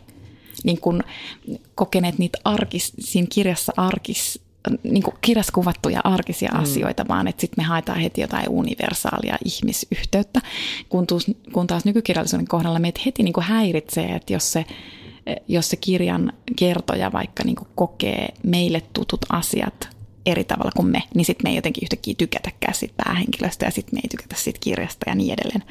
niin 0.63 0.81
kuin 0.81 1.03
kokeneet 1.75 2.17
niitä 2.17 2.37
arkis, 2.43 2.93
siinä 2.99 3.27
kirjassa 3.31 3.73
arkis, 3.77 4.46
niin 4.83 5.03
kuin 5.03 5.15
kirjassa 5.21 5.53
kuvattuja 5.53 6.01
arkisia 6.03 6.49
mm. 6.53 6.59
asioita, 6.59 7.05
vaan 7.07 7.27
että 7.27 7.41
sitten 7.41 7.63
me 7.63 7.67
haetaan 7.67 7.99
heti 7.99 8.21
jotain 8.21 8.49
universaalia 8.49 9.37
ihmisyhteyttä, 9.45 10.41
kun, 10.89 11.07
tuus, 11.07 11.31
kun 11.53 11.67
taas 11.67 11.85
nykykirjallisuuden 11.85 12.47
kohdalla 12.47 12.79
meitä 12.79 13.01
heti 13.05 13.23
niin 13.23 13.33
kuin 13.33 13.43
häiritsee, 13.43 14.15
että 14.15 14.33
jos 14.33 14.51
se, 14.51 14.65
jos 15.47 15.69
se 15.69 15.75
kirjan 15.75 16.33
kertoja 16.55 17.11
vaikka 17.11 17.43
niin 17.43 17.55
kuin 17.55 17.67
kokee 17.75 18.27
meille 18.43 18.81
tutut 18.93 19.25
asiat 19.29 19.89
eri 20.25 20.43
tavalla 20.43 20.71
kuin 20.75 20.87
me, 20.87 21.03
niin 21.13 21.25
sitten 21.25 21.43
me 21.43 21.49
ei 21.49 21.55
jotenkin 21.55 21.83
yhtäkkiä 21.83 22.13
tykätäkään 22.17 22.73
siitä 22.73 22.93
päähenkilöstä 23.03 23.65
ja 23.65 23.71
sitten 23.71 23.97
me 23.97 23.99
ei 24.03 24.09
tykätä 24.09 24.35
siitä 24.37 24.59
kirjasta 24.61 25.09
ja 25.09 25.15
niin 25.15 25.33
edelleen. 25.33 25.63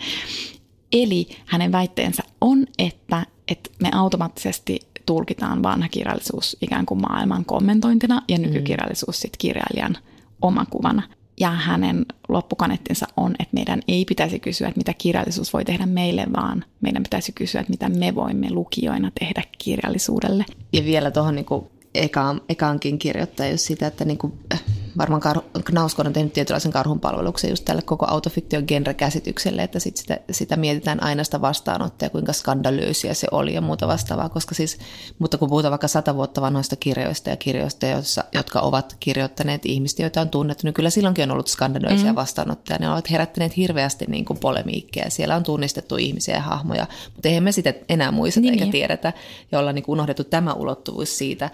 Eli 0.93 1.29
hänen 1.47 1.73
väitteensä 1.73 2.23
on, 2.41 2.67
että, 2.79 3.27
että 3.49 3.71
me 3.83 3.89
automaattisesti 3.93 4.81
tulkitaan 5.07 5.63
vanha 5.63 5.89
kirjallisuus 5.89 6.57
ikään 6.61 6.87
kuin 6.87 7.01
maailman 7.01 7.45
kommentointina 7.45 8.23
ja 8.29 8.39
nykykirjallisuus 8.39 9.21
sitten 9.21 9.39
kirjailijan 9.39 9.97
omakuvana. 10.43 11.03
Ja 11.41 11.51
hänen 11.51 12.07
loppukanettinsa 12.29 13.07
on, 13.17 13.35
että 13.39 13.55
meidän 13.55 13.83
ei 13.89 14.05
pitäisi 14.05 14.39
kysyä, 14.39 14.69
että 14.69 14.79
mitä 14.79 14.95
kirjallisuus 14.99 15.53
voi 15.53 15.65
tehdä 15.65 15.87
meille, 15.87 16.27
vaan 16.37 16.65
meidän 16.81 17.03
pitäisi 17.03 17.33
kysyä, 17.33 17.61
että 17.61 17.71
mitä 17.71 17.89
me 17.89 18.15
voimme 18.15 18.51
lukijoina 18.51 19.11
tehdä 19.21 19.43
kirjallisuudelle. 19.59 20.45
Ja 20.73 20.85
vielä 20.85 21.11
tuohon 21.11 21.35
niin 21.35 21.47
ekaan, 21.95 22.41
ekaankin 22.49 22.99
kirjoittaa 22.99 23.47
just 23.47 23.65
sitä, 23.65 23.87
että 23.87 24.05
niin 24.05 24.19
kuin, 24.19 24.33
äh, 24.55 24.63
varmaan 24.99 25.23
Kar- 25.23 25.63
Knauskon 25.65 26.07
on 26.07 26.13
tehnyt 26.13 26.33
tietynlaisen 26.33 26.73
karhunpalveluksen 26.73 27.51
just 27.51 27.65
tälle 27.65 27.83
koko 27.83 28.07
autofiktion 28.09 28.65
genre-käsitykselle, 28.69 29.63
että 29.63 29.79
sit 29.79 29.97
sitä, 29.97 30.19
sitä 30.31 30.57
mietitään 30.57 31.03
aina 31.03 31.25
sitä 31.25 31.41
vastaanottoa, 31.41 32.09
kuinka 32.09 32.33
skandalöisiä 32.33 33.15
se 33.15 33.27
oli 33.31 33.55
ja 33.55 33.61
muuta 33.61 33.89
vastaavaa, 33.89 34.29
koska 34.29 34.55
siis, 34.55 34.79
mutta 35.19 35.39
kun 35.39 35.49
puhutaan 35.49 35.71
vaikka 35.71 35.89
sata 35.89 36.15
vuotta 36.15 36.41
vanhoista 36.41 36.77
kirjoista 36.77 37.31
ja 37.31 37.37
kirjoista, 37.37 37.87
joissa, 37.87 38.25
jotka 38.33 38.61
ovat 38.61 38.97
kirjoittaneet 39.01 39.67
ihmistä, 39.67 40.03
joita 40.03 40.21
on 40.21 40.29
tunnettu, 40.29 40.67
niin 40.67 40.75
kyllä 40.75 40.91
silloinkin 40.91 41.25
on 41.25 41.31
ollut 41.31 41.49
skandalöisiä 41.49 42.13
mm. 42.13 42.17
vastaanottoja, 42.17 42.79
ne 42.79 42.91
ovat 42.91 43.11
herättäneet 43.11 43.57
hirveästi 43.57 44.05
niin 44.09 44.25
kuin 44.25 44.39
polemiikkeja, 44.39 45.11
siellä 45.11 45.37
on 45.37 45.43
tunnistettu 45.43 45.97
ihmisiä 45.97 46.35
ja 46.35 46.43
hahmoja, 46.43 46.87
mutta 47.15 47.29
eihän 47.29 47.45
me 47.45 47.53
sitä 47.53 47.75
enää 47.89 48.13
muista 48.13 48.41
niin, 48.41 48.53
eikä 48.53 48.65
niin. 48.65 48.73
tiedetä, 48.73 49.13
ja 49.53 49.59
ollaan 49.59 49.75
niin 49.75 49.85
unohdettu 49.89 50.25
tämä 50.25 50.53
ulottuvuus 50.53 51.19
siitä, 51.19 51.51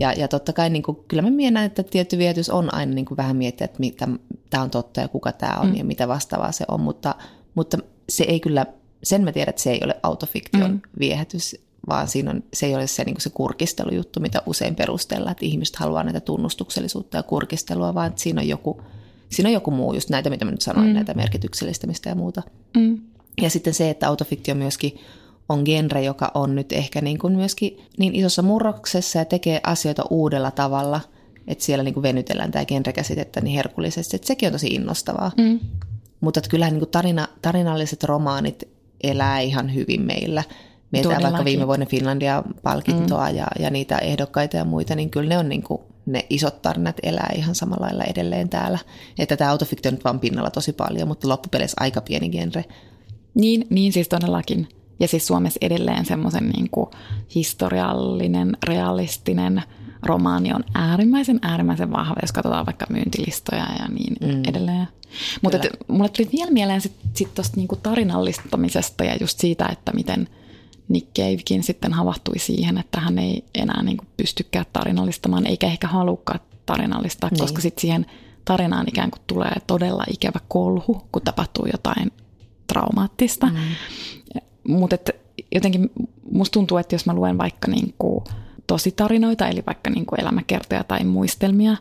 ja, 0.00 0.12
ja 0.12 0.28
totta 0.28 0.52
kai 0.52 0.70
niin 0.70 0.82
kuin, 0.82 0.98
kyllä 1.08 1.22
mä 1.22 1.30
mietän, 1.30 1.64
että 1.64 1.82
tietty 1.82 2.18
vietys 2.18 2.50
on 2.50 2.74
aina 2.74 2.94
niin 2.94 3.04
kuin 3.04 3.16
vähän 3.16 3.36
miettiä, 3.36 3.64
että 3.64 3.80
mitä, 3.80 4.08
tämä 4.50 4.62
on 4.62 4.70
totta 4.70 5.00
ja 5.00 5.08
kuka 5.08 5.32
tämä 5.32 5.60
on 5.60 5.68
mm. 5.68 5.74
ja 5.74 5.84
mitä 5.84 6.08
vastaavaa 6.08 6.52
se 6.52 6.64
on, 6.68 6.80
mutta, 6.80 7.14
mutta 7.54 7.78
se 8.08 8.24
ei 8.24 8.40
kyllä, 8.40 8.66
sen 9.02 9.24
mä 9.24 9.32
tiedän, 9.32 9.50
että 9.50 9.62
se 9.62 9.70
ei 9.70 9.80
ole 9.84 9.96
autofiktion 10.02 10.70
mm. 10.70 10.80
viehätys, 10.98 11.56
vaan 11.88 12.08
siinä 12.08 12.30
on, 12.30 12.42
se 12.54 12.66
ei 12.66 12.74
ole 12.74 12.86
se, 12.86 13.04
niin 13.04 13.14
kuin 13.14 13.22
se 13.22 13.30
kurkistelujuttu, 13.30 14.20
mitä 14.20 14.42
usein 14.46 14.74
perustellaan, 14.74 15.32
että 15.32 15.46
ihmiset 15.46 15.76
haluaa 15.76 16.04
näitä 16.04 16.20
tunnustuksellisuutta 16.20 17.16
ja 17.16 17.22
kurkistelua, 17.22 17.94
vaan 17.94 18.06
että 18.06 18.22
siinä 18.22 18.40
on 18.40 18.48
joku, 18.48 18.82
siinä 19.28 19.48
on 19.48 19.52
joku 19.52 19.70
muu, 19.70 19.94
just 19.94 20.10
näitä, 20.10 20.30
mitä 20.30 20.44
mä 20.44 20.50
nyt 20.50 20.60
sanoin, 20.60 20.86
mm. 20.86 20.94
näitä 20.94 21.14
merkityksellistämistä 21.14 22.08
ja 22.08 22.14
muuta. 22.14 22.42
Mm. 22.76 23.00
Ja 23.42 23.50
sitten 23.50 23.74
se, 23.74 23.90
että 23.90 24.08
autofiktio 24.08 24.54
myöskin 24.54 24.98
on 25.48 25.62
genre, 25.64 26.02
joka 26.02 26.30
on 26.34 26.54
nyt 26.54 26.72
ehkä 26.72 27.00
niin 27.00 27.18
kuin 27.18 27.36
myöskin 27.36 27.78
niin 27.98 28.14
isossa 28.14 28.42
murroksessa 28.42 29.18
ja 29.18 29.24
tekee 29.24 29.60
asioita 29.62 30.02
uudella 30.10 30.50
tavalla, 30.50 31.00
että 31.46 31.64
siellä 31.64 31.84
niin 31.84 31.94
kuin 31.94 32.02
venytellään 32.02 32.50
tämä 32.50 32.64
genre-käsitettä 32.64 33.40
niin 33.40 33.56
herkullisesti, 33.56 34.16
että 34.16 34.26
sekin 34.26 34.46
on 34.46 34.52
tosi 34.52 34.66
innostavaa. 34.66 35.32
Mm. 35.38 35.60
Mutta 36.20 36.40
että 36.40 36.50
kyllähän 36.50 36.72
niin 36.72 36.80
kuin 36.80 36.90
tarina, 36.90 37.28
tarinalliset 37.42 38.04
romaanit 38.04 38.68
elää 39.02 39.40
ihan 39.40 39.74
hyvin 39.74 40.02
meillä. 40.02 40.44
Mietitään 40.92 41.22
vaikka 41.22 41.44
viime 41.44 41.66
vuoden 41.66 41.86
Finlandia-palkintoa 41.86 43.30
mm. 43.30 43.36
ja, 43.36 43.46
ja 43.58 43.70
niitä 43.70 43.98
ehdokkaita 43.98 44.56
ja 44.56 44.64
muita, 44.64 44.94
niin 44.94 45.10
kyllä 45.10 45.28
ne 45.28 45.38
on 45.38 45.48
niin 45.48 45.62
kuin, 45.62 45.80
ne 46.06 46.26
isot 46.30 46.62
tarinat 46.62 46.96
elää 47.02 47.30
ihan 47.36 47.54
samalla 47.54 47.86
lailla 47.86 48.04
edelleen 48.04 48.48
täällä. 48.48 48.78
Että 49.18 49.36
tämä 49.36 49.50
autofiktio 49.50 49.88
on 49.88 49.94
nyt 49.94 50.04
vaan 50.04 50.20
pinnalla 50.20 50.50
tosi 50.50 50.72
paljon, 50.72 51.08
mutta 51.08 51.28
loppupeleissä 51.28 51.76
aika 51.80 52.00
pieni 52.00 52.28
genre. 52.28 52.64
Niin, 53.34 53.66
niin 53.70 53.92
siis 53.92 54.08
todellakin. 54.08 54.68
Ja 55.00 55.08
siis 55.08 55.26
Suomessa 55.26 55.58
edelleen 55.60 56.04
semmoisen 56.04 56.48
niin 56.48 56.68
historiallinen, 57.34 58.56
realistinen 58.68 59.62
romaani 60.02 60.52
on 60.52 60.64
äärimmäisen, 60.74 61.38
äärimmäisen 61.42 61.92
vahva, 61.92 62.16
jos 62.22 62.32
katsotaan 62.32 62.66
vaikka 62.66 62.86
myyntilistoja 62.88 63.66
ja 63.78 63.88
niin 63.88 64.16
mm. 64.20 64.42
edelleen. 64.48 64.88
Mutta 65.42 65.58
mulle 65.88 66.08
tuli 66.08 66.28
vielä 66.32 66.50
mieleen 66.50 66.80
sitten 66.80 67.10
sit 67.14 67.34
tuosta 67.34 67.56
niinku 67.56 67.76
tarinallistamisesta 67.76 69.04
ja 69.04 69.16
just 69.20 69.38
siitä, 69.38 69.66
että 69.66 69.92
miten 69.92 70.28
Nick 70.88 71.06
Cavekin 71.18 71.62
sitten 71.62 71.92
havahtui 71.92 72.38
siihen, 72.38 72.78
että 72.78 73.00
hän 73.00 73.18
ei 73.18 73.44
enää 73.54 73.82
niinku 73.82 74.04
pystykään 74.16 74.66
tarinallistamaan, 74.72 75.46
eikä 75.46 75.66
ehkä 75.66 75.88
halukkaan 75.88 76.40
tarinallistaa, 76.66 77.30
niin. 77.30 77.40
koska 77.40 77.60
sitten 77.62 77.80
siihen 77.80 78.06
tarinaan 78.44 78.88
ikään 78.88 79.10
kuin 79.10 79.22
tulee 79.26 79.52
todella 79.66 80.04
ikävä 80.12 80.40
kolhu, 80.48 81.02
kun 81.12 81.22
tapahtuu 81.22 81.66
jotain 81.72 82.12
traumaattista. 82.66 83.46
Mm. 83.46 83.58
Mutta 84.68 84.96
jotenkin 85.54 85.90
musta 86.30 86.52
tuntuu, 86.52 86.78
että 86.78 86.94
jos 86.94 87.06
mä 87.06 87.14
luen 87.14 87.38
vaikka 87.38 87.70
niin 87.70 87.94
kuin 87.98 88.24
tositarinoita, 88.66 89.48
eli 89.48 89.62
vaikka 89.66 89.90
niin 89.90 90.06
kuin 90.06 90.20
elämäkertoja 90.20 90.84
tai 90.84 91.04
muistelmia, 91.04 91.76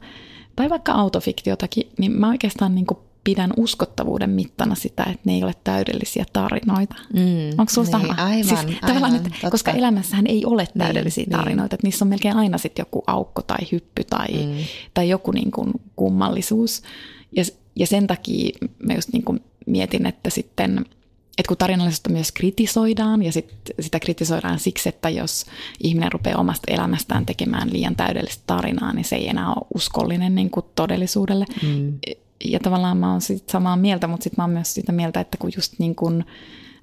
tai 0.56 0.70
vaikka 0.70 0.92
autofiktiotakin, 0.92 1.90
niin 1.98 2.12
mä 2.12 2.30
oikeastaan 2.30 2.76
niin 2.76 2.86
kuin 2.86 2.98
pidän 3.24 3.54
uskottavuuden 3.58 4.30
mittana 4.30 4.76
sitä, 4.76 5.04
että 5.04 5.22
ne 5.26 5.34
ei 5.34 5.44
ole 5.44 5.54
täydellisiä 5.64 6.26
tarinoita. 6.34 6.96
Mm, 7.14 7.50
Onko 7.58 7.70
sinulla 7.70 7.98
niin, 7.98 8.08
sama? 8.08 8.24
Aivan, 8.24 8.68
siis, 8.68 8.80
aivan, 8.82 9.16
että, 9.16 9.30
koska 9.52 9.72
elämässähän 9.72 10.28
ei 10.28 10.46
ole 10.46 10.64
niin, 10.64 10.78
täydellisiä 10.78 11.24
niin, 11.24 11.32
tarinoita, 11.32 11.62
niin. 11.62 11.76
että 11.76 11.88
niissä 11.88 12.06
on 12.06 12.10
melkein 12.10 12.36
aina 12.36 12.58
sitten 12.58 12.82
joku 12.82 13.04
aukko 13.08 13.42
tai 13.42 13.58
hyppy 13.72 14.04
tai, 14.04 14.28
mm. 14.28 14.56
tai 14.94 15.10
joku 15.10 15.32
niin 15.32 15.52
kuin 15.52 15.72
kummallisuus. 15.96 16.82
Ja, 17.36 17.44
ja 17.76 17.88
sen 17.88 18.08
takia 18.08 18.50
mä 18.88 18.94
just 18.94 19.10
niin 19.14 19.24
kuin 19.24 19.40
mietin, 19.66 20.06
että 20.06 20.30
sitten– 20.30 20.86
että 21.42 21.48
kun 21.48 21.58
tarinallisuutta 21.58 22.10
myös 22.10 22.32
kritisoidaan 22.32 23.24
ja 23.24 23.32
sit, 23.32 23.54
sitä 23.80 24.00
kritisoidaan 24.00 24.60
siksi, 24.60 24.90
että 24.90 25.10
jos 25.10 25.46
ihminen 25.80 26.12
rupeaa 26.12 26.40
omasta 26.40 26.74
elämästään 26.74 27.26
tekemään 27.26 27.74
liian 27.74 27.96
täydellistä 27.96 28.44
tarinaa, 28.48 28.94
niin 28.94 29.06
se 29.06 29.16
ei 29.16 29.30
enää 29.30 29.48
ole 29.48 29.68
uskollinen 29.76 30.36
niin 30.36 30.50
kuin 30.50 30.66
todellisuudelle. 30.76 31.46
Mm. 31.64 32.00
Ja 32.46 32.60
tavallaan 32.60 32.98
mä 32.98 33.12
oon 33.12 33.22
sit 33.22 33.50
samaa 33.50 33.78
mieltä, 33.78 34.08
mutta 34.08 34.24
sitten 34.24 34.38
mä 34.38 34.44
oon 34.44 34.54
myös 34.54 34.74
sitä 34.74 34.92
mieltä, 34.92 35.20
että 35.20 35.38
kun 35.38 35.52
just 35.56 35.74
niin 35.80 35.96
kuin 35.96 36.26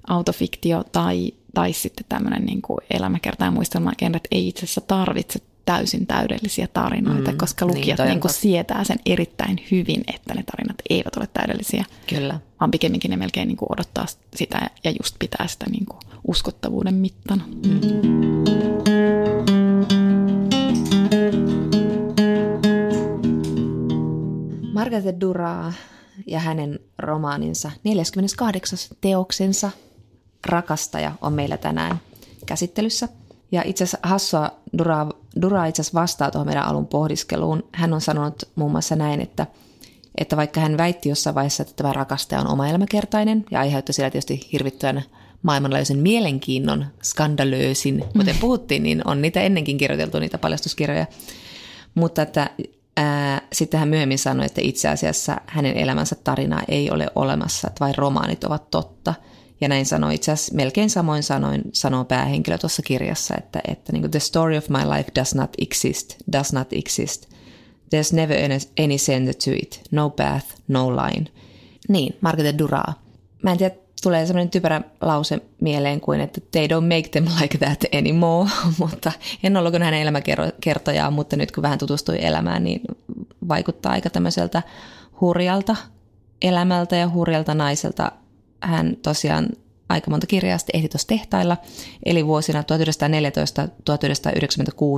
autofiktio 0.07 0.83
tai, 0.91 1.31
tai 1.53 1.73
sitten 1.73 2.05
tämmöinen 2.09 2.45
niin 2.45 2.61
elämäkerta 2.91 3.45
ja 3.45 3.51
muistelmagenret 3.51 4.27
ei 4.31 4.47
itse 4.47 4.59
asiassa 4.65 4.81
tarvitse 4.81 5.39
täysin 5.65 6.07
täydellisiä 6.07 6.67
tarinoita, 6.67 7.31
mm, 7.31 7.37
koska 7.37 7.65
niin, 7.65 7.77
lukijat 7.77 7.99
niin, 7.99 8.07
niin 8.07 8.19
kuin 8.19 8.33
sietää 8.33 8.83
sen 8.83 8.99
erittäin 9.05 9.65
hyvin, 9.71 10.03
että 10.15 10.33
ne 10.33 10.43
tarinat 10.43 10.77
eivät 10.89 11.15
ole 11.17 11.27
täydellisiä. 11.33 11.85
Kyllä. 12.07 12.39
Vaan 12.59 12.71
pikemminkin 12.71 13.11
ne 13.11 13.17
melkein 13.17 13.47
niin 13.47 13.57
kuin 13.57 13.71
odottaa 13.71 14.05
sitä 14.35 14.69
ja 14.83 14.91
just 14.91 15.15
pitää 15.19 15.47
sitä 15.47 15.65
niin 15.69 15.85
kuin 15.85 15.99
uskottavuuden 16.27 16.93
mittana. 16.93 17.43
Mm. 17.47 17.79
Margaret 24.73 25.21
Duras 25.21 25.75
ja 26.27 26.39
hänen 26.39 26.79
romaaninsa 26.97 27.71
48. 27.83 28.79
teoksensa 29.01 29.71
Rakastaja 30.45 31.11
on 31.21 31.33
meillä 31.33 31.57
tänään 31.57 31.99
käsittelyssä– 32.45 33.07
ja 33.51 33.63
itse 33.65 33.83
asiassa 33.83 34.07
hassua 34.07 34.51
Dura, 34.77 35.07
Dura 35.41 35.65
itse 35.65 35.81
asiassa 35.81 36.01
vastaa 36.01 36.31
tuohon 36.31 36.47
meidän 36.47 36.65
alun 36.65 36.87
pohdiskeluun. 36.87 37.63
Hän 37.71 37.93
on 37.93 38.01
sanonut 38.01 38.43
muun 38.55 38.71
muassa 38.71 38.95
näin, 38.95 39.21
että, 39.21 39.47
että 40.17 40.37
vaikka 40.37 40.61
hän 40.61 40.77
väitti 40.77 41.09
jossain 41.09 41.35
vaiheessa, 41.35 41.63
että 41.63 41.73
tämä 41.75 41.93
rakastaja 41.93 42.41
on 42.41 42.47
oma 42.47 42.67
elämäkertainen 42.67 43.45
ja 43.51 43.59
aiheutti 43.59 43.93
sillä 43.93 44.09
tietysti 44.09 44.47
hirvittävän 44.51 45.03
maailmanlaajuisen 45.43 45.99
mielenkiinnon, 45.99 46.85
skandalöösin, 47.03 48.03
kuten 48.17 48.35
mm. 48.35 48.39
puhuttiin, 48.39 48.83
niin 48.83 49.01
on 49.05 49.21
niitä 49.21 49.41
ennenkin 49.41 49.77
kirjoiteltu, 49.77 50.19
niitä 50.19 50.37
paljastuskirjoja. 50.37 51.05
Mutta 51.95 52.21
että 52.21 52.49
ää, 52.97 53.41
sitten 53.53 53.79
hän 53.79 53.89
myöhemmin 53.89 54.19
sanoi, 54.19 54.45
että 54.45 54.61
itse 54.61 54.89
asiassa 54.89 55.41
hänen 55.47 55.77
elämänsä 55.77 56.15
tarinaa 56.15 56.61
ei 56.67 56.91
ole 56.91 57.07
olemassa, 57.15 57.67
että 57.67 57.79
vain 57.79 57.97
romaanit 57.97 58.43
ovat 58.43 58.69
totta– 58.71 59.13
ja 59.61 59.67
näin 59.67 59.85
sanoi 59.85 60.15
itse 60.15 60.31
asiassa 60.31 60.55
melkein 60.55 60.89
samoin 60.89 61.23
sanoin, 61.23 61.61
sanoo 61.73 62.05
päähenkilö 62.05 62.57
tuossa 62.57 62.81
kirjassa, 62.81 63.35
että, 63.37 63.61
että 63.67 63.91
niin 63.91 64.01
kuin, 64.01 64.11
the 64.11 64.19
story 64.19 64.57
of 64.57 64.69
my 64.69 64.97
life 64.97 65.11
does 65.15 65.35
not 65.35 65.49
exist, 65.57 66.15
does 66.33 66.53
not 66.53 66.73
exist. 66.73 67.25
There's 67.95 68.15
never 68.15 68.37
any 68.83 68.95
center 68.95 69.33
to 69.45 69.51
it, 69.51 69.81
no 69.91 70.09
path, 70.09 70.45
no 70.67 70.95
line. 70.95 71.25
Niin, 71.87 72.17
Margaret 72.21 72.57
Duras. 72.57 72.95
Mä 73.43 73.51
en 73.51 73.57
tiedä, 73.57 73.75
tulee 74.03 74.25
sellainen 74.25 74.49
typerä 74.49 74.81
lause 75.01 75.41
mieleen 75.61 76.01
kuin, 76.01 76.21
että 76.21 76.41
they 76.51 76.67
don't 76.67 76.97
make 76.97 77.09
them 77.11 77.25
like 77.41 77.57
that 77.57 77.83
anymore, 77.93 78.49
mutta 78.79 79.11
en 79.43 79.57
ollut 79.57 79.73
hänen 79.73 79.93
elämäkertojaan, 79.93 81.13
mutta 81.13 81.35
nyt 81.35 81.51
kun 81.51 81.61
vähän 81.61 81.79
tutustui 81.79 82.25
elämään, 82.25 82.63
niin 82.63 82.81
vaikuttaa 83.47 83.91
aika 83.91 84.09
tämmöiseltä 84.09 84.63
hurjalta 85.21 85.75
elämältä 86.41 86.95
ja 86.95 87.09
hurjalta 87.09 87.53
naiselta. 87.53 88.11
Hän 88.61 88.97
tosiaan 89.01 89.49
aika 89.89 90.11
monta 90.11 90.27
kirjaa 90.27 90.57
sitten 90.57 90.75
ehti 90.75 90.89
tuossa 90.89 91.07
tehtailla, 91.07 91.57
eli 92.05 92.25
vuosina 92.25 92.61
1914-1996, 92.61 92.65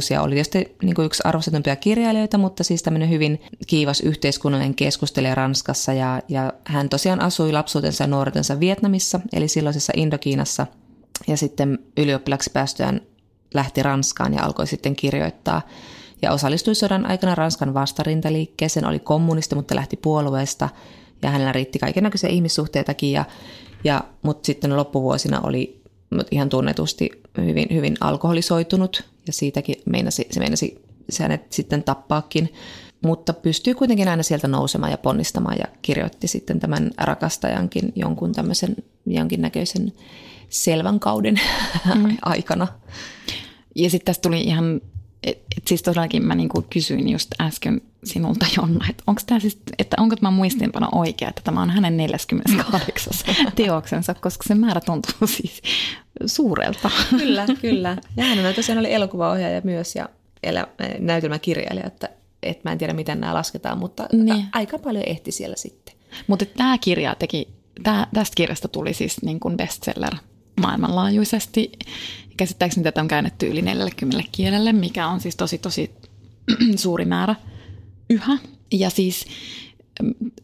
ja 0.09 0.21
oli 0.21 0.33
tietysti 0.33 0.75
niin 0.83 0.95
kuin 0.95 1.05
yksi 1.05 1.23
arvostetumpia 1.25 1.75
kirjailijoita, 1.75 2.37
mutta 2.37 2.63
siis 2.63 2.83
tämmöinen 2.83 3.09
hyvin 3.09 3.41
kiivas 3.67 4.01
yhteiskunnallinen 4.01 4.75
keskustelija 4.75 5.35
Ranskassa, 5.35 5.93
ja, 5.93 6.21
ja 6.27 6.53
hän 6.65 6.89
tosiaan 6.89 7.21
asui 7.21 7.51
lapsuutensa 7.51 8.03
ja 8.03 8.07
nuoruutensa 8.07 8.59
Vietnamissa, 8.59 9.19
eli 9.33 9.47
silloisessa 9.47 9.93
Indokiinassa, 9.95 10.67
ja 11.27 11.37
sitten 11.37 11.79
ylioppilaksi 11.97 12.49
päästyään 12.53 13.01
lähti 13.53 13.83
Ranskaan 13.83 14.33
ja 14.33 14.43
alkoi 14.43 14.67
sitten 14.67 14.95
kirjoittaa. 14.95 15.61
Ja 16.21 16.31
osallistui 16.31 16.75
sodan 16.75 17.05
aikana 17.05 17.35
Ranskan 17.35 17.73
vastarintaliikkeeseen, 17.73 18.85
oli 18.85 18.99
kommunisti, 18.99 19.55
mutta 19.55 19.75
lähti 19.75 19.97
puolueesta 19.97 20.69
ja 21.21 21.29
hänellä 21.29 21.51
riitti 21.51 21.79
kaikenlaisia 21.79 22.29
ihmissuhteitakin, 22.29 23.11
ja, 23.11 23.25
ja, 23.83 24.03
mutta 24.21 24.45
sitten 24.45 24.77
loppuvuosina 24.77 25.41
oli 25.43 25.81
ihan 26.31 26.49
tunnetusti 26.49 27.09
hyvin, 27.37 27.67
hyvin 27.73 27.97
alkoholisoitunut 27.99 29.03
ja 29.27 29.33
siitäkin 29.33 29.75
meinasi, 29.85 30.27
se 30.31 30.39
meinasi 30.39 30.81
se 31.09 31.23
hänet 31.23 31.53
sitten 31.53 31.83
tappaakin, 31.83 32.53
mutta 33.05 33.33
pystyi 33.33 33.73
kuitenkin 33.73 34.07
aina 34.07 34.23
sieltä 34.23 34.47
nousemaan 34.47 34.91
ja 34.91 34.97
ponnistamaan 34.97 35.57
ja 35.57 35.65
kirjoitti 35.81 36.27
sitten 36.27 36.59
tämän 36.59 36.91
rakastajankin 36.97 37.93
jonkun 37.95 38.31
tämmöisen 38.31 38.75
jonkinnäköisen 39.05 39.93
selvän 40.49 40.99
kauden 40.99 41.39
mm. 41.95 42.17
aikana. 42.21 42.67
Ja 43.75 43.89
sitten 43.89 44.05
tästä 44.05 44.21
tuli 44.21 44.41
ihan, 44.41 44.81
että 45.23 45.45
et 45.57 45.67
siis 45.67 45.81
todellakin 45.81 46.25
mä 46.25 46.35
niinku 46.35 46.65
kysyin 46.69 47.09
just 47.09 47.31
äsken 47.41 47.81
sinulta 48.03 48.45
Jonna, 48.57 48.85
että 48.89 49.03
onko 49.07 49.21
tämä 49.25 49.39
siis, 49.39 49.59
että 49.79 49.95
onko 49.99 50.15
tämä 50.15 50.31
muistiinpano 50.31 50.89
oikea, 50.91 51.29
että 51.29 51.41
tämä 51.43 51.61
on 51.61 51.69
hänen 51.69 51.97
48. 51.97 53.13
teoksensa, 53.55 54.13
koska 54.13 54.43
se 54.47 54.55
määrä 54.55 54.81
tuntuu 54.81 55.27
siis 55.27 55.61
suurelta. 56.25 56.91
Kyllä, 57.09 57.45
kyllä. 57.61 57.97
Ja 58.17 58.23
hän 58.23 58.55
tosiaan 58.55 58.79
oli 58.79 58.93
elokuvaohjaaja 58.93 59.61
myös 59.63 59.95
ja 59.95 60.09
elä, 60.43 60.67
näytelmäkirjailija, 60.99 61.87
että, 61.87 62.09
että 62.43 62.69
mä 62.69 62.71
en 62.71 62.77
tiedä 62.77 62.93
miten 62.93 63.19
nämä 63.19 63.33
lasketaan, 63.33 63.77
mutta 63.77 64.07
niin. 64.13 64.45
aika 64.53 64.79
paljon 64.79 65.03
ehti 65.07 65.31
siellä 65.31 65.55
sitten. 65.55 65.95
Mutta 66.27 66.45
tämä 66.45 66.77
kirja 66.77 67.15
teki, 67.19 67.47
tää, 67.83 68.07
tästä 68.13 68.35
kirjasta 68.35 68.67
tuli 68.67 68.93
siis 68.93 69.21
niin 69.21 69.39
kuin 69.39 69.57
bestseller 69.57 70.15
maailmanlaajuisesti. 70.61 71.71
Käsittääkseni 72.37 72.83
tätä 72.83 73.01
on 73.01 73.07
käännetty 73.07 73.47
yli 73.47 73.61
40 73.61 74.29
kielelle, 74.31 74.73
mikä 74.73 75.07
on 75.07 75.19
siis 75.19 75.35
tosi 75.35 75.57
tosi 75.57 75.91
suuri 76.75 77.05
määrä 77.05 77.35
yhä. 78.09 78.37
Ja 78.71 78.89
siis 78.89 79.25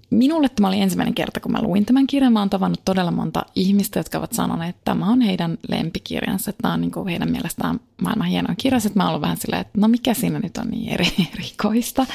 minulle 0.10 0.50
tämä 0.50 0.67
oli 0.67 0.82
ensimmäinen 0.82 1.13
kerta, 1.13 1.39
kun 1.39 1.52
mä 1.52 1.62
luin 1.62 1.86
tämän 1.86 2.08
kirjan. 2.08 2.34
Mä 2.34 2.39
oon 2.39 2.50
tavannut 2.50 2.86
todella 2.86 3.12
monta 3.12 3.45
ihmistä, 3.56 4.00
jotka 4.00 4.17
ovat 4.17 4.34
sanoneet, 4.34 4.69
että 4.69 4.82
tämä 4.86 5.12
on 5.12 5.21
heidän 5.21 5.58
lempikirjansa. 5.69 6.54
Tämä 6.54 6.73
on 6.73 6.82
niin 6.82 6.91
kuin 6.91 7.08
heidän 7.08 7.32
mielestään 7.32 7.80
maailman 8.02 8.28
hienoin 8.28 8.58
kirja. 8.58 8.80
Sitten 8.80 9.04
mä 9.04 9.12
oon 9.12 9.21
vähän 9.21 9.38
silleen, 9.38 9.62
että 9.62 9.82
no 9.82 9.88
mikä 9.88 10.13
siinä 10.13 10.39
nyt 10.39 10.58
on 10.58 10.67
niin 10.67 10.89
eri, 10.89 11.08
erikoista. 11.34 12.06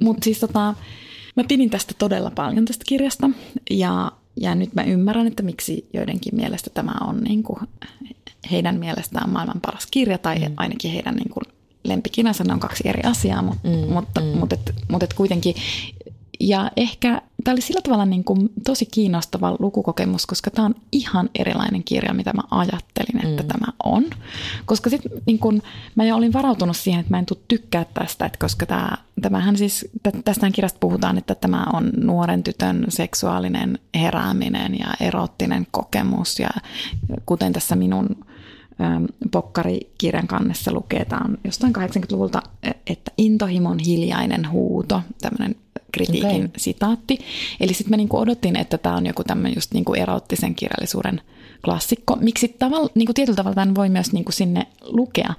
Mutta 0.00 0.24
siis 0.24 0.40
tota, 0.40 0.74
mä 1.36 1.44
pidin 1.48 1.70
tästä 1.70 1.94
todella 1.98 2.30
paljon 2.30 2.64
tästä 2.64 2.84
kirjasta. 2.88 3.30
Ja, 3.70 4.12
ja 4.40 4.54
nyt 4.54 4.74
mä 4.74 4.82
ymmärrän, 4.82 5.26
että 5.26 5.42
miksi 5.42 5.88
joidenkin 5.92 6.36
mielestä 6.36 6.70
tämä 6.70 6.94
on 7.00 7.20
niin 7.20 7.42
kuin 7.42 7.58
heidän 8.50 8.78
mielestään 8.78 9.30
maailman 9.30 9.60
paras 9.60 9.86
kirja. 9.90 10.18
Tai 10.18 10.38
mm. 10.38 10.54
ainakin 10.56 10.92
heidän 10.92 11.14
niin 11.14 11.30
kuin 11.30 11.44
lempikirjansa, 11.84 12.44
ne 12.44 12.52
on 12.52 12.60
kaksi 12.60 12.88
eri 12.88 13.02
asiaa, 13.02 13.42
mutta, 13.42 13.68
mm, 13.68 13.92
mutta, 13.92 14.20
mm. 14.20 14.26
mutta, 14.26 14.54
et, 14.54 14.74
mutta 14.88 15.04
et 15.04 15.14
kuitenkin. 15.14 15.54
Ja 16.40 16.70
ehkä 16.76 17.22
tämä 17.44 17.52
oli 17.52 17.60
sillä 17.60 17.80
tavalla 17.82 18.04
niin 18.06 18.24
kuin 18.24 18.48
tosi 18.64 18.86
kiinnostava 18.86 19.56
lukukokemus, 19.58 20.26
koska 20.26 20.50
tämä 20.50 20.66
on 20.66 20.74
ihan 20.92 21.30
erilainen 21.34 21.84
kirja, 21.84 22.14
mitä 22.14 22.32
mä 22.32 22.42
ajattelin, 22.50 23.26
että 23.26 23.42
mm. 23.42 23.48
tämä 23.48 23.66
on. 23.84 24.04
Koska 24.64 24.90
sitten 24.90 25.12
niin 25.26 25.38
kuin, 25.38 25.62
mä 25.94 26.04
jo 26.04 26.16
olin 26.16 26.32
varautunut 26.32 26.76
siihen, 26.76 27.00
että 27.00 27.10
mä 27.10 27.18
en 27.18 27.26
tule 27.26 27.38
tykkää 27.48 27.86
tästä, 27.94 28.26
että 28.26 28.38
koska 28.38 28.66
tämä, 28.66 28.90
tämähän 29.22 29.56
siis, 29.56 29.88
tästä 30.24 30.50
kirjasta 30.50 30.78
puhutaan, 30.78 31.18
että 31.18 31.34
tämä 31.34 31.66
on 31.72 31.90
nuoren 31.96 32.42
tytön 32.42 32.84
seksuaalinen 32.88 33.78
herääminen 33.94 34.78
ja 34.78 34.86
erottinen 35.00 35.66
kokemus. 35.70 36.40
Ja 36.40 36.50
kuten 37.26 37.52
tässä 37.52 37.76
minun 37.76 38.06
Pokkari-kirjan 39.30 40.26
kannessa 40.26 40.72
lukee, 40.72 41.04
tämä 41.04 41.22
on 41.24 41.38
jostain 41.44 41.72
80-luvulta, 41.76 42.42
että 42.86 43.12
intohimon 43.18 43.78
hiljainen 43.78 44.50
huuto, 44.50 45.02
tämmöinen 45.22 45.56
kritiikin 45.92 46.44
okay. 46.44 46.48
sitaatti. 46.56 47.18
Eli 47.60 47.74
sitten 47.74 47.90
mä 47.90 47.96
niinku 47.96 48.18
odotin, 48.18 48.56
että 48.56 48.78
tämä 48.78 48.96
on 48.96 49.06
joku 49.06 49.24
tämmöinen 49.24 49.54
just 49.54 49.72
niinku 49.72 49.94
erottisen 49.94 50.54
kirjallisuuden 50.54 51.20
klassikko. 51.64 52.16
Miksi 52.20 52.48
tavalla, 52.48 52.90
niinku 52.94 53.12
tietyllä 53.14 53.36
tavalla 53.36 53.54
tämän 53.54 53.74
voi 53.74 53.88
myös 53.88 54.12
niinku 54.12 54.32
sinne 54.32 54.66
lukea. 54.82 55.34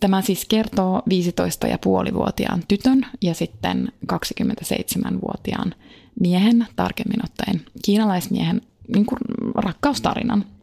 Tämä 0.00 0.22
siis 0.22 0.44
kertoo 0.44 1.02
15,5-vuotiaan 1.10 2.62
tytön 2.68 3.06
ja 3.22 3.34
sitten 3.34 3.92
27-vuotiaan 4.12 5.74
miehen, 6.20 6.66
tarkemmin 6.76 7.24
ottaen 7.24 7.62
kiinalaismiehen, 7.84 8.62
niin 8.94 9.06
kuin 9.06 9.18
rakkaustarinan– 9.54 10.44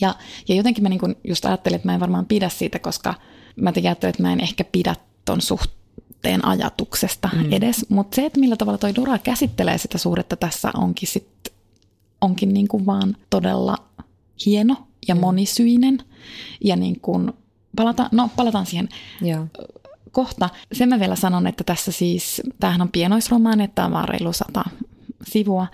ja, 0.00 0.14
ja 0.48 0.54
jotenkin 0.54 0.82
mä 0.82 0.88
niin 0.88 1.16
just 1.24 1.44
ajattelin, 1.44 1.76
että 1.76 1.88
mä 1.88 1.94
en 1.94 2.00
varmaan 2.00 2.26
pidä 2.26 2.48
siitä, 2.48 2.78
koska 2.78 3.14
mä 3.56 3.72
ajattelin, 3.76 4.10
että 4.10 4.22
mä 4.22 4.32
en 4.32 4.40
ehkä 4.40 4.64
pidä 4.64 4.94
ton 5.24 5.40
suhteen 5.40 6.44
ajatuksesta 6.44 7.30
mm. 7.32 7.52
edes. 7.52 7.86
Mutta 7.88 8.14
se, 8.16 8.26
että 8.26 8.40
millä 8.40 8.56
tavalla 8.56 8.78
toi 8.78 8.94
Dora 8.94 9.18
käsittelee 9.18 9.78
sitä 9.78 9.98
suhdetta 9.98 10.36
tässä 10.36 10.70
onkin 10.74 11.08
sit, 11.08 11.28
onkin 12.20 12.54
niin 12.54 12.68
kuin 12.68 12.86
vaan 12.86 13.16
todella 13.30 13.76
hieno 14.46 14.86
ja 15.08 15.14
mm. 15.14 15.20
monisyinen. 15.20 16.02
Ja 16.64 16.76
niin 16.76 17.00
kuin, 17.00 17.32
palata, 17.76 18.08
no, 18.12 18.30
palataan 18.36 18.66
siihen 18.66 18.88
Joo. 19.22 19.46
kohta. 20.12 20.48
Sen 20.72 20.88
mä 20.88 21.00
vielä 21.00 21.16
sanon, 21.16 21.46
että 21.46 21.64
tässä 21.64 21.92
siis, 21.92 22.42
tämähän 22.60 22.82
on 22.82 22.88
pienoisromaani, 22.88 23.64
että 23.64 23.74
tämä 23.74 23.86
on 23.86 23.92
vaan 23.92 24.08
reilu 24.08 24.32
sata 24.32 24.64
sivua. 25.22 25.66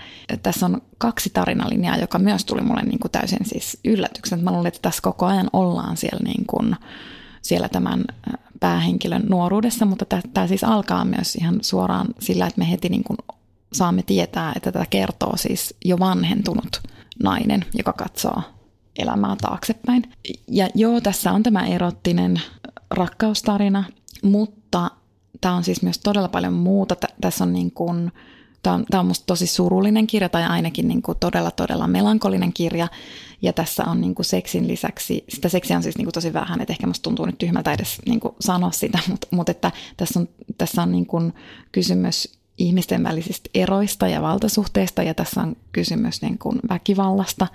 Tässä 0.42 0.66
on 0.66 0.82
kaksi 0.98 1.30
tarinalinjaa, 1.30 1.96
joka 1.96 2.18
myös 2.18 2.44
tuli 2.44 2.60
mulle 2.60 2.82
niin 2.82 2.98
kuin 2.98 3.12
täysin 3.12 3.44
siis 3.44 3.78
yllätyksen. 3.84 4.44
Mä 4.44 4.52
luulin, 4.52 4.66
että 4.66 4.80
tässä 4.82 5.02
koko 5.02 5.26
ajan 5.26 5.50
ollaan 5.52 5.96
siellä, 5.96 6.20
niin 6.24 6.46
kuin, 6.46 6.76
siellä 7.42 7.68
tämän 7.68 8.04
päähenkilön 8.60 9.22
nuoruudessa, 9.28 9.84
mutta 9.84 10.04
tämä 10.34 10.46
siis 10.46 10.64
alkaa 10.64 11.04
myös 11.04 11.36
ihan 11.36 11.58
suoraan 11.62 12.06
sillä, 12.18 12.46
että 12.46 12.58
me 12.58 12.70
heti 12.70 12.88
niin 12.88 13.04
kuin 13.04 13.16
saamme 13.72 14.02
tietää, 14.02 14.52
että 14.56 14.72
tätä 14.72 14.86
kertoo 14.90 15.36
siis 15.36 15.74
jo 15.84 15.98
vanhentunut 15.98 16.82
nainen, 17.22 17.64
joka 17.74 17.92
katsoo 17.92 18.42
elämää 18.98 19.36
taaksepäin. 19.40 20.12
Ja 20.48 20.68
joo, 20.74 21.00
tässä 21.00 21.32
on 21.32 21.42
tämä 21.42 21.66
erottinen 21.66 22.40
rakkaustarina, 22.90 23.84
mutta 24.22 24.90
tämä 25.40 25.54
on 25.54 25.64
siis 25.64 25.82
myös 25.82 25.98
todella 25.98 26.28
paljon 26.28 26.52
muuta. 26.52 26.96
Tässä 27.20 27.44
on 27.44 27.52
niin 27.52 27.70
kuin, 27.70 28.12
Tämä 28.62 28.74
on, 28.74 28.84
tämä 28.90 29.00
on 29.00 29.06
musta 29.06 29.26
tosi 29.26 29.46
surullinen 29.46 30.06
kirja 30.06 30.28
tai 30.28 30.44
ainakin 30.44 30.88
niin 30.88 31.02
kuin 31.02 31.18
todella 31.18 31.50
todella 31.50 31.86
melankolinen 31.86 32.52
kirja. 32.52 32.88
Ja 33.42 33.52
tässä 33.52 33.84
on 33.84 34.00
niin 34.00 34.14
kuin 34.14 34.26
seksin 34.26 34.68
lisäksi, 34.68 35.24
sitä 35.28 35.48
seksiä 35.48 35.76
on 35.76 35.82
siis 35.82 35.96
niin 35.96 36.06
kuin 36.06 36.14
tosi 36.14 36.32
vähän, 36.32 36.60
että 36.60 36.72
ehkä 36.72 36.86
musta 36.86 37.02
tuntuu 37.02 37.26
nyt 37.26 37.38
tyhmältä 37.38 37.72
edes 37.72 37.98
niin 38.06 38.20
kuin 38.20 38.34
sanoa 38.40 38.70
sitä, 38.70 38.98
mutta, 39.10 39.26
mutta 39.30 39.52
että 39.52 39.72
tässä 39.96 40.20
on, 40.20 40.28
tässä 40.58 40.82
on 40.82 40.92
niin 40.92 41.06
kuin 41.06 41.32
kysymys 41.72 42.38
ihmisten 42.58 43.04
välisistä 43.04 43.50
eroista 43.54 44.08
ja 44.08 44.22
valtasuhteista 44.22 45.02
ja 45.02 45.14
tässä 45.14 45.40
on 45.40 45.56
kysymys 45.72 46.22
niin 46.22 46.38
kuin 46.38 46.60
väkivallasta, 46.68 47.46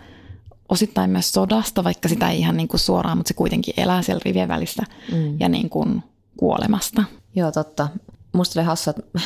osittain 0.70 1.10
myös 1.10 1.32
sodasta, 1.32 1.84
vaikka 1.84 2.10
sitä 2.10 2.30
ei 2.30 2.40
ihan 2.40 2.58
niin 2.58 2.68
kuin 2.68 2.80
suoraan, 2.80 3.18
mutta 3.18 3.28
se 3.28 3.34
kuitenkin 3.34 3.74
elää 3.78 4.02
siellä 4.02 4.22
rivien 4.26 4.48
välissä 4.48 4.84
mm. 5.12 5.40
ja 5.40 5.50
niin 5.50 5.70
kuin 5.70 6.04
kuolemasta. 6.38 7.04
Joo, 7.36 7.52
totta. 7.52 7.88
Musta 8.34 8.60
oli 8.60 8.66
hauska, 8.66 8.90
että 8.92 9.20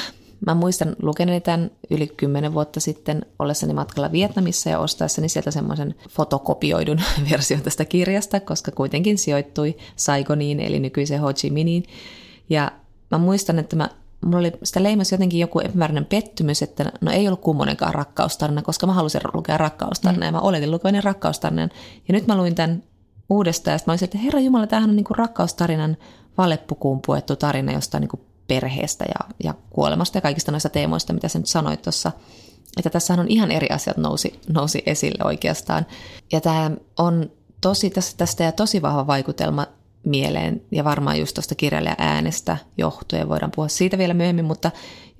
Mä 0.46 0.54
muistan 0.54 0.96
lukeneeni 1.02 1.42
tämän 1.42 1.72
yli 1.90 2.08
kymmenen 2.08 2.54
vuotta 2.54 2.80
sitten 2.80 3.26
ollessani 3.40 3.74
matkalla 3.74 4.12
Vietnamissa 4.12 4.70
ja 4.70 4.80
ostaessani 4.80 5.30
sieltä 5.30 5.52
semmoisen 5.52 5.96
fotokopioidun 6.10 7.02
version 7.32 7.62
tästä 7.62 7.86
kirjasta, 7.86 8.40
koska 8.40 8.72
kuitenkin 8.72 9.18
sijoittui 9.18 9.78
Saigoniin 9.96 10.60
eli 10.60 10.80
nykyiseen 10.80 11.22
Ho 11.22 11.34
Chi 11.34 11.50
Minhiin. 11.50 11.84
Ja 12.50 12.72
mä 13.12 13.18
muistan, 13.18 13.60
että 13.60 13.76
mä 13.76 13.90
mulla 14.26 14.38
oli 14.38 14.52
sitä 14.64 14.84
leimasi 14.84 15.16
jotenkin 15.16 15.40
joku 15.40 15.60
epämääräinen 15.60 16.06
pettymys, 16.06 16.62
että 16.62 16.92
no 17.02 17.12
ei 17.12 17.28
ollut 17.28 17.42
kummonenkaan 17.42 17.94
rakkaustarina, 17.94 18.62
koska 18.62 18.88
mä 18.88 18.94
halusin 18.94 19.22
lukea 19.34 19.58
rakkaustarina 19.58 20.20
mm. 20.20 20.26
ja 20.26 20.32
mä 20.32 20.40
oletin 20.40 20.72
lukevani 20.72 21.02
rakkaustarinan. 21.02 21.70
Ja 22.08 22.14
nyt 22.14 22.28
mä 22.28 22.38
luin 22.38 22.56
tämän 22.56 22.84
uudestaan 23.30 23.74
ja 23.74 23.80
mä 23.88 23.94
olisin, 23.94 24.06
että 24.06 24.18
herra 24.18 24.40
Jumala, 24.40 24.68
tämähän 24.68 24.90
on 24.90 24.96
niinku 24.96 25.14
rakkaustarinan 25.14 25.98
valeppukuun 26.38 27.02
puettu 27.06 27.36
tarina 27.36 27.72
jostain 27.72 28.02
niinku 28.02 28.20
perheestä 28.52 29.06
ja, 29.06 29.34
ja 29.44 29.54
kuolemasta 29.70 30.18
ja 30.18 30.22
kaikista 30.22 30.52
noista 30.52 30.70
teemoista, 30.70 31.14
mitä 31.14 31.28
sä 31.28 31.40
nyt 31.40 31.48
sanoit 31.48 31.82
tuossa. 31.82 32.12
Että 32.78 32.90
tässä 32.90 33.14
on 33.14 33.28
ihan 33.28 33.52
eri 33.52 33.68
asiat 33.70 33.98
nousi, 33.98 34.40
nousi 34.54 34.84
esille 34.86 35.26
oikeastaan. 35.26 35.86
Ja 36.32 36.42
tämä 36.42 36.72
on 36.98 37.32
tosi, 37.62 37.94
tästä 38.18 38.44
ja 38.44 38.52
tosi 38.52 38.82
vahva 38.82 39.08
vaikutelma 39.08 39.68
mieleen. 40.04 40.62
Ja 40.72 40.84
varmaan 40.84 41.20
just 41.20 41.34
tuosta 41.34 41.56
kirjailijan 41.56 41.96
äänestä 42.00 42.58
johtuen 42.78 43.30
voidaan 43.30 43.52
puhua 43.56 43.68
siitä 43.68 43.98
vielä 43.98 44.14
myöhemmin, 44.14 44.46
mutta 44.46 44.72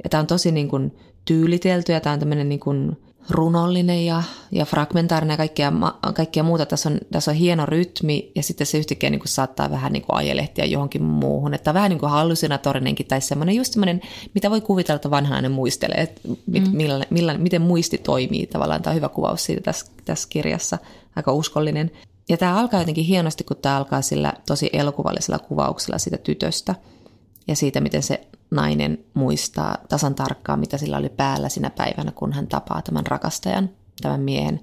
tämä 0.10 0.22
on 0.22 0.28
tosi 0.28 0.52
niin 0.52 0.70
kuin 0.70 0.98
tyylitelty 1.26 1.92
ja 1.92 2.00
tämä 2.00 2.14
on 2.14 2.20
tämmöinen 2.20 2.50
niin 2.50 2.60
kuin 2.60 2.98
runollinen 3.30 4.06
ja, 4.06 4.24
ja 4.52 4.66
fragmentaarinen 4.66 5.34
ja 5.34 5.38
kaikkea, 5.38 5.72
kaikkea 6.16 6.44
muuta. 6.44 6.66
Tässä 6.66 6.90
on, 6.90 7.00
tässä 7.12 7.32
on 7.32 7.38
hieno 7.38 7.66
rytmi 7.66 8.32
ja 8.36 8.44
sitten 8.44 8.68
se 8.68 8.78
yhtäkkiä 8.78 9.10
niin 9.10 9.20
kuin 9.20 9.28
saattaa 9.28 9.72
vähän 9.72 9.94
niin 9.94 10.04
kuin 10.04 10.16
ajelehtiä 10.16 10.66
johonkin 10.66 11.04
muuhun. 11.04 11.54
Että 11.54 11.74
vähän 11.74 11.90
niin 11.90 12.00
kuin 12.00 12.12
hallusinatorinenkin 12.12 13.08
tai 13.08 13.22
semmoinen 13.22 13.56
just 13.56 13.74
semmoinen, 13.74 14.02
mitä 14.34 14.50
voi 14.50 14.62
kuvitella, 14.62 14.96
että 14.96 15.12
vanhanainen 15.12 15.52
muistelee, 15.52 16.02
että 16.02 16.22
mit, 16.46 16.68
mm. 16.68 16.78
millä, 16.78 17.06
millä, 17.10 17.38
miten 17.38 17.62
muisti 17.62 17.98
toimii 17.98 18.48
tavallaan. 18.48 18.82
Tämä 18.82 18.92
on 18.92 18.96
hyvä 18.96 19.10
kuvaus 19.10 19.46
siitä 19.46 19.62
tässä, 19.62 19.86
tässä 20.06 20.28
kirjassa, 20.30 20.78
aika 21.16 21.32
uskollinen. 21.32 21.92
Ja 22.30 22.38
tämä 22.38 22.60
alkaa 22.60 22.80
jotenkin 22.80 23.06
hienosti, 23.06 23.44
kun 23.44 23.58
tämä 23.58 23.78
alkaa 23.78 24.02
sillä 24.02 24.34
tosi 24.46 24.70
elokuvallisella 24.74 25.40
kuvauksella 25.40 25.98
siitä 25.98 26.18
tytöstä 26.18 26.76
ja 27.48 27.56
siitä, 27.56 27.82
miten 27.82 28.04
se 28.04 28.28
nainen 28.52 29.06
muistaa 29.14 29.78
tasan 29.90 30.16
tarkkaan, 30.16 30.60
mitä 30.60 30.78
sillä 30.78 30.98
oli 30.98 31.10
päällä 31.10 31.50
sinä 31.50 31.70
päivänä, 31.70 32.12
kun 32.12 32.34
hän 32.34 32.48
tapaa 32.48 32.82
tämän 32.82 33.08
rakastajan, 33.08 33.70
tämän 34.02 34.22
miehen. 34.22 34.60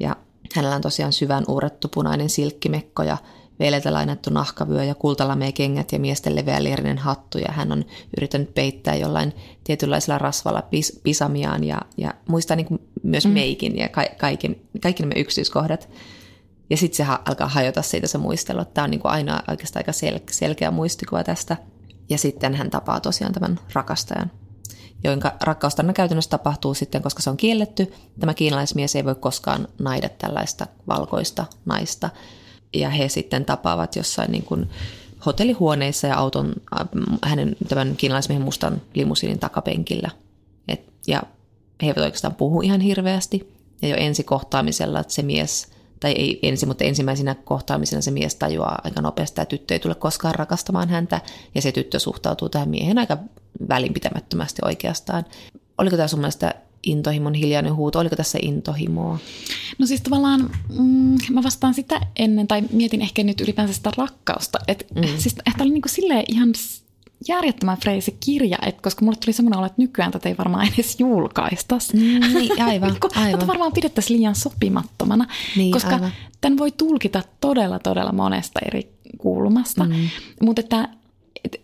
Ja 0.00 0.16
hänellä 0.54 0.76
on 0.76 0.82
tosiaan 0.82 1.12
syvän 1.12 1.44
uurettu 1.48 1.88
punainen 1.88 2.28
silkkimekko 2.28 3.02
ja 3.02 3.16
veileltä 3.58 3.92
lainattu 3.92 4.30
nahkavyö 4.30 4.84
ja 4.84 4.94
kultalamee 4.94 5.52
kengät 5.52 5.92
ja 5.92 5.98
miesten 5.98 6.36
leveä 6.36 6.62
lierinen 6.62 6.98
hattu 6.98 7.38
ja 7.38 7.52
hän 7.52 7.72
on 7.72 7.84
yrittänyt 8.16 8.54
peittää 8.54 8.94
jollain 8.94 9.32
tietynlaisella 9.64 10.18
rasvalla 10.18 10.62
pis, 10.62 11.00
pisamiaan 11.02 11.64
ja, 11.64 11.80
ja 11.96 12.14
muistaa 12.28 12.56
niin 12.56 12.80
myös 13.02 13.26
mm. 13.26 13.32
meikin 13.32 13.78
ja 13.78 13.88
ka, 13.88 14.04
kaiken, 14.16 14.56
kaikki 14.82 15.02
nämä 15.02 15.12
yksityiskohdat. 15.16 15.88
Ja 16.70 16.76
sitten 16.76 17.06
se 17.06 17.12
alkaa 17.24 17.48
hajota 17.48 17.82
siitä 17.82 18.06
se 18.06 18.18
muistelu, 18.18 18.64
tämä 18.64 18.84
on 18.84 18.90
niin 18.90 19.00
kuin 19.00 19.12
aina 19.12 19.42
oikeastaan 19.48 19.80
aika 19.80 19.92
sel, 19.92 20.20
selkeä 20.30 20.70
muistikuva 20.70 21.24
tästä. 21.24 21.56
Ja 22.08 22.18
sitten 22.18 22.54
hän 22.54 22.70
tapaa 22.70 23.00
tosiaan 23.00 23.32
tämän 23.32 23.60
rakastajan, 23.72 24.30
jonka 25.04 25.32
rakkaustarina 25.40 25.92
käytännössä 25.92 26.30
tapahtuu 26.30 26.74
sitten, 26.74 27.02
koska 27.02 27.22
se 27.22 27.30
on 27.30 27.36
kielletty. 27.36 27.92
Tämä 28.20 28.34
kiinalaismies 28.34 28.96
ei 28.96 29.04
voi 29.04 29.14
koskaan 29.14 29.68
naida 29.78 30.08
tällaista 30.08 30.66
valkoista 30.88 31.44
naista. 31.64 32.10
Ja 32.74 32.90
he 32.90 33.08
sitten 33.08 33.44
tapaavat 33.44 33.96
jossain 33.96 34.32
niin 34.32 34.44
kuin 34.44 34.70
hotellihuoneissa 35.26 36.06
ja 36.06 36.16
auton, 36.16 36.54
äh, 36.80 36.88
hänen 37.22 37.56
tämän 37.68 37.96
kiinalaismiehen 37.96 38.44
mustan 38.44 38.82
limusiinin 38.94 39.38
takapenkillä. 39.38 40.10
Et, 40.68 40.80
ja 41.06 41.22
he 41.82 41.86
eivät 41.86 41.98
oikeastaan 41.98 42.34
puhu 42.34 42.60
ihan 42.60 42.80
hirveästi. 42.80 43.56
Ja 43.82 43.88
jo 43.88 43.96
ensi 43.96 44.24
kohtaamisella 44.24 45.00
että 45.00 45.12
se 45.12 45.22
mies– 45.22 45.66
tai 46.06 46.12
ei 46.12 46.38
ensin, 46.42 46.68
mutta 46.68 46.84
ensimmäisenä 46.84 47.34
kohtaamisena 47.34 48.02
se 48.02 48.10
mies 48.10 48.34
tajuaa 48.34 48.78
aika 48.84 49.00
nopeasti, 49.00 49.40
että 49.40 49.50
tyttö 49.50 49.74
ei 49.74 49.80
tule 49.80 49.94
koskaan 49.94 50.34
rakastamaan 50.34 50.88
häntä, 50.88 51.20
ja 51.54 51.62
se 51.62 51.72
tyttö 51.72 51.98
suhtautuu 51.98 52.48
tähän 52.48 52.68
miehen 52.68 52.98
aika 52.98 53.18
välinpitämättömästi 53.68 54.62
oikeastaan. 54.64 55.24
Oliko 55.78 55.96
tämä 55.96 56.08
sun 56.08 56.20
mielestä 56.20 56.54
intohimon 56.82 57.34
hiljainen 57.34 57.74
huuto? 57.74 57.98
Oliko 57.98 58.16
tässä 58.16 58.38
intohimoa? 58.42 59.18
No 59.78 59.86
siis 59.86 60.00
tavallaan 60.00 60.50
mm, 60.78 61.16
mä 61.30 61.42
vastaan 61.42 61.74
sitä 61.74 62.00
ennen, 62.16 62.46
tai 62.46 62.62
mietin 62.72 63.02
ehkä 63.02 63.22
nyt 63.22 63.40
ylipäänsä 63.40 63.74
sitä 63.74 63.90
rakkausta. 63.96 64.58
Et, 64.68 64.86
mm. 64.94 65.02
Siis 65.18 65.34
tämä 65.34 65.54
oli 65.60 65.70
niinku 65.70 65.88
silleen 65.88 66.24
ihan 66.28 66.52
järjettömän 67.28 67.78
freesi 67.78 68.16
kirja, 68.20 68.58
että 68.66 68.82
koska 68.82 69.04
mulle 69.04 69.16
tuli 69.24 69.32
semmoinen 69.32 69.58
olo, 69.58 69.66
että 69.66 69.82
nykyään 69.82 70.12
tätä 70.12 70.28
ei 70.28 70.36
varmaan 70.38 70.68
edes 70.74 71.00
julkaistaisi. 71.00 71.96
Mm, 71.96 72.02
niin, 72.34 72.62
aivan, 72.62 72.90
niin, 72.92 73.18
aivan. 73.18 73.32
Tätä 73.32 73.46
varmaan 73.46 73.72
pidettäisiin 73.72 74.18
liian 74.18 74.34
sopimattomana, 74.34 75.26
niin, 75.56 75.72
koska 75.72 75.94
aivan. 75.94 76.12
tämän 76.40 76.58
voi 76.58 76.70
tulkita 76.70 77.22
todella, 77.40 77.78
todella 77.78 78.12
monesta 78.12 78.60
eri 78.66 78.92
kulmasta. 79.18 79.84
Mm. 79.84 79.94
Mutta 80.42 80.60
että 80.60 80.88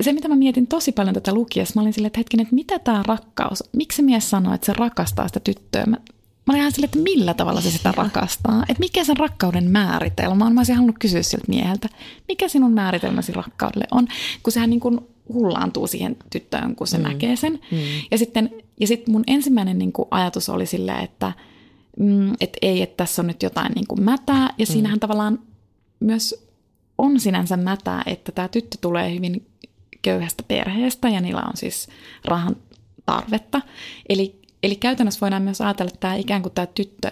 se, 0.00 0.12
mitä 0.12 0.28
mä 0.28 0.36
mietin 0.36 0.66
tosi 0.66 0.92
paljon 0.92 1.14
tätä 1.14 1.34
lukiessa, 1.34 1.72
mä 1.74 1.82
olin 1.82 1.92
silleen, 1.92 2.06
että 2.06 2.18
hetkinen, 2.18 2.44
että 2.44 2.54
mitä 2.54 2.78
tämä 2.78 3.02
rakkaus, 3.06 3.64
miksi 3.76 4.02
mies 4.02 4.30
sanoo, 4.30 4.54
että 4.54 4.66
se 4.66 4.72
rakastaa 4.72 5.28
sitä 5.28 5.40
tyttöä? 5.40 5.86
Mä, 5.86 5.96
mä 6.46 6.52
olin 6.52 6.60
ihan 6.60 6.72
silleen, 6.72 6.88
että 6.88 6.98
millä 6.98 7.34
tavalla 7.34 7.60
se 7.60 7.70
sitä 7.70 7.92
rakastaa? 7.96 8.62
Että 8.62 8.80
mikä 8.80 9.04
sen 9.04 9.16
rakkauden 9.16 9.70
määritelmä 9.70 10.44
on? 10.44 10.54
Mä 10.54 10.60
olisin 10.60 10.74
halunnut 10.74 10.98
kysyä 10.98 11.22
siltä 11.22 11.44
mieheltä, 11.48 11.88
mikä 12.28 12.48
sinun 12.48 12.72
määritelmäsi 12.72 13.32
rakkaudelle 13.32 13.86
on? 13.90 14.08
Kun 14.42 14.52
sehän 14.52 14.70
niin 14.70 14.80
kuin 14.80 15.00
hullaantuu 15.28 15.86
siihen 15.86 16.16
tyttöön, 16.30 16.76
kun 16.76 16.86
se 16.86 16.98
mm. 16.98 17.02
näkee 17.02 17.36
sen. 17.36 17.52
Mm. 17.52 17.78
Ja 18.10 18.18
sitten 18.18 18.50
ja 18.80 18.86
sit 18.86 19.08
mun 19.08 19.24
ensimmäinen 19.26 19.78
niin 19.78 19.92
kuin 19.92 20.08
ajatus 20.10 20.48
oli 20.48 20.66
silleen, 20.66 21.04
että 21.04 21.32
mm, 21.98 22.32
et 22.40 22.56
ei, 22.62 22.82
että 22.82 22.96
tässä 22.96 23.22
on 23.22 23.26
nyt 23.26 23.42
jotain 23.42 23.72
niin 23.72 23.86
kuin 23.86 24.02
mätää. 24.02 24.48
Ja 24.58 24.66
mm. 24.68 24.72
siinähän 24.72 25.00
tavallaan 25.00 25.38
myös 26.00 26.46
on 26.98 27.20
sinänsä 27.20 27.56
mätää, 27.56 28.02
että 28.06 28.32
tämä 28.32 28.48
tyttö 28.48 28.78
tulee 28.80 29.14
hyvin 29.14 29.46
köyhästä 30.02 30.42
perheestä 30.42 31.08
ja 31.08 31.20
niillä 31.20 31.42
on 31.42 31.56
siis 31.56 31.88
rahan 32.24 32.56
tarvetta. 33.06 33.60
Eli, 34.08 34.41
eli 34.62 34.76
käytännössä 34.76 35.20
voidaan 35.20 35.42
myös 35.42 35.60
ajatella, 35.60 35.88
että 35.88 36.00
tämä 36.00 36.14
ikään 36.14 36.42
kuin 36.42 36.54
tämä 36.54 36.66
tyttö 36.66 37.10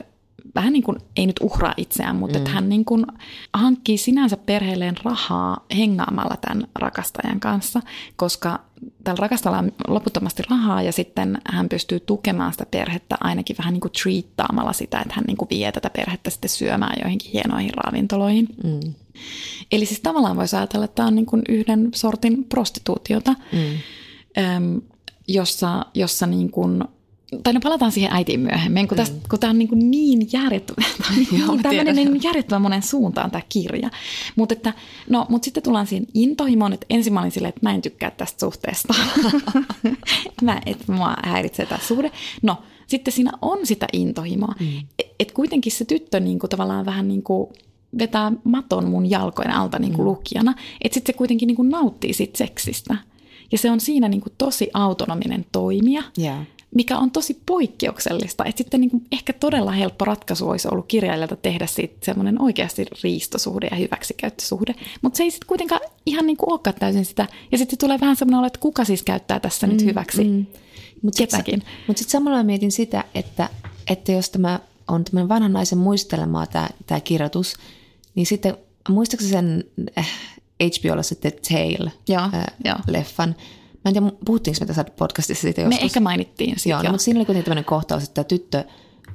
vähän 0.54 0.72
niin 0.72 0.82
kuin, 0.82 0.98
ei 1.16 1.26
nyt 1.26 1.40
uhraa 1.42 1.74
itseään, 1.76 2.16
mutta 2.16 2.38
mm. 2.38 2.40
että 2.42 2.50
hän 2.50 2.68
niin 2.68 2.84
kuin 2.84 3.06
hankkii 3.54 3.98
sinänsä 3.98 4.36
perheelleen 4.36 4.94
rahaa 5.04 5.66
hengaamalla 5.76 6.36
tämän 6.40 6.66
rakastajan 6.74 7.40
kanssa, 7.40 7.82
koska 8.16 8.60
tällä 9.04 9.20
rakastalla 9.20 9.58
on 9.58 9.72
loputtomasti 9.88 10.42
rahaa 10.50 10.82
ja 10.82 10.92
sitten 10.92 11.38
hän 11.48 11.68
pystyy 11.68 12.00
tukemaan 12.00 12.52
sitä 12.52 12.66
perhettä 12.66 13.16
ainakin 13.20 13.56
vähän 13.58 13.72
niin 13.72 13.80
kuin 13.80 13.92
treattaamalla 14.02 14.72
sitä, 14.72 15.00
että 15.00 15.14
hän 15.14 15.24
niin 15.26 15.36
kuin 15.36 15.48
vie 15.50 15.72
tätä 15.72 15.90
perhettä 15.90 16.30
sitten 16.30 16.50
syömään 16.50 16.96
joihinkin 17.02 17.32
hienoihin 17.32 17.74
ravintoloihin. 17.74 18.48
Mm. 18.64 18.94
Eli 19.72 19.86
siis 19.86 20.00
tavallaan 20.00 20.36
voisi 20.36 20.56
ajatella, 20.56 20.84
että 20.84 20.94
tämä 20.94 21.08
on 21.08 21.14
niin 21.14 21.26
kuin 21.26 21.42
yhden 21.48 21.88
sortin 21.94 22.44
prostituutiota, 22.44 23.34
mm. 23.52 24.82
jossa, 25.28 25.86
jossa 25.94 26.26
niin 26.26 26.50
kuin 26.50 26.84
tai 27.42 27.52
no 27.52 27.60
palataan 27.62 27.92
siihen 27.92 28.12
äitiin 28.12 28.40
myöhemmin, 28.40 28.88
kun, 28.88 28.96
tästä, 28.96 29.16
mm. 29.16 29.22
kun 29.30 29.38
tämä 29.38 29.50
on 29.52 29.58
niin, 29.58 29.68
niin 29.90 30.28
järjettömän, 30.32 30.90
niin, 31.16 31.62
tämä 31.62 31.74
menee 31.74 31.92
niin 31.92 32.22
järjettömän 32.22 32.62
monen 32.62 32.82
suuntaan 32.82 33.30
tämä 33.30 33.42
kirja. 33.48 33.90
Mutta 34.36 34.52
että, 34.52 34.72
no, 35.08 35.26
mut 35.28 35.44
sitten 35.44 35.62
tullaan 35.62 35.86
siihen 35.86 36.06
intohimoon, 36.14 36.72
että 36.72 36.86
ensin 36.90 37.12
mä 37.12 37.20
olin 37.20 37.30
silleen, 37.30 37.48
että 37.48 37.60
mä 37.62 37.74
en 37.74 37.82
tykkää 37.82 38.10
tästä 38.10 38.40
suhteesta. 38.40 38.94
mä, 40.42 40.60
että 40.66 40.92
mua 40.92 41.14
häiritsee 41.24 41.66
tämä 41.66 41.80
suhde. 41.82 42.10
No, 42.42 42.56
sitten 42.86 43.12
siinä 43.12 43.32
on 43.42 43.66
sitä 43.66 43.86
intohimoa. 43.92 44.54
Mm. 44.60 44.78
Että 44.98 45.14
et 45.20 45.32
kuitenkin 45.32 45.72
se 45.72 45.84
tyttö 45.84 46.20
niin 46.20 46.38
kuin, 46.38 46.50
tavallaan 46.50 46.86
vähän 46.86 47.08
niin 47.08 47.22
kuin 47.22 47.48
vetää 47.98 48.32
maton 48.44 48.88
mun 48.88 49.10
jalkojen 49.10 49.54
alta 49.54 49.78
niin 49.78 49.92
kuin 49.92 50.04
mm. 50.04 50.10
lukijana. 50.10 50.54
Että 50.84 50.94
sitten 50.94 51.14
se 51.14 51.18
kuitenkin 51.18 51.46
niin 51.46 51.56
kuin 51.56 51.70
nauttii 51.70 52.12
siitä 52.12 52.38
seksistä. 52.38 52.96
Ja 53.52 53.58
se 53.58 53.70
on 53.70 53.80
siinä 53.80 54.08
niin 54.08 54.20
kuin 54.20 54.32
tosi 54.38 54.70
autonominen 54.74 55.46
toimija. 55.52 56.02
Yeah 56.18 56.46
mikä 56.74 56.98
on 56.98 57.10
tosi 57.10 57.42
poikkeuksellista. 57.46 58.44
Että 58.44 58.58
sitten 58.58 58.80
niin 58.80 58.90
kuin 58.90 59.06
ehkä 59.12 59.32
todella 59.32 59.72
helppo 59.72 60.04
ratkaisu 60.04 60.48
olisi 60.48 60.68
ollut 60.72 60.86
kirjailijalta 60.86 61.36
tehdä 61.36 61.66
siitä 61.66 62.06
semmoinen 62.06 62.42
oikeasti 62.42 62.86
riistosuhde 63.02 63.68
ja 63.70 63.76
hyväksikäyttösuhde. 63.76 64.74
Mutta 65.02 65.16
se 65.16 65.22
ei 65.22 65.30
sitten 65.30 65.46
kuitenkaan 65.46 65.80
ihan 66.06 66.26
niin 66.26 66.36
kuin 66.36 66.52
olekaan 66.52 66.76
täysin 66.80 67.04
sitä. 67.04 67.26
Ja 67.52 67.58
sitten 67.58 67.78
tulee 67.78 68.00
vähän 68.00 68.16
semmoinen 68.16 68.38
olo, 68.38 68.46
että 68.46 68.60
kuka 68.60 68.84
siis 68.84 69.02
käyttää 69.02 69.40
tässä 69.40 69.66
mm, 69.66 69.72
nyt 69.72 69.84
hyväksi 69.84 70.24
mm. 70.24 70.46
Mut 71.02 71.14
ketäkin. 71.18 71.62
Mutta 71.86 72.00
sitten 72.00 72.12
samalla 72.12 72.42
mietin 72.42 72.72
sitä, 72.72 73.04
että, 73.14 73.48
että 73.86 74.12
jos 74.12 74.30
tämä 74.30 74.60
on 74.88 75.04
tämmöinen 75.04 75.28
vanhan 75.28 75.52
naisen 75.52 75.78
muistelemaa 75.78 76.46
tämä, 76.46 76.68
tämä 76.86 77.00
kirjoitus, 77.00 77.54
niin 78.14 78.26
sitten 78.26 78.56
muistatko 78.88 79.26
sen 79.26 79.64
äh, 79.98 80.08
HBOlla 80.62 81.02
se 81.02 81.14
The 81.14 81.30
Tale-leffan, 81.30 83.34
Mä 83.84 83.88
en 83.88 83.92
tiedä, 83.92 84.12
puhuttiinko 84.24 84.58
me 84.60 84.66
tässä 84.66 84.84
podcastissa 84.84 85.42
siitä 85.42 85.60
joskus? 85.60 85.80
Me 85.80 85.84
ehkä 85.84 86.00
mainittiin 86.00 86.58
siitä, 86.58 86.74
joo, 86.74 86.82
no, 86.82 86.90
mutta 86.90 87.04
siinä 87.04 87.18
oli 87.18 87.26
kuitenkin 87.26 87.44
tämmöinen 87.44 87.64
kohtaus, 87.64 88.04
että 88.04 88.24
tyttö 88.24 88.64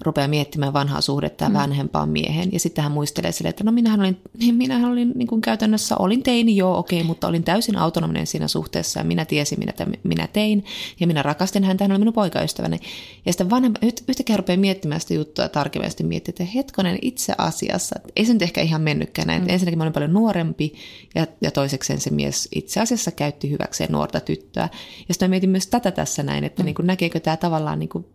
rupeaa 0.01 0.27
miettimään 0.27 0.73
vanhaa 0.73 1.01
suhdetta 1.01 1.49
mm. 1.49 1.53
vanhempaan 1.53 2.09
miehen. 2.09 2.49
Ja 2.53 2.59
sitten 2.59 2.83
hän 2.83 2.91
muistelee 2.91 3.31
sille, 3.31 3.49
että 3.49 3.63
no 3.63 3.71
minähän 3.71 3.99
olin, 3.99 4.17
niin 4.37 4.55
minähän 4.55 4.91
olin 4.91 5.11
niin 5.15 5.27
kuin 5.27 5.41
käytännössä, 5.41 5.95
olin 5.99 6.23
teini 6.23 6.57
joo, 6.57 6.77
okei, 6.77 6.99
okay, 6.99 7.07
mutta 7.07 7.27
olin 7.27 7.43
täysin 7.43 7.77
autonominen 7.77 8.27
siinä 8.27 8.47
suhteessa 8.47 8.99
ja 8.99 9.03
minä 9.03 9.25
tiesin, 9.25 9.59
mitä 9.59 9.87
minä 10.03 10.27
tein. 10.27 10.65
Ja 10.99 11.07
minä 11.07 11.21
rakastin 11.21 11.63
häntä, 11.63 11.83
hän 11.83 11.91
oli 11.91 11.99
minun 11.99 12.13
poikaystäväni. 12.13 12.79
Ja 13.25 13.33
sitten 13.33 13.49
vanhempa, 13.49 13.79
yhtäkkiä 14.07 14.37
rupeaa 14.37 14.57
miettimään 14.57 15.01
sitä 15.01 15.13
juttua 15.13 15.49
tarkemmin 15.49 15.91
ja 15.99 16.05
miettii, 16.05 16.31
että 16.31 16.43
hetkonen 16.43 16.99
itse 17.01 17.33
asiassa, 17.37 17.95
ei 18.15 18.25
se 18.25 18.33
nyt 18.33 18.41
ehkä 18.41 18.61
ihan 18.61 18.81
mennytkään 18.81 19.27
näin. 19.27 19.41
Mm. 19.41 19.49
Ensinnäkin 19.49 19.77
mä 19.77 19.83
olin 19.83 19.93
paljon 19.93 20.13
nuorempi 20.13 20.73
ja, 21.15 21.27
ja 21.41 21.51
toisekseen 21.51 22.01
se 22.01 22.09
mies 22.09 22.47
itse 22.55 22.79
asiassa 22.81 23.11
käytti 23.11 23.49
hyväkseen 23.49 23.91
nuorta 23.91 24.19
tyttöä. 24.19 24.69
Ja 25.07 25.13
sitten 25.13 25.29
mä 25.29 25.29
mietin 25.29 25.49
myös 25.49 25.67
tätä 25.67 25.91
tässä 25.91 26.23
näin, 26.23 26.43
että 26.43 26.63
mm. 26.63 26.65
niin 26.65 26.75
kuin, 26.75 26.87
näkeekö 26.87 27.19
tämä 27.19 27.37
tavallaan 27.37 27.79
niin 27.79 27.89
kuin 27.89 28.05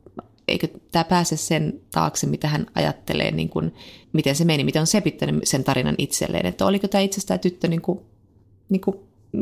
eikö 0.48 0.68
tämä 0.92 1.04
pääse 1.04 1.36
sen 1.36 1.80
taakse, 1.90 2.26
mitä 2.26 2.48
hän 2.48 2.66
ajattelee, 2.74 3.30
niin 3.30 3.48
kuin, 3.48 3.74
miten 4.12 4.36
se 4.36 4.44
meni, 4.44 4.64
miten 4.64 4.80
on 4.80 4.86
sepittänyt 4.86 5.40
sen 5.44 5.64
tarinan 5.64 5.94
itselleen, 5.98 6.46
että 6.46 6.66
oliko 6.66 6.88
tämä 6.88 7.02
itse 7.02 7.26
tämä 7.26 7.38
tyttö, 7.38 7.68
niin 7.68 7.82
kuin, 7.82 8.00
niin 8.68 8.80
kuin, 8.80 8.96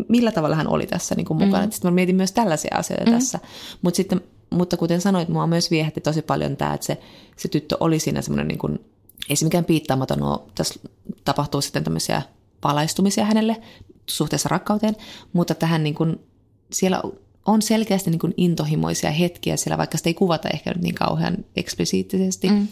millä 0.08 0.32
tavalla 0.32 0.56
hän 0.56 0.68
oli 0.68 0.86
tässä 0.86 1.14
niin 1.14 1.26
kuin 1.26 1.38
mukana. 1.44 1.66
Mm. 1.66 1.72
Sitten 1.72 1.90
mä 1.90 1.94
mietin 1.94 2.16
myös 2.16 2.32
tällaisia 2.32 2.76
asioita 2.76 3.06
mm. 3.06 3.12
tässä, 3.12 3.38
Mut 3.82 3.94
sitten, 3.94 4.20
mutta 4.50 4.76
kuten 4.76 5.00
sanoit, 5.00 5.28
mua 5.28 5.46
myös 5.46 5.70
viehätti 5.70 6.00
tosi 6.00 6.22
paljon 6.22 6.56
tämä, 6.56 6.74
että 6.74 6.86
se, 6.86 7.00
se 7.36 7.48
tyttö 7.48 7.76
oli 7.80 7.98
siinä 7.98 8.22
semmoinen, 8.22 8.48
niin 8.48 8.58
kuin, 8.58 8.84
ei 9.28 9.36
se 9.36 9.44
mikään 9.44 9.64
piittaamaton 9.64 10.22
ole, 10.22 10.40
tässä 10.54 10.80
tapahtuu 11.24 11.60
sitten 11.60 11.84
tämmöisiä 11.84 12.22
valaistumisia 12.64 13.24
hänelle 13.24 13.56
suhteessa 14.06 14.48
rakkauteen, 14.48 14.96
mutta 15.32 15.54
tähän 15.54 15.84
niin 15.84 15.94
kuin, 15.94 16.20
siellä 16.72 17.02
on 17.48 17.62
selkeästi 17.62 18.10
niin 18.10 18.18
kuin 18.18 18.34
intohimoisia 18.36 19.10
hetkiä 19.10 19.56
siellä, 19.56 19.78
vaikka 19.78 19.98
sitä 19.98 20.08
ei 20.08 20.14
kuvata 20.14 20.48
ehkä 20.48 20.70
nyt 20.70 20.82
niin 20.82 20.94
kauhean 20.94 21.36
eksplisiittisesti. 21.56 22.48
Mm 22.48 22.68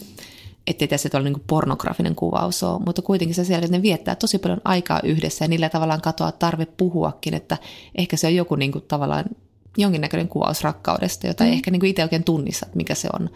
ettei 0.66 0.88
tässä 0.88 1.08
ole 1.14 1.22
niin 1.22 1.42
pornografinen 1.46 2.14
kuvaus 2.14 2.62
ole, 2.62 2.82
mutta 2.86 3.02
kuitenkin 3.02 3.34
se 3.34 3.44
siellä, 3.44 3.64
että 3.64 3.76
ne 3.76 3.82
viettää 3.82 4.14
tosi 4.14 4.38
paljon 4.38 4.60
aikaa 4.64 5.00
yhdessä 5.02 5.44
ja 5.44 5.48
niillä 5.48 5.68
tavallaan 5.68 6.00
katoaa 6.00 6.32
tarve 6.32 6.66
puhuakin, 6.66 7.34
että 7.34 7.58
ehkä 7.94 8.16
se 8.16 8.26
on 8.26 8.34
joku 8.34 8.54
niin 8.54 8.72
kuin 8.72 8.84
tavallaan 8.88 9.24
jonkinnäköinen 9.76 10.28
kuvaus 10.28 10.64
rakkaudesta, 10.64 11.26
jota 11.26 11.44
mm. 11.44 11.50
ei 11.50 11.54
ehkä 11.54 11.70
niin 11.70 11.80
kuin 11.80 11.90
itse 11.90 12.02
oikein 12.02 12.24
tunnissa, 12.24 12.66
että 12.66 12.76
mikä 12.76 12.94
se 12.94 13.08
on. 13.12 13.30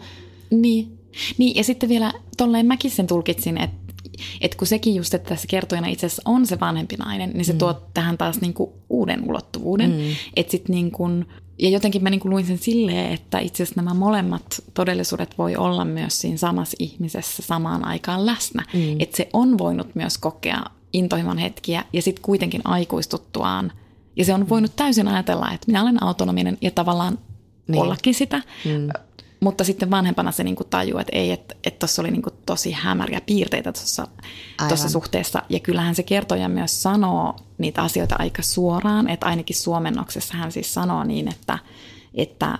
Niin. 0.49 0.97
niin, 1.37 1.55
ja 1.55 1.63
sitten 1.63 1.89
vielä 1.89 2.13
tolleen 2.37 2.65
mäkin 2.65 2.91
sen 2.91 3.07
tulkitsin, 3.07 3.57
että 3.57 3.77
että 4.41 4.57
kun 4.57 4.67
sekin 4.67 4.95
just, 4.95 5.13
että 5.13 5.29
tässä 5.29 5.47
kertojana 5.47 5.87
itse 5.87 6.05
asiassa 6.05 6.21
on 6.25 6.47
se 6.47 6.59
vanhempi 6.59 6.95
nainen, 6.95 7.31
niin 7.33 7.45
se 7.45 7.53
mm. 7.53 7.59
tuo 7.59 7.81
tähän 7.93 8.17
taas 8.17 8.41
niinku 8.41 8.73
uuden 8.89 9.29
ulottuvuuden. 9.29 9.91
Mm. 9.91 10.15
Että 10.35 10.51
sit 10.51 10.69
niinku, 10.69 11.07
ja 11.59 11.69
jotenkin 11.69 12.03
mä 12.03 12.09
niinku 12.09 12.29
luin 12.29 12.45
sen 12.45 12.57
silleen, 12.57 13.13
että 13.13 13.39
itse 13.39 13.63
asiassa 13.63 13.81
nämä 13.81 13.93
molemmat 13.93 14.63
todellisuudet 14.73 15.37
voi 15.37 15.55
olla 15.55 15.85
myös 15.85 16.21
siinä 16.21 16.37
samassa 16.37 16.77
ihmisessä 16.79 17.43
samaan 17.43 17.85
aikaan 17.85 18.25
läsnä. 18.25 18.65
Mm. 18.73 18.95
Että 18.99 19.17
se 19.17 19.29
on 19.33 19.57
voinut 19.57 19.95
myös 19.95 20.17
kokea 20.17 20.63
intohimon 20.93 21.37
hetkiä 21.37 21.83
ja 21.93 22.01
sitten 22.01 22.21
kuitenkin 22.21 22.61
aikuistuttuaan. 22.63 23.71
Ja 24.15 24.25
se 24.25 24.33
on 24.33 24.49
voinut 24.49 24.75
täysin 24.75 25.07
ajatella, 25.07 25.51
että 25.51 25.67
minä 25.67 25.81
olen 25.81 26.03
autonominen 26.03 26.57
ja 26.61 26.71
tavallaan 26.71 27.19
niin. 27.67 27.81
ollakin 27.81 28.13
sitä. 28.13 28.41
Mm. 28.65 28.89
Mutta 29.43 29.63
sitten 29.63 29.91
vanhempana 29.91 30.31
se 30.31 30.43
niinku 30.43 30.63
tajuu, 30.63 30.99
että 30.99 31.17
ei, 31.17 31.31
että 31.31 31.55
tuossa 31.79 32.01
oli 32.01 32.11
niinku 32.11 32.29
tosi 32.45 32.71
hämäriä 32.71 33.21
piirteitä 33.25 33.73
tuossa 34.67 34.89
suhteessa. 34.89 35.41
Ja 35.49 35.59
kyllähän 35.59 35.95
se 35.95 36.03
kertoja 36.03 36.49
myös 36.49 36.83
sanoo 36.83 37.35
niitä 37.57 37.81
asioita 37.81 38.15
aika 38.19 38.41
suoraan, 38.41 39.09
että 39.09 39.25
ainakin 39.25 39.55
suomennoksessa 39.55 40.37
hän 40.37 40.51
siis 40.51 40.73
sanoo 40.73 41.03
niin, 41.03 41.27
että, 41.27 41.59
että 42.13 42.57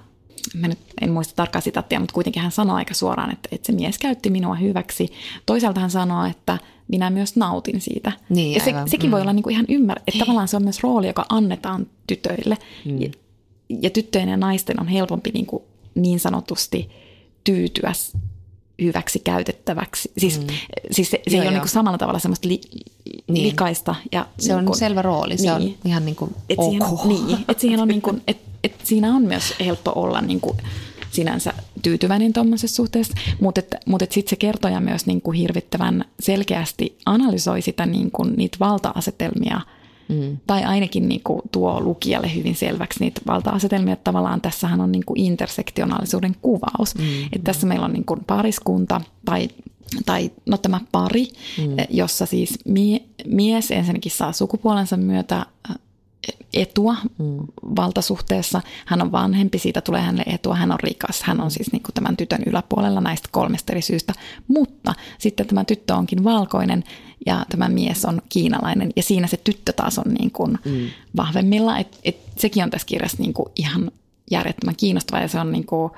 mä 0.54 0.68
nyt 0.68 0.80
en 1.02 1.12
muista 1.12 1.36
tarkkaa 1.36 1.62
sitaattia, 1.62 2.00
mutta 2.00 2.14
kuitenkin 2.14 2.42
hän 2.42 2.52
sanoo 2.52 2.76
aika 2.76 2.94
suoraan, 2.94 3.34
että, 3.34 3.50
että 3.52 3.66
se 3.66 3.72
mies 3.72 3.98
käytti 3.98 4.30
minua 4.30 4.56
hyväksi. 4.56 5.10
Toisaalta 5.46 5.80
hän 5.80 5.92
sanoo, 5.92 6.26
että 6.26 6.58
minä 6.88 7.10
myös 7.10 7.36
nautin 7.36 7.82
siitä. 7.82 8.12
Niin, 8.30 8.54
ja 8.54 8.60
se, 8.60 8.74
sekin 8.86 9.10
mm. 9.10 9.12
voi 9.12 9.22
olla 9.22 9.34
niinku 9.34 9.50
ihan 9.50 9.66
ymmärrä, 9.70 10.04
että 10.08 10.20
tavallaan 10.20 10.48
se 10.48 10.56
on 10.56 10.64
myös 10.64 10.84
rooli, 10.84 11.08
joka 11.08 11.26
annetaan 11.30 11.88
tytöille. 12.08 12.58
Mm. 12.86 13.02
Ja, 13.02 13.10
ja 13.82 13.90
tyttöjen 13.90 14.30
ja 14.30 14.38
naisten 14.38 14.80
on 14.80 14.88
helpompi 14.88 15.32
niinku 15.34 15.71
niin 15.96 16.20
sanotusti 16.20 16.90
tyytyä 17.44 17.94
hyväksi 18.82 19.20
käytettäväksi. 19.20 20.12
Siis, 20.18 20.40
mm. 20.40 20.48
siis 20.92 21.12
se, 21.12 21.22
se 21.28 21.36
joo, 21.36 21.44
ei 21.44 21.50
ole 21.50 21.58
niin 21.58 21.68
samalla 21.68 21.98
tavalla 21.98 22.20
semmoista 22.20 22.48
li, 22.48 22.62
niin. 23.28 23.48
likaista. 23.48 23.96
Ja 24.12 24.28
se 24.40 24.48
niin 24.48 24.60
on 24.60 24.66
kuin, 24.66 24.78
selvä 24.78 25.02
rooli, 25.02 25.38
se 25.38 25.44
niin. 25.44 25.54
on 25.54 25.76
ihan 25.86 26.06
niin 26.06 26.16
kuin 26.16 26.36
et 26.50 26.60
ok. 26.60 26.72
Siihen, 26.72 27.28
niin, 27.28 27.38
että 27.48 27.62
siihen 27.62 27.80
on 27.80 27.88
niin 27.88 28.02
kuin, 28.02 28.22
et, 28.28 28.38
et 28.64 28.76
siinä 28.84 29.16
on 29.16 29.22
myös 29.22 29.54
helppo 29.60 29.92
olla 29.96 30.22
niin 30.22 30.42
kuin 30.42 30.58
sinänsä 31.12 31.54
tyytyväinen 31.82 32.34
tuommoisessa 32.34 32.76
suhteessa, 32.76 33.14
mutta 33.42 33.62
mut 33.86 34.02
sitten 34.02 34.30
se 34.30 34.36
kertoja 34.36 34.80
myös 34.80 35.06
niin 35.06 35.22
kuin 35.22 35.38
hirvittävän 35.38 36.06
selkeästi 36.20 36.98
analysoi 37.06 37.62
sitä 37.62 37.86
niin 37.86 38.12
kuin, 38.12 38.34
niitä 38.38 38.58
valta-asetelmia– 38.60 39.62
Mm. 40.12 40.38
Tai 40.48 40.64
ainakin 40.64 41.10
niin 41.10 41.22
kuin 41.24 41.42
tuo 41.52 41.82
lukijalle 41.82 42.36
hyvin 42.36 42.56
selväksi 42.56 43.00
niitä 43.00 43.22
valta-asetelmia, 43.28 43.94
että 43.94 44.04
tavallaan 44.04 44.42
tässähän 44.42 44.82
on 44.82 44.92
niin 44.92 45.06
kuin 45.06 45.20
intersektionaalisuuden 45.20 46.36
kuvaus. 46.42 46.96
Mm. 46.96 47.24
Että 47.24 47.44
tässä 47.44 47.68
meillä 47.68 47.86
on 47.86 47.94
niin 47.94 48.06
kuin 48.06 48.24
pariskunta 48.28 49.02
tai 49.26 49.50
tai 50.06 50.32
no 50.46 50.58
tämä 50.58 50.82
pari, 50.92 51.28
mm. 51.58 51.76
jossa 51.90 52.26
siis 52.26 52.60
mie, 52.66 53.02
mies 53.26 53.72
ensinnäkin 53.72 54.12
saa 54.12 54.32
sukupuolensa 54.32 54.98
myötä 54.98 55.46
etua 56.54 56.96
mm. 57.18 57.38
valtasuhteessa. 57.76 58.62
Hän 58.86 59.02
on 59.02 59.12
vanhempi, 59.12 59.60
siitä 59.60 59.82
tulee 59.82 60.02
hänelle 60.02 60.34
etua, 60.34 60.56
hän 60.56 60.72
on 60.72 60.80
rikas. 60.80 61.24
Hän 61.24 61.42
on 61.42 61.52
siis 61.52 61.72
niin 61.72 61.84
kuin 61.84 61.94
tämän 61.94 62.18
tytön 62.18 62.44
yläpuolella 62.46 63.02
näistä 63.02 63.30
kolmesta 63.32 63.74
eri 63.74 63.82
syystä. 63.82 64.14
Mutta 64.48 64.94
sitten 65.18 65.48
tämä 65.48 65.64
tyttö 65.64 65.96
onkin 65.96 66.24
valkoinen 66.24 66.84
ja 67.26 67.46
tämä 67.50 67.70
mies 67.70 68.06
on 68.06 68.22
kiinalainen. 68.30 68.92
Ja 68.96 69.04
siinä 69.04 69.28
se 69.28 69.38
tyttö 69.44 69.74
taas 69.74 70.00
on 70.00 70.14
niin 70.14 70.32
kuin 70.32 70.58
mm. 70.66 70.88
vahvemmilla. 71.18 71.78
Et, 71.78 72.00
et 72.04 72.18
sekin 72.38 72.64
on 72.64 72.70
tässä 72.70 72.88
kirjassa 72.88 73.18
niin 73.20 73.34
kuin 73.34 73.52
ihan 73.56 73.92
järjettömän 74.32 74.76
kiinnostava 74.76 75.22
ja 75.22 75.28
se 75.28 75.40
on 75.40 75.52
niin 75.52 75.66
kuin, 75.66 75.92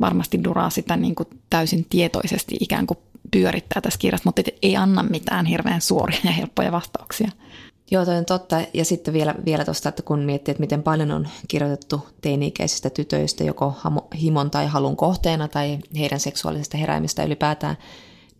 varmasti 0.00 0.44
Duraa 0.44 0.70
sitä 0.70 0.96
niin 0.96 1.14
kuin 1.14 1.28
täysin 1.50 1.86
tietoisesti 1.90 2.56
ikään 2.60 2.86
kuin 2.86 2.98
pyörittää 3.30 3.82
tässä 3.82 3.98
kirjassa, 3.98 4.28
mutta 4.28 4.42
ei 4.62 4.76
anna 4.76 5.02
mitään 5.02 5.46
hirveän 5.46 5.80
suoria 5.80 6.20
ja 6.24 6.30
helppoja 6.30 6.72
vastauksia. 6.72 7.30
Joo, 7.90 8.04
toi 8.04 8.16
on 8.16 8.24
totta. 8.24 8.60
Ja 8.74 8.84
sitten 8.84 9.14
vielä, 9.14 9.34
vielä 9.44 9.64
tuosta, 9.64 9.88
että 9.88 10.02
kun 10.02 10.18
miettii, 10.20 10.52
että 10.52 10.60
miten 10.60 10.82
paljon 10.82 11.10
on 11.10 11.28
kirjoitettu 11.48 12.06
teini-ikäisistä 12.20 12.90
tytöistä 12.90 13.44
joko 13.44 13.74
himon 14.20 14.50
tai 14.50 14.66
halun 14.66 14.96
kohteena 14.96 15.48
tai 15.48 15.78
heidän 15.98 16.20
seksuaalisesta 16.20 16.76
heräämistä 16.76 17.24
ylipäätään, 17.24 17.76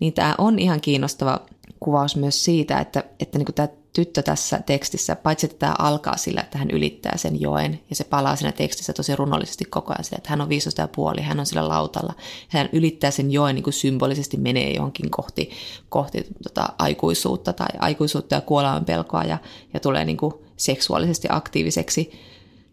niin 0.00 0.12
tämä 0.12 0.34
on 0.38 0.58
ihan 0.58 0.80
kiinnostava 0.80 1.40
kuvaus 1.80 2.16
myös 2.16 2.44
siitä, 2.44 2.78
että, 2.78 3.04
että 3.20 3.38
niin 3.38 3.54
tämä 3.54 3.68
tyttö 3.92 4.22
tässä 4.22 4.60
tekstissä, 4.66 5.16
paitsi 5.16 5.46
että 5.46 5.58
tämä 5.58 5.74
alkaa 5.78 6.16
sillä, 6.16 6.40
että 6.40 6.58
hän 6.58 6.70
ylittää 6.70 7.16
sen 7.16 7.40
joen, 7.40 7.80
ja 7.90 7.96
se 7.96 8.04
palaa 8.04 8.36
siinä 8.36 8.52
tekstissä 8.52 8.92
tosi 8.92 9.16
runollisesti 9.16 9.64
koko 9.64 9.92
ajan 9.92 10.04
sillä, 10.04 10.16
että 10.16 10.30
hän 10.30 10.40
on 10.40 10.48
15 10.48 10.80
ja 10.80 10.88
puoli, 10.88 11.22
hän 11.22 11.40
on 11.40 11.46
sillä 11.46 11.68
lautalla, 11.68 12.14
hän 12.48 12.68
ylittää 12.72 13.10
sen 13.10 13.30
joen 13.30 13.54
niin 13.54 13.62
kuin 13.62 13.74
symbolisesti 13.74 14.36
menee 14.36 14.72
johonkin 14.72 15.10
kohti, 15.10 15.50
kohti 15.88 16.26
tota, 16.42 16.68
aikuisuutta 16.78 17.52
tai 17.52 17.68
aikuisuutta 17.78 18.34
ja 18.34 18.40
kuoleman 18.40 18.84
pelkoa 18.84 19.24
ja, 19.24 19.38
ja 19.74 19.80
tulee 19.80 20.04
niin 20.04 20.16
kuin 20.16 20.34
seksuaalisesti 20.56 21.28
aktiiviseksi, 21.30 22.12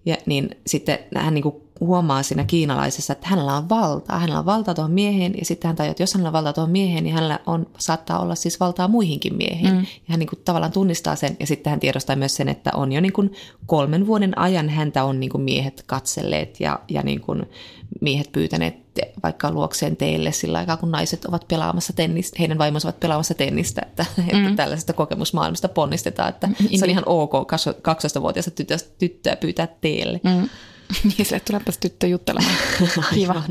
ja 0.05 0.17
niin 0.25 0.49
sitten 0.67 0.99
hän 1.15 1.33
niin 1.33 1.43
kuin 1.43 1.64
huomaa 1.79 2.23
siinä 2.23 2.43
kiinalaisessa, 2.43 3.13
että 3.13 3.27
hänellä 3.27 3.57
on 3.57 3.69
valtaa. 3.69 4.19
Hänellä 4.19 4.39
on 4.39 4.45
valtaa 4.45 4.73
tuohon 4.73 4.91
mieheen 4.91 5.33
ja 5.37 5.45
sitten 5.45 5.69
hän 5.69 5.75
tajuaa, 5.75 5.91
että 5.91 6.03
jos 6.03 6.13
hänellä 6.13 6.29
on 6.29 6.33
valtaa 6.33 6.53
tuohon 6.53 6.71
mieheen, 6.71 7.03
niin 7.03 7.13
hänellä 7.13 7.39
on, 7.45 7.67
saattaa 7.77 8.19
olla 8.19 8.35
siis 8.35 8.59
valtaa 8.59 8.87
muihinkin 8.87 9.35
miehiin. 9.35 9.73
Mm. 9.73 9.79
Ja 9.79 9.85
hän 10.07 10.19
niin 10.19 10.29
kuin 10.29 10.39
tavallaan 10.45 10.71
tunnistaa 10.71 11.15
sen 11.15 11.37
ja 11.39 11.47
sitten 11.47 11.71
hän 11.71 11.79
tiedostaa 11.79 12.15
myös 12.15 12.35
sen, 12.35 12.49
että 12.49 12.71
on 12.73 12.91
jo 12.91 13.01
niin 13.01 13.13
kuin 13.13 13.33
kolmen 13.65 14.07
vuoden 14.07 14.37
ajan 14.37 14.69
häntä 14.69 15.03
on 15.03 15.19
niin 15.19 15.29
kuin 15.29 15.41
miehet 15.41 15.83
katselleet 15.87 16.59
ja, 16.59 16.79
ja 16.89 17.01
niin 17.01 17.21
kuin 17.21 17.45
miehet 18.01 18.31
pyytäneet 18.31 18.85
vaikka 19.23 19.51
luokseen 19.51 19.97
teille 19.97 20.31
sillä 20.31 20.57
aikaa, 20.57 20.77
kun 20.77 20.91
naiset 20.91 21.25
ovat 21.25 21.47
pelaamassa 21.47 21.93
tennistä, 21.93 22.35
heidän 22.39 22.57
vaimonsa 22.57 22.87
ovat 22.87 22.99
pelaamassa 22.99 23.33
tennistä, 23.33 23.81
että, 23.85 24.05
mm. 24.17 24.45
että 24.45 24.55
tällaisesta 24.55 24.93
kokemusmaailmasta 24.93 25.69
ponnistetaan, 25.69 26.29
että 26.29 26.47
mm. 26.47 26.55
se 26.75 26.85
on 26.85 26.89
ihan 26.89 27.03
ok 27.05 27.33
12-vuotiaasta 27.63 28.51
tyttöä 28.99 29.35
pyytää 29.35 29.67
teille. 29.81 30.19
Mm. 30.23 30.49
Niin, 31.03 31.25
sille 31.25 31.39
tulepas 31.39 31.77
tyttö 31.77 32.07
juttelemaan. 32.07 32.55
Kiva. 33.13 33.43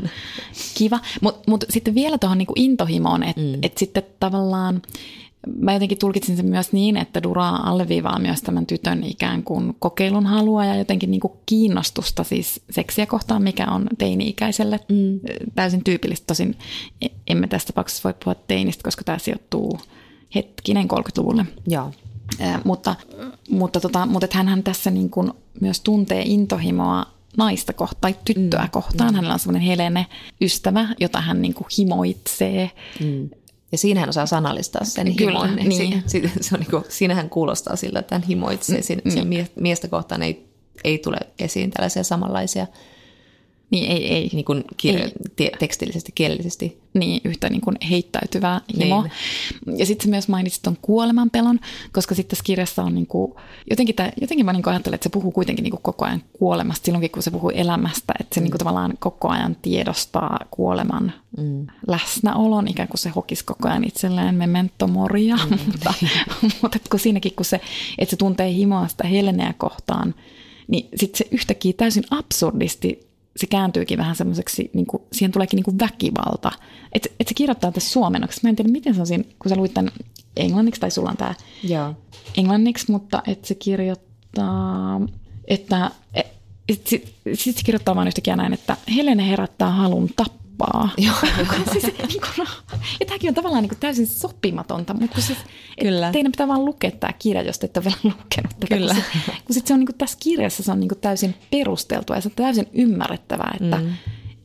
Kiva. 0.77 0.99
Mutta 1.21 1.43
mut 1.47 1.63
sitten 1.69 1.95
vielä 1.95 2.17
tuohon 2.17 2.37
niinku 2.37 2.53
intohimoon, 2.55 3.23
että 3.23 3.41
mm. 3.41 3.59
et 3.61 3.77
sitten 3.77 4.03
tavallaan 4.19 4.81
mä 5.59 5.73
jotenkin 5.73 5.97
tulkitsin 5.97 6.37
sen 6.37 6.45
myös 6.45 6.73
niin, 6.73 6.97
että 6.97 7.23
Dura 7.23 7.49
alleviivaa 7.49 8.19
myös 8.19 8.41
tämän 8.41 8.65
tytön 8.65 9.03
ikään 9.03 9.43
kuin 9.43 9.75
kokeilun 9.79 10.25
halua 10.25 10.65
ja 10.65 10.75
jotenkin 10.75 11.11
niin 11.11 11.21
kuin 11.21 11.33
kiinnostusta 11.45 12.23
siis 12.23 12.61
seksiä 12.69 13.05
kohtaan, 13.05 13.43
mikä 13.43 13.67
on 13.67 13.87
teini-ikäiselle 13.97 14.79
mm. 14.89 15.19
täysin 15.55 15.83
tyypillistä. 15.83 16.27
Tosin 16.27 16.57
e- 17.01 17.07
emme 17.27 17.47
tässä 17.47 17.67
tapauksessa 17.67 18.03
voi 18.03 18.13
puhua 18.23 18.35
teinistä, 18.47 18.83
koska 18.83 19.03
tämä 19.03 19.17
sijoittuu 19.17 19.79
hetkinen 20.35 20.87
30-luvulle. 20.91 21.45
Joo. 21.67 21.91
Äh, 22.41 22.61
mutta 22.63 22.95
mutta, 23.49 23.79
tota, 23.79 24.05
mutta 24.05 24.27
hänhän 24.33 24.63
tässä 24.63 24.91
niin 24.91 25.09
kuin 25.09 25.31
myös 25.61 25.81
tuntee 25.81 26.21
intohimoa 26.25 27.05
naista 27.37 27.73
kohtaan 27.73 28.01
tai 28.01 28.15
tyttöä 28.25 28.63
mm. 28.63 28.69
kohtaan. 28.69 29.09
Mm. 29.09 29.15
Hänellä 29.15 29.33
on 29.33 29.39
semmoinen 29.39 29.67
Helene 29.67 30.05
ystävä, 30.41 30.87
jota 30.99 31.21
hän 31.21 31.41
niin 31.41 31.53
kuin 31.53 31.67
himoitsee. 31.77 32.71
Mm. 32.99 33.29
Ja 33.71 33.77
siinä 33.77 33.99
hän 33.99 34.09
osaa 34.09 34.25
sanallistaa 34.25 34.83
sen 34.83 35.15
Kyllä, 35.15 35.47
himon. 35.47 35.69
Niin. 35.69 36.03
Si, 36.07 36.31
se 36.41 36.55
on 36.55 36.59
niin 36.59 36.71
kuin, 36.71 36.83
siinähän 36.89 37.29
kuulostaa 37.29 37.75
siltä, 37.75 37.99
että 37.99 38.15
hän 38.15 38.23
himoitsee. 38.23 38.81
Siinä, 38.81 39.01
mm. 39.05 39.45
miestä 39.55 39.87
kohtaan 39.87 40.23
ei, 40.23 40.49
ei 40.83 40.97
tule 40.97 41.17
esiin 41.39 41.71
tällaisia 41.71 42.03
samanlaisia 42.03 42.67
niin 43.71 43.91
ei, 43.91 44.13
ei. 44.13 44.29
Niin 44.33 44.45
kuin 44.45 44.63
kirjo- 44.77 45.03
ei. 45.03 45.11
Te- 45.35 45.51
tekstillisesti, 45.59 46.11
kielellisesti. 46.15 46.81
Niin, 46.93 47.21
yhtä 47.23 47.49
niin 47.49 47.61
kuin 47.61 47.77
heittäytyvää 47.89 48.61
himo. 48.77 49.01
Niin. 49.65 49.79
Ja 49.79 49.85
sitten 49.85 50.09
myös 50.09 50.27
mainitsit 50.27 50.61
tuon 50.61 50.77
kuolemanpelon, 50.81 51.59
koska 51.91 52.15
sitten 52.15 52.29
tässä 52.29 52.43
kirjassa 52.43 52.83
on 52.83 52.95
niin 52.95 53.07
kuin, 53.07 53.33
jotenkin, 53.69 53.95
tämä, 53.95 54.11
jotenkin 54.21 54.45
mä 54.45 54.53
niin 54.53 54.69
ajattelen, 54.69 54.95
että 54.95 55.03
se 55.03 55.09
puhuu 55.09 55.31
kuitenkin 55.31 55.63
niin 55.63 55.71
kuin 55.71 55.81
koko 55.81 56.05
ajan 56.05 56.23
kuolemasta 56.33 56.85
silloinkin, 56.85 57.11
kun 57.11 57.23
se 57.23 57.31
puhuu 57.31 57.49
elämästä. 57.49 58.13
Että 58.19 58.35
se 58.35 58.39
mm. 58.39 58.43
niin 58.43 58.51
kuin 58.51 58.59
tavallaan 58.59 58.93
koko 58.99 59.29
ajan 59.29 59.57
tiedostaa 59.61 60.39
kuoleman 60.51 61.13
mm. 61.37 61.67
läsnäolon, 61.87 62.67
ikään 62.67 62.87
kuin 62.87 62.99
se 62.99 63.09
hokisi 63.09 63.45
koko 63.45 63.69
ajan 63.69 63.83
itselleen 63.83 64.35
memento 64.35 64.87
moria. 64.87 65.35
Mm. 65.35 65.57
mutta, 65.71 65.93
mutta 66.61 66.79
kun 66.89 66.99
siinäkin, 66.99 67.31
kun 67.35 67.45
se, 67.45 67.61
että 67.97 68.11
se 68.11 68.17
tuntee 68.17 68.53
himoa 68.53 68.87
sitä 68.87 69.07
Heleneä 69.07 69.53
kohtaan, 69.57 70.15
niin 70.67 70.89
sitten 70.95 71.17
se 71.17 71.27
yhtäkkiä 71.31 71.73
täysin 71.77 72.03
absurdisti 72.11 73.14
se 73.35 73.47
kääntyykin 73.47 73.97
vähän 73.97 74.15
semmoiseksi, 74.15 74.69
niin 74.73 74.85
kuin, 74.85 75.03
siihen 75.11 75.31
tuleekin 75.31 75.57
niin 75.57 75.63
kuin 75.63 75.79
väkivalta. 75.79 76.51
Että 76.93 77.09
et 77.19 77.27
se 77.27 77.33
kirjoittaa 77.33 77.71
tässä 77.71 77.91
suomennoksi. 77.91 78.39
Mä 78.43 78.49
en 78.49 78.55
tiedä, 78.55 78.71
miten 78.71 78.95
se 78.95 78.99
on 78.99 79.07
siinä, 79.07 79.23
kun 79.39 79.49
sä 79.49 79.55
luit 79.55 79.73
tämän 79.73 79.91
englanniksi, 80.37 80.81
tai 80.81 80.91
sulla 80.91 81.09
on 81.09 81.17
tämä 81.17 81.33
Joo. 81.63 81.93
englanniksi, 82.37 82.91
mutta 82.91 83.23
että 83.27 83.47
se 83.47 83.55
kirjoittaa, 83.55 85.01
että 85.47 85.91
et, 86.69 86.87
sit, 86.87 87.15
sit 87.33 87.57
se 87.57 87.63
kirjoittaa 87.63 87.95
vaan 87.95 88.07
yhtäkkiä 88.07 88.35
näin, 88.35 88.53
että 88.53 88.77
Helene 88.95 89.29
herättää 89.29 89.71
halun 89.71 90.09
tappaa. 90.15 90.44
Joo. 90.97 91.15
siis, 91.71 91.83
niin 91.83 92.21
kun, 92.35 92.45
ja 92.99 93.05
tämäkin 93.05 93.29
on 93.29 93.35
tavallaan 93.35 93.61
niin 93.61 93.69
kuin 93.69 93.79
täysin 93.79 94.07
sopimatonta, 94.07 94.93
mutta 94.93 95.21
siis, 95.21 95.37
Kyllä. 95.81 96.11
teidän 96.11 96.31
pitää 96.31 96.47
vaan 96.47 96.65
lukea 96.65 96.91
tämä 96.91 97.13
kirja, 97.13 97.41
jos 97.41 97.59
te 97.59 97.65
ette 97.65 97.79
ole 97.79 97.85
vielä 97.85 97.97
lukenut 98.23 98.59
tätä. 98.59 98.75
Kyllä. 98.75 98.93
Kun, 98.93 99.03
se, 99.25 99.31
kun 99.45 99.53
sit 99.53 99.67
se 99.67 99.73
on 99.73 99.79
niin 99.79 99.87
kuin 99.87 99.97
tässä 99.97 100.17
kirjassa 100.21 100.63
se 100.63 100.71
on 100.71 100.79
niin 100.79 100.89
kuin 100.89 100.99
täysin 100.99 101.35
perusteltua 101.51 102.15
ja 102.15 102.21
se 102.21 102.27
on 102.27 102.35
täysin 102.35 102.67
ymmärrettävää, 102.73 103.57
että 103.61 103.77
mm. 103.77 103.93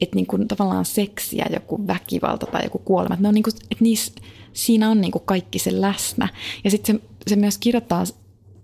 et 0.00 0.14
niin 0.14 0.26
kuin 0.26 0.48
tavallaan 0.48 0.84
seksi 0.84 1.36
ja 1.36 1.46
joku 1.52 1.86
väkivalta 1.86 2.46
tai 2.46 2.64
joku 2.64 2.78
kuolema, 2.78 3.14
että, 3.14 3.22
ne 3.22 3.28
on 3.28 3.34
niin 3.34 3.42
kuin, 3.42 3.54
että 3.70 3.84
niissä, 3.84 4.12
siinä 4.52 4.90
on 4.90 5.00
niin 5.00 5.12
kuin 5.12 5.24
kaikki 5.26 5.58
se 5.58 5.80
läsnä. 5.80 6.28
Ja 6.64 6.70
sitten 6.70 6.96
se, 6.96 7.02
se 7.28 7.36
myös 7.36 7.58
kirjoittaa 7.58 8.04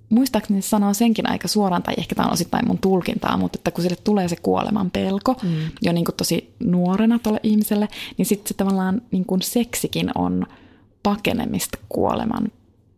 muistaakseni 0.09 0.63
se 0.63 0.69
sanoo 0.69 0.95
senkin 0.95 1.31
aika 1.31 1.49
suoraan, 1.49 1.83
tai 1.83 1.95
ehkä 1.99 2.15
tämä 2.15 2.27
on 2.27 2.33
osittain 2.33 2.67
mun 2.69 2.79
tulkintaa, 2.79 3.37
mutta 3.37 3.59
että 3.59 3.71
kun 3.71 3.83
sille 3.83 3.97
tulee 4.05 4.29
se 4.29 4.37
kuoleman 4.37 4.91
pelko 4.91 5.35
mm. 5.43 5.51
jo 5.83 5.93
niin 5.93 6.05
kuin 6.05 6.17
tosi 6.17 6.55
nuorena 6.61 7.19
tuolle 7.19 7.41
ihmiselle, 7.43 7.89
niin 8.19 8.27
sitten 8.27 8.49
se 8.49 8.55
tavallaan 8.55 9.03
niin 9.11 9.25
kuin 9.25 9.43
seksikin 9.43 10.11
on 10.15 10.47
pakenemista 11.03 11.79
kuoleman 11.89 12.49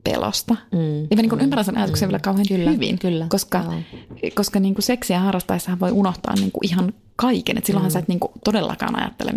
pelosta. 0.04 0.54
Mm. 0.72 1.00
Ja 1.10 1.16
mä 1.16 1.22
niin 1.22 1.28
kuin 1.28 1.40
ymmärrän 1.40 1.64
sen 1.64 1.78
ajatuksen 1.78 2.08
mm. 2.08 2.10
vielä 2.10 2.20
kauhean 2.20 2.46
Kyllä, 2.48 2.70
hyvin, 2.70 2.98
kyllä, 2.98 3.26
koska, 3.28 3.58
joo. 3.64 4.30
koska 4.34 4.60
niin 4.60 4.74
kuin 4.74 4.82
seksiä 4.82 5.20
harrastaessahan 5.20 5.80
voi 5.80 5.90
unohtaa 5.92 6.34
niin 6.34 6.52
kuin 6.52 6.66
ihan 6.70 6.92
kaiken. 7.16 7.58
Et 7.58 7.66
silloinhan 7.66 7.90
mm. 7.90 7.92
sä 7.92 7.98
et 7.98 8.08
niin 8.08 8.20
kuin 8.20 8.32
todellakaan 8.44 8.98
ajattele 8.98 9.32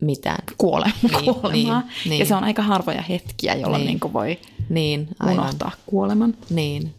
Mitään. 0.00 0.44
kuole- 0.58 0.90
Niin, 1.02 1.24
kuolemaa. 1.24 1.52
niin, 1.52 1.82
niin. 2.08 2.18
Ja 2.18 2.26
se 2.26 2.34
on 2.34 2.44
aika 2.44 2.62
harvoja 2.62 3.02
hetkiä, 3.02 3.54
jolloin 3.54 3.80
Niin. 3.80 3.86
niin. 3.86 4.00
kuin 4.00 4.12
voi 4.12 4.38
Niin, 4.70 5.08
aivan. 5.20 5.44
unohtaa 5.44 5.70
kuoleman. 5.86 6.36
Niin. 6.50 6.94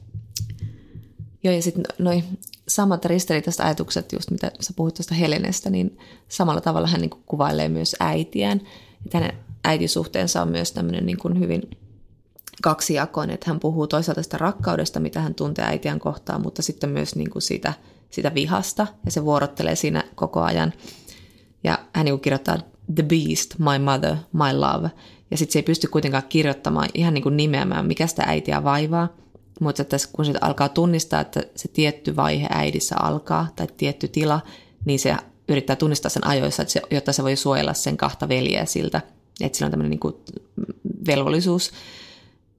Joo, 1.44 1.54
ja 1.54 1.62
sitten 1.62 1.84
noi 2.00 2.24
samat 2.68 3.06
ristiriitaiset 3.06 3.66
ajatukset, 3.66 4.12
just 4.12 4.32
mitä 4.32 4.52
sä 4.60 4.74
puhuit 4.76 4.96
tuosta 4.96 5.16
Helenestä, 5.16 5.70
niin 5.70 5.98
samalla 6.28 6.62
tavalla 6.62 6.88
hän 6.88 7.02
niin 7.02 7.10
kuvailee 7.26 7.70
myös 7.70 7.96
äitiään. 8.00 8.62
Että 9.06 9.18
hänen 9.18 9.38
äitisuhteensa 9.64 10.42
on 10.42 10.48
myös 10.48 10.72
tämmöinen 10.72 11.06
niin 11.06 11.18
kuin 11.18 11.40
hyvin 11.40 11.62
kaksijakoinen, 12.62 13.34
että 13.34 13.50
hän 13.50 13.60
puhuu 13.60 13.88
toisaalta 13.88 14.24
sitä 14.24 14.38
rakkaudesta, 14.38 15.00
mitä 15.00 15.22
hän 15.22 15.36
tuntee 15.36 15.66
äitiään 15.66 16.00
kohtaan, 16.00 16.42
mutta 16.42 16.62
sitten 16.62 16.90
myös 16.90 17.16
niin 17.16 17.30
kuin 17.30 17.42
siitä, 17.42 17.74
siitä 18.10 18.34
vihasta, 18.34 18.88
ja 19.06 19.12
se 19.12 19.26
vuorottelee 19.26 19.76
siinä 19.76 20.04
koko 20.16 20.42
ajan. 20.42 20.74
Ja 21.64 21.80
hän 21.94 22.06
niin 22.06 22.14
kuin 22.14 22.22
kirjoittaa 22.22 22.58
The 22.96 23.04
Beast, 23.04 23.60
My 23.60 23.80
Mother, 23.86 24.16
My 24.34 24.54
Love. 24.54 24.92
Ja 25.32 25.38
sitten 25.38 25.54
se 25.54 25.60
ei 25.60 25.64
pysty 25.64 25.88
kuitenkaan 25.88 26.24
kirjoittamaan, 26.30 26.90
ihan 26.94 27.14
niin 27.14 27.24
kuin 27.24 27.38
nimeämään, 27.38 27.86
mikä 27.86 28.08
sitä 28.08 28.24
äitiä 28.28 28.64
vaivaa. 28.64 29.10
Mutta 29.60 29.82
että 29.82 29.98
kun 30.14 30.26
se 30.26 30.34
alkaa 30.42 30.70
tunnistaa, 30.70 31.22
että 31.22 31.44
se 31.56 31.68
tietty 31.68 32.16
vaihe 32.16 32.48
äidissä 32.50 32.96
alkaa, 33.00 33.48
tai 33.56 33.68
tietty 33.78 34.08
tila, 34.08 34.42
niin 34.86 35.00
se 35.00 35.16
yrittää 35.50 35.76
tunnistaa 35.76 36.10
sen 36.10 36.28
ajoissa, 36.28 36.62
että 36.62 36.72
se, 36.72 36.82
jotta 36.92 37.14
se 37.14 37.24
voi 37.24 37.36
suojella 37.36 37.74
sen 37.74 37.98
kahta 37.98 38.30
veljeä 38.30 38.66
siltä. 38.66 39.02
Että 39.42 39.58
sillä 39.58 39.68
on 39.68 39.72
tämmöinen 39.72 39.90
niin 39.90 40.00
kuin 40.00 40.16
velvollisuus. 41.08 41.72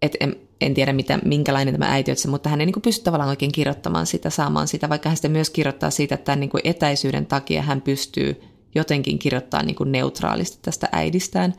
Et 0.02 0.16
en, 0.20 0.36
en 0.60 0.74
tiedä, 0.74 0.92
mitä, 0.92 1.18
minkälainen 1.24 1.74
tämä 1.74 1.92
äiti 1.92 2.10
on, 2.10 2.30
mutta 2.30 2.48
hän 2.48 2.60
ei 2.60 2.66
niin 2.66 2.72
kuin 2.72 2.82
pysty 2.82 3.04
tavallaan 3.04 3.30
oikein 3.30 3.52
kirjoittamaan 3.52 4.06
sitä, 4.06 4.30
saamaan 4.30 4.68
sitä, 4.68 4.88
vaikka 4.88 5.08
hän 5.08 5.16
sitten 5.16 5.30
myös 5.30 5.50
kirjoittaa 5.50 5.90
siitä, 5.90 6.14
että 6.14 6.24
tämän 6.24 6.40
niin 6.40 6.50
kuin 6.50 6.60
etäisyyden 6.64 7.26
takia 7.26 7.62
hän 7.62 7.80
pystyy 7.82 8.42
jotenkin 8.74 9.18
kirjoittamaan 9.18 9.66
niin 9.66 9.76
kuin 9.76 9.92
neutraalisti 9.92 10.58
tästä 10.62 10.88
äidistään, 10.92 11.54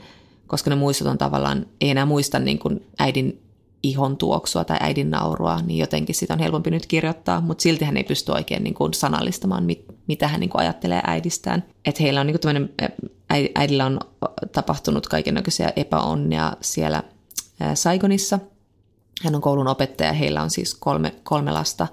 koska 0.47 0.69
ne 0.69 0.75
muistot 0.75 1.07
on 1.07 1.17
tavallaan, 1.17 1.65
ei 1.81 1.89
enää 1.89 2.05
muista 2.05 2.39
niin 2.39 2.59
kuin 2.59 2.87
äidin 2.99 3.39
ihon 3.83 4.17
tuoksua 4.17 4.63
tai 4.65 4.77
äidin 4.79 5.11
naurua, 5.11 5.61
niin 5.61 5.79
jotenkin 5.79 6.15
sitä 6.15 6.33
on 6.33 6.39
helpompi 6.39 6.71
nyt 6.71 6.85
kirjoittaa, 6.85 7.41
mutta 7.41 7.61
silti 7.61 7.85
hän 7.85 7.97
ei 7.97 8.03
pysty 8.03 8.31
oikein 8.31 8.63
niin 8.63 8.73
kuin 8.73 8.93
sanallistamaan, 8.93 9.63
mit, 9.63 9.85
mitä 10.07 10.27
hän 10.27 10.39
niin 10.39 10.49
kuin 10.49 10.61
ajattelee 10.61 11.01
äidistään. 11.07 11.63
Että 11.85 12.03
heillä 12.03 12.21
on 12.21 12.27
niin 12.27 12.39
kuin 12.39 12.69
äidillä 13.55 13.85
on 13.85 13.99
tapahtunut 14.51 15.07
kaikenlaisia 15.07 15.69
epäonnia 15.75 16.53
siellä 16.61 17.03
Saigonissa. 17.73 18.39
Hän 19.23 19.35
on 19.35 19.41
koulun 19.41 19.67
opettaja, 19.67 20.13
heillä 20.13 20.41
on 20.41 20.49
siis 20.49 20.75
kolme, 20.75 21.15
kolme 21.23 21.51
lasta 21.51 21.87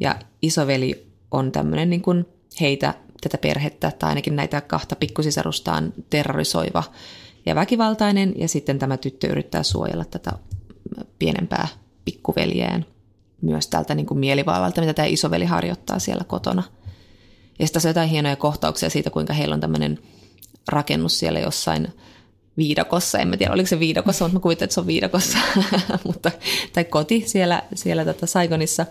ja 0.00 0.16
isoveli 0.42 1.06
on 1.30 1.52
tämmöinen 1.52 1.90
niin 1.90 2.02
kuin 2.02 2.26
heitä, 2.60 2.94
tätä 3.20 3.38
perhettä 3.38 3.92
tai 3.98 4.08
ainakin 4.08 4.36
näitä 4.36 4.60
kahta 4.60 4.96
pikkusisarustaan 4.96 5.92
terrorisoiva 6.10 6.84
ja 7.46 7.54
väkivaltainen 7.54 8.34
ja 8.36 8.48
sitten 8.48 8.78
tämä 8.78 8.96
tyttö 8.96 9.26
yrittää 9.26 9.62
suojella 9.62 10.04
tätä 10.04 10.32
pienempää 11.18 11.68
pikkuveljään 12.04 12.86
myös 13.42 13.68
tältä 13.68 13.94
niin 13.94 14.06
kuin 14.06 14.20
mielivallalta, 14.20 14.80
mitä 14.80 14.94
tämä 14.94 15.06
isoveli 15.06 15.44
harjoittaa 15.44 15.98
siellä 15.98 16.24
kotona. 16.24 16.62
Ja 17.58 17.66
sitten 17.66 17.72
tässä 17.72 17.88
on 17.88 17.90
jotain 17.90 18.08
hienoja 18.08 18.36
kohtauksia 18.36 18.90
siitä, 18.90 19.10
kuinka 19.10 19.32
heillä 19.32 19.54
on 19.54 19.60
tämmöinen 19.60 19.98
rakennus 20.68 21.18
siellä 21.18 21.40
jossain 21.40 21.88
viidakossa. 22.56 23.18
En 23.18 23.28
mä 23.28 23.36
tiedä, 23.36 23.52
oliko 23.52 23.66
se 23.66 23.78
viidakossa, 23.78 24.24
mutta 24.24 24.38
mä 24.38 24.42
kuvittelen, 24.42 24.66
että 24.66 24.74
se 24.74 24.80
on 24.80 24.86
viidakossa. 24.86 25.38
mutta, 26.06 26.30
tai 26.72 26.84
koti 26.84 27.22
siellä, 27.26 27.62
siellä 27.74 28.04
tätä 28.04 28.26
Saigonissa. 28.26 28.86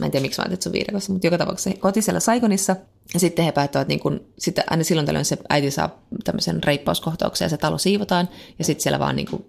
Mä 0.00 0.06
en 0.06 0.10
tiedä, 0.10 0.22
miksi 0.22 0.40
mä 0.40 0.42
ajattelin, 0.42 0.54
että 0.54 0.62
se 0.64 0.68
on 0.68 0.72
viidakossa, 0.72 1.12
mutta 1.12 1.26
joka 1.26 1.38
tapauksessa 1.38 1.80
koti 1.80 2.02
siellä 2.02 2.20
Saigonissa. 2.20 2.76
Ja 3.14 3.20
sitten 3.20 3.44
he 3.44 3.52
päättävät, 3.52 3.88
niin 3.88 4.00
kun, 4.00 4.20
sitten 4.38 4.64
aina 4.70 4.84
silloin 4.84 5.06
tällöin 5.06 5.24
se 5.24 5.38
äiti 5.48 5.70
saa 5.70 6.02
tämmöisen 6.24 6.64
reippauskohtauksen 6.64 7.46
ja 7.46 7.48
se 7.48 7.56
talo 7.56 7.78
siivotaan. 7.78 8.28
Ja 8.58 8.64
sitten 8.64 8.82
siellä 8.82 8.98
vaan 8.98 9.16
niin 9.16 9.28
kuin 9.30 9.46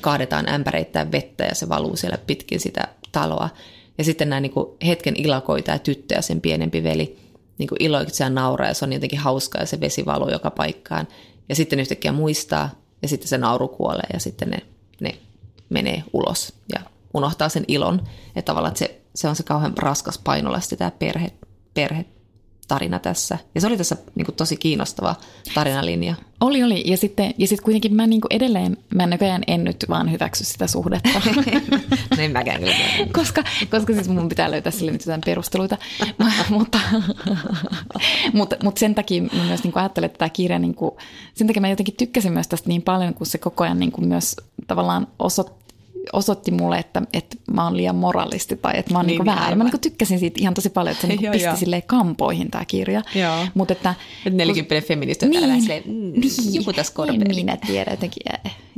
kaadetaan 0.00 0.48
ämpäreittäin 0.48 1.12
vettä 1.12 1.44
ja 1.44 1.54
se 1.54 1.68
valuu 1.68 1.96
siellä 1.96 2.18
pitkin 2.26 2.60
sitä 2.60 2.88
taloa. 3.12 3.48
Ja 3.98 4.04
sitten 4.04 4.30
näin 4.30 4.42
niin 4.42 4.52
kuin 4.52 4.66
hetken 4.86 5.14
ilakoi 5.16 5.62
tämä 5.62 5.78
tyttö 5.78 6.14
ja 6.14 6.22
sen 6.22 6.40
pienempi 6.40 6.82
veli 6.82 7.18
niin 7.58 7.68
kuin 7.68 7.82
iloiksi 7.82 8.22
ja 8.22 8.30
nauraa 8.30 8.68
ja 8.68 8.74
se 8.74 8.84
on 8.84 8.92
jotenkin 8.92 9.18
hauskaa 9.18 9.62
ja 9.62 9.66
se 9.66 9.80
vesi 9.80 10.06
valuu 10.06 10.30
joka 10.30 10.50
paikkaan. 10.50 11.08
Ja 11.48 11.54
sitten 11.54 11.80
yhtäkkiä 11.80 12.12
muistaa 12.12 12.70
ja 13.02 13.08
sitten 13.08 13.28
se 13.28 13.38
nauru 13.38 13.68
kuolee 13.68 14.06
ja 14.12 14.20
sitten 14.20 14.50
ne, 14.50 14.58
ne 15.00 15.18
menee 15.68 16.02
ulos 16.12 16.52
ja 16.72 16.80
unohtaa 17.14 17.48
sen 17.48 17.64
ilon. 17.68 18.02
Että 18.36 18.42
tavallaan 18.42 18.72
että 18.72 18.78
se, 18.78 18.97
se 19.18 19.28
on 19.28 19.36
se 19.36 19.42
kauhean 19.42 19.78
raskas 19.78 20.18
painolasti 20.18 20.76
tämä 20.76 20.90
perhe, 20.90 21.32
perhe 21.74 22.04
tarina 22.68 22.98
tässä. 22.98 23.38
Ja 23.54 23.60
se 23.60 23.66
oli 23.66 23.76
tässä 23.76 23.96
niin 24.14 24.26
kuin, 24.26 24.34
tosi 24.36 24.56
kiinnostava 24.56 25.14
tarinalinja. 25.54 26.14
Oli, 26.40 26.62
oli. 26.62 26.82
Ja 26.86 26.96
sitten, 26.96 27.34
ja 27.38 27.46
sitten 27.46 27.64
kuitenkin 27.64 27.94
mä 27.94 28.06
niin 28.06 28.20
kuin 28.20 28.32
edelleen, 28.32 28.76
mä 28.94 29.06
näköjään 29.06 29.42
en 29.46 29.64
nyt 29.64 29.84
vaan 29.88 30.12
hyväksy 30.12 30.44
sitä 30.44 30.66
suhdetta. 30.66 31.08
no 32.16 32.22
en 32.22 32.32
mäkään 32.32 32.60
kyllä. 32.60 32.74
koska, 33.12 33.44
koska 33.70 33.92
siis 33.92 34.08
mun 34.08 34.28
pitää 34.28 34.50
löytää 34.50 34.72
sille 34.72 34.92
nyt 34.92 35.06
jotain 35.06 35.20
perusteluita. 35.26 35.78
mutta, 36.50 36.78
mutta, 38.32 38.56
mutta 38.62 38.78
sen 38.78 38.94
takia 38.94 39.22
mä 39.22 39.44
myös 39.46 39.62
niin 39.62 39.72
kuin 39.72 39.80
ajattelen, 39.80 40.06
että 40.06 40.18
tämä 40.18 40.28
kirja, 40.28 40.58
niin 40.58 40.74
kuin, 40.74 40.90
sen 41.34 41.46
takia 41.46 41.60
mä 41.60 41.68
jotenkin 41.68 41.96
tykkäsin 41.96 42.32
myös 42.32 42.48
tästä 42.48 42.68
niin 42.68 42.82
paljon, 42.82 43.14
kun 43.14 43.26
se 43.26 43.38
koko 43.38 43.64
ajan 43.64 43.78
niin 43.78 43.92
kuin 43.92 44.08
myös 44.08 44.36
tavallaan 44.66 45.06
osoitti, 45.18 45.67
osoitti 46.12 46.50
mulle, 46.50 46.78
että, 46.78 47.02
että 47.12 47.36
mä 47.50 47.64
oon 47.64 47.76
liian 47.76 47.96
moralisti 47.96 48.56
tai 48.56 48.72
että 48.76 48.92
mä 48.92 48.98
oon 48.98 49.06
niin, 49.06 49.18
Niin, 49.18 49.26
niin 49.26 49.36
väärä. 49.36 49.56
Mä 49.56 49.64
niin 49.64 49.80
tykkäsin 49.80 50.18
siitä 50.18 50.40
ihan 50.40 50.54
tosi 50.54 50.70
paljon, 50.70 50.92
että 50.92 51.00
se 51.00 51.06
niin 51.06 51.22
Joo, 51.24 51.32
pisti 51.32 51.46
joo. 51.46 51.56
silleen 51.56 51.82
kampoihin 51.82 52.50
tämä 52.50 52.64
kirja. 52.64 53.02
Joo. 53.14 53.46
Mutta 53.54 53.72
että, 53.72 53.94
Et 54.26 54.34
nelikymppinen 54.34 54.84
feministi 54.84 55.26
on 55.26 55.32
täällä 55.32 55.48
vähän 55.48 55.60
silleen, 55.60 55.82
mm, 55.86 56.12
joku 56.52 56.72
tässä 56.72 56.90
en 56.90 56.96
korpeeli. 56.96 57.34
minä 57.34 57.56
tiedä 57.56 57.90
jotenkin. 57.90 58.22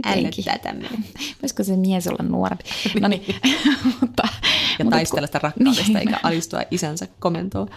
Ällöttää 0.04 0.58
tämmöinen. 0.58 1.04
Voisiko 1.42 1.64
se 1.64 1.76
mies 1.76 2.06
olla 2.06 2.24
nuorempi? 2.28 2.64
No 3.00 3.08
niin, 3.08 3.22
mutta... 4.00 4.22
Ja 4.78 4.84
mutta 4.84 4.96
taistella 4.96 5.26
sitä 5.26 5.38
rakkaudesta 5.42 5.98
eikä 5.98 6.20
alistua 6.22 6.62
isänsä 6.70 7.08
komentoon. 7.18 7.68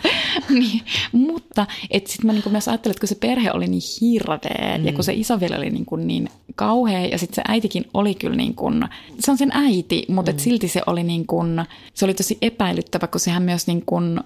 niin, 0.49 0.81
mutta 1.11 1.65
sitten 1.91 2.25
mä 2.25 2.33
niinku 2.33 2.49
myös 2.49 2.67
ajattelin, 2.67 2.91
että 2.91 2.99
kun 2.99 3.07
se 3.07 3.15
perhe 3.15 3.51
oli 3.51 3.67
niin 3.67 3.81
hirveä 4.01 4.77
mm. 4.77 4.85
ja 4.85 4.93
kun 4.93 5.03
se 5.03 5.13
isoveli 5.13 5.55
oli 5.55 5.69
niinku 5.69 5.95
niin 5.95 6.29
kauhea 6.55 7.05
ja 7.05 7.17
sitten 7.17 7.35
se 7.35 7.41
äitikin 7.47 7.85
oli 7.93 8.15
kyllä 8.15 8.35
niin 8.35 8.55
kuin, 8.55 8.87
se 9.19 9.31
on 9.31 9.37
sen 9.43 9.51
äiti, 9.53 10.05
mutta 10.09 10.31
mm. 10.31 10.35
et 10.35 10.39
silti 10.39 10.67
se 10.67 10.81
oli 10.85 11.03
niin 11.03 11.27
kuin, 11.27 11.65
se 11.93 12.05
oli 12.05 12.13
tosi 12.13 12.37
epäilyttävä, 12.41 13.07
kun 13.07 13.19
sehän 13.19 13.43
myös 13.43 13.67
niin 13.67 13.83
kuin 13.85 14.19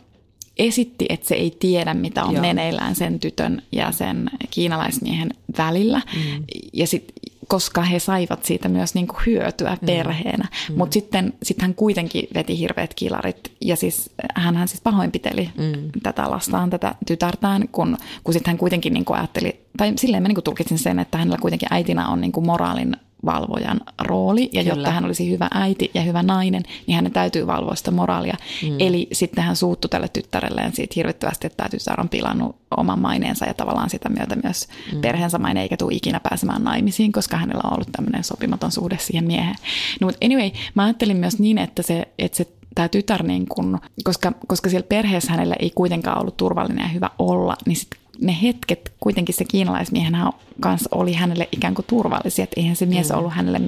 esitti, 0.57 1.05
että 1.09 1.27
se 1.27 1.35
ei 1.35 1.57
tiedä, 1.59 1.93
mitä 1.93 2.23
on 2.23 2.33
Joo. 2.33 2.41
meneillään 2.41 2.95
sen 2.95 3.19
tytön 3.19 3.61
ja 3.71 3.91
sen 3.91 4.29
kiinalaismiehen 4.51 5.29
välillä. 5.57 6.01
Mm. 6.15 6.43
Ja 6.73 6.87
sit, 6.87 7.13
koska 7.47 7.81
he 7.81 7.99
saivat 7.99 8.45
siitä 8.45 8.69
myös 8.69 8.95
niin 8.95 9.07
kuin 9.07 9.19
hyötyä 9.25 9.77
perheenä. 9.85 10.47
Mm. 10.69 10.77
Mutta 10.77 10.93
sitten 10.93 11.33
sit 11.43 11.61
hän 11.61 11.75
kuitenkin 11.75 12.27
veti 12.33 12.59
hirveät 12.59 12.93
kilarit. 12.93 13.51
Ja 13.61 13.75
siis 13.75 14.09
hän 14.35 14.67
siis 14.67 14.81
pahoinpiteli 14.81 15.49
mm. 15.57 15.91
tätä 16.03 16.31
lastaan, 16.31 16.69
tätä 16.69 16.95
tytärtään, 17.07 17.67
kun, 17.71 17.97
kun 18.23 18.33
sitten 18.33 18.51
hän 18.51 18.57
kuitenkin 18.57 18.93
niin 18.93 19.05
kuin 19.05 19.17
ajatteli, 19.17 19.61
tai 19.77 19.93
silleen 19.95 20.23
mä 20.23 20.27
niin 20.27 20.35
kuin 20.35 20.43
tulkitsin 20.43 20.79
sen, 20.79 20.99
että 20.99 21.17
hänellä 21.17 21.37
kuitenkin 21.37 21.69
äitinä 21.71 22.07
on 22.07 22.21
niin 22.21 22.31
kuin 22.31 22.45
moraalin 22.45 22.95
valvojan 23.25 23.81
rooli, 24.01 24.49
ja 24.53 24.63
Kyllä. 24.63 24.75
jotta 24.75 24.91
hän 24.91 25.05
olisi 25.05 25.31
hyvä 25.31 25.47
äiti 25.53 25.91
ja 25.93 26.01
hyvä 26.01 26.23
nainen, 26.23 26.63
niin 26.87 26.95
hänen 26.95 27.11
täytyy 27.11 27.47
valvoa 27.47 27.75
sitä 27.75 27.91
moraalia. 27.91 28.37
Mm. 28.63 28.75
Eli 28.79 29.07
sitten 29.11 29.43
hän 29.43 29.55
suuttui 29.55 29.89
tälle 29.89 30.07
tyttärelleen 30.07 30.75
siitä 30.75 30.93
hirvittävästi, 30.95 31.47
että 31.47 31.57
tämä 31.57 31.69
tytär 31.69 32.01
on 32.01 32.09
pilannut 32.09 32.55
oman 32.77 32.99
maineensa 32.99 33.45
ja 33.45 33.53
tavallaan 33.53 33.89
sitä 33.89 34.09
myötä 34.09 34.35
myös 34.43 34.67
mm. 34.93 35.01
perheensä 35.01 35.37
maine, 35.37 35.61
eikä 35.61 35.77
tule 35.77 35.93
ikinä 35.93 36.19
pääsemään 36.19 36.63
naimisiin, 36.63 37.11
koska 37.11 37.37
hänellä 37.37 37.61
on 37.63 37.73
ollut 37.73 37.91
tämmöinen 37.91 38.23
sopimaton 38.23 38.71
suhde 38.71 38.97
siihen 38.99 39.25
mieheen. 39.25 39.55
No, 40.01 40.07
mutta 40.07 40.25
anyway, 40.25 40.51
mä 40.75 40.83
ajattelin 40.83 41.17
myös 41.17 41.39
niin, 41.39 41.57
että 41.57 41.81
se, 41.81 42.07
että 42.19 42.37
se 42.37 42.47
tämä 42.75 42.87
tytär, 42.87 43.23
niin 43.23 43.47
kun, 43.47 43.79
koska, 44.03 44.31
koska 44.47 44.69
siellä 44.69 44.87
perheessä 44.89 45.31
hänellä 45.31 45.55
ei 45.59 45.71
kuitenkaan 45.75 46.19
ollut 46.21 46.37
turvallinen 46.37 46.83
ja 46.83 46.89
hyvä 46.89 47.09
olla, 47.19 47.55
niin 47.65 47.75
sit 47.75 47.87
ne 48.21 48.37
hetket 48.41 48.93
kuitenkin 48.99 49.35
se 49.35 49.45
kiinalaismiehen 49.45 50.13
kanssa 50.59 50.89
oli 50.91 51.13
hänelle 51.13 51.49
ikään 51.51 51.73
kuin 51.75 51.85
turvallisia, 51.85 52.43
että 52.43 52.61
eihän 52.61 52.75
se 52.75 52.85
mies 52.85 53.09
mm. 53.09 53.17
ollut 53.17 53.33
hänelle 53.33 53.61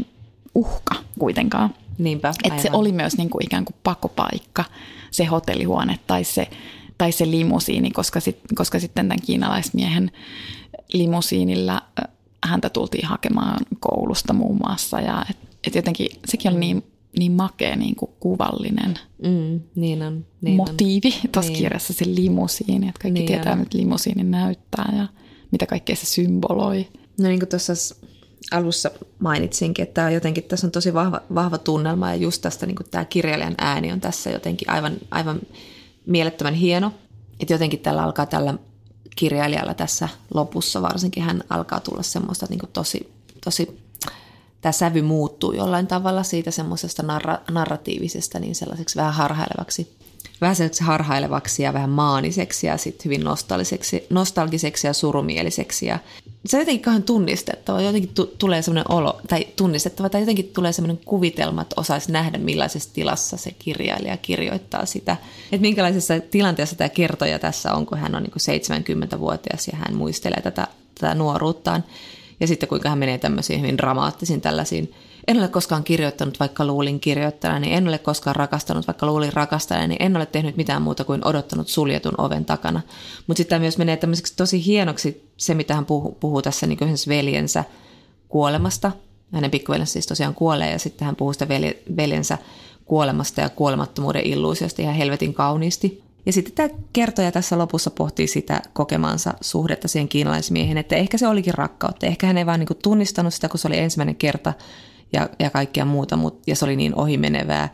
uhka 0.56 0.96
kuitenkaan. 1.20 1.74
Niinpä, 1.98 2.34
Että 2.44 2.62
se 2.62 2.70
oli 2.74 2.92
myös 2.92 3.18
niin 3.18 3.30
kuin 3.30 3.46
ikään 3.46 3.66
kuin 3.66 3.76
pakopaikka, 3.84 4.64
se 5.12 5.26
hotellihuone 5.26 6.00
tai 6.08 6.24
se, 6.24 6.48
tai 6.98 7.12
se 7.12 7.32
limusiini, 7.32 7.92
koska, 7.92 8.20
sit, 8.20 8.40
koska 8.56 8.80
sitten 8.80 9.08
tämän 9.08 9.22
kiinalaismiehen 9.26 10.12
limusiinilla 10.94 11.82
häntä 12.44 12.70
tultiin 12.70 13.08
hakemaan 13.08 13.60
koulusta 13.80 14.34
muun 14.34 14.58
muassa. 14.58 15.02
Ja 15.02 15.26
et, 15.30 15.38
et 15.68 15.76
jotenkin 15.76 16.08
sekin 16.26 16.52
oli 16.52 16.60
niin, 16.60 16.84
niin 17.18 17.32
makea 17.32 17.76
niin 17.76 17.96
kuin 17.96 18.12
kuvallinen 18.20 19.00
mm, 19.24 19.60
niin 19.76 20.02
on, 20.02 20.26
niin 20.42 20.56
motiivi 20.56 21.14
tuossa 21.32 21.52
niin. 21.52 21.64
kirjassa, 21.64 21.94
se 21.94 22.06
limusiini. 22.08 22.90
Että 22.90 23.02
kaikki 23.02 23.20
niin 23.20 23.26
tietää, 23.26 23.54
on. 23.54 23.60
mitä 23.60 23.78
limusiini 23.78 24.24
näyttää 24.24 24.94
ja 24.98 25.08
mitä 25.52 25.66
kaikkea 25.66 25.96
se 25.96 26.06
symboloi. 26.06 26.88
No 27.20 27.28
niin 27.28 27.40
kuin 27.40 27.50
tuossa 27.50 27.74
alussa 28.52 28.92
mainitsinkin, 29.20 29.84
että 29.84 30.10
jotenkin 30.10 30.44
tässä 30.44 30.68
on 30.68 30.72
tosi 30.72 30.94
vahva, 30.94 31.22
vahva 31.36 31.58
tunnelma 31.58 32.10
ja 32.10 32.16
just 32.16 32.42
tästä 32.42 32.66
niin 32.66 32.76
tämä 32.92 33.06
kirjailijan 33.06 33.56
ääni 33.58 33.92
on 33.92 34.02
tässä 34.02 34.30
jotenkin 34.30 34.70
aivan, 34.70 34.98
aivan 35.12 35.40
mielettömän 36.06 36.54
hieno. 36.54 36.94
Että 37.40 37.54
jotenkin 37.54 37.80
tällä 37.80 38.04
alkaa 38.04 38.26
tällä 38.26 38.54
kirjailijalla 39.16 39.74
tässä 39.74 40.10
lopussa 40.34 40.82
varsinkin 40.82 41.24
hän 41.24 41.44
alkaa 41.50 41.80
tulla 41.80 42.04
semmoista 42.04 42.46
niin 42.50 42.60
kuin 42.60 42.70
tosi, 42.74 43.14
tosi, 43.44 43.80
tämä 44.62 44.72
sävy 44.72 45.02
muuttuu 45.02 45.52
jollain 45.52 45.88
tavalla 45.88 46.24
siitä 46.24 46.52
semmoisesta 46.52 47.04
narra, 47.04 47.38
narratiivisesta 47.52 48.40
niin 48.40 48.56
sellaiseksi 48.56 48.96
vähän 48.96 49.14
harhailevaksi 49.14 50.00
vähän 50.42 50.56
sellaiseksi 50.56 50.84
harhailevaksi 50.84 51.64
ja 51.64 51.74
vähän 51.74 51.90
maaniseksi 51.90 52.68
ja 52.68 52.78
sitten 52.78 53.06
hyvin 53.06 53.24
nostalgiseksi, 53.24 54.08
nostalgiseksi 54.10 54.88
ja 54.88 54.94
surumieliseksi. 54.94 55.86
Ja 55.86 56.00
se 56.46 56.58
on 56.58 56.62
jotenkin 56.62 56.84
kauhean 56.84 57.04
tunnistettava. 57.04 57.82
Jotenkin 57.82 58.14
tu- 58.14 58.36
tulee 58.38 58.62
semmoinen 58.62 58.92
olo, 58.92 59.22
tai 59.28 59.48
tunnistettava, 59.56 60.10
tai 60.10 60.22
jotenkin 60.22 60.50
tulee 60.54 60.72
semmoinen 60.72 61.06
kuvitelma, 61.06 61.62
että 61.62 61.82
osaisi 61.82 62.12
nähdä 62.12 62.38
millaisessa 62.38 62.94
tilassa 62.94 63.38
se 63.38 63.52
kirjailija 63.60 64.18
kirjoittaa 64.18 64.86
sitä. 64.86 65.18
Että 65.52 65.62
minkälaisessa 65.62 66.14
tilanteessa 66.32 66.76
tämä 66.76 66.90
kertoja 66.90 67.40
tässä 67.40 67.74
on, 67.74 67.86
kun 67.86 67.98
hän 67.98 68.16
on 68.16 68.24
niin 68.24 68.62
70-vuotias 69.16 69.68
ja 69.68 69.78
hän 69.78 69.96
muistelee 69.96 70.42
tätä, 70.42 70.68
tätä 71.00 71.16
nuoruuttaan. 71.16 71.84
Ja 72.40 72.48
sitten 72.48 72.70
kuinka 72.70 72.90
hän 72.90 72.98
menee 72.98 73.18
tämmöisiin 73.18 73.62
hyvin 73.62 73.78
dramaattisiin 73.78 74.42
tällaisiin 74.42 74.94
en 75.30 75.40
ole 75.40 75.48
koskaan 75.48 75.84
kirjoittanut, 75.84 76.40
vaikka 76.40 76.66
luulin 76.66 77.00
kirjoittajani, 77.00 77.74
en 77.74 77.88
ole 77.88 77.98
koskaan 77.98 78.36
rakastanut, 78.36 78.88
vaikka 78.88 79.06
luulin 79.06 79.34
rakastajani, 79.34 79.96
en 80.00 80.18
ole 80.18 80.26
tehnyt 80.26 80.58
mitään 80.58 80.82
muuta 80.82 81.04
kuin 81.04 81.28
odottanut 81.28 81.68
suljetun 81.68 82.14
oven 82.18 82.46
takana. 82.46 82.82
Mutta 83.28 83.38
sitten 83.38 83.62
myös 83.62 83.78
menee 83.78 83.98
tämmöiseksi 83.98 84.34
tosi 84.36 84.66
hienoksi 84.66 85.30
se, 85.38 85.54
mitä 85.54 85.76
hän 85.76 85.86
puhuu, 85.86 86.18
puhuu 86.20 86.42
tässä 86.42 86.68
niin 86.68 86.80
yhdessä 86.82 87.10
veljensä 87.10 87.64
kuolemasta. 88.30 88.92
Hänen 89.34 89.52
pikkuveljensä 89.52 89.94
siis 89.94 90.08
tosiaan 90.08 90.36
kuolee 90.36 90.72
ja 90.72 90.80
sitten 90.80 91.06
hän 91.06 91.16
puhuu 91.16 91.34
sitä 91.34 91.48
veljensä 91.98 92.38
kuolemasta 92.86 93.42
ja 93.42 93.50
kuolemattomuuden 93.50 94.26
illuusiosta 94.26 94.82
ihan 94.82 94.96
helvetin 94.96 95.34
kauniisti. 95.34 96.04
Ja 96.30 96.34
sitten 96.34 96.54
tämä 96.54 96.80
kertoja 96.94 97.32
tässä 97.32 97.58
lopussa 97.58 97.92
pohtii 97.92 98.28
sitä 98.28 98.62
kokemansa 98.74 99.34
suhdetta 99.42 99.88
siihen 99.88 100.08
kiinalaismiehen, 100.08 100.78
että 100.78 100.96
ehkä 100.96 101.18
se 101.18 101.28
olikin 101.28 101.54
rakkautta. 101.54 102.06
Ehkä 102.06 102.28
hän 102.28 102.38
ei 102.38 102.46
vaan 102.46 102.60
niin 102.60 102.68
tunnistanut 102.84 103.34
sitä, 103.34 103.50
kun 103.50 103.60
se 103.60 103.68
oli 103.68 103.78
ensimmäinen 103.78 104.16
kerta, 104.16 104.54
ja, 105.14 105.30
ja 105.40 105.50
kaikkea 105.50 105.86
muuta, 105.86 106.18
mut, 106.18 106.42
ja 106.48 106.56
se 106.56 106.66
oli 106.66 106.76
niin 106.76 106.96
ohimenevää. 106.96 107.70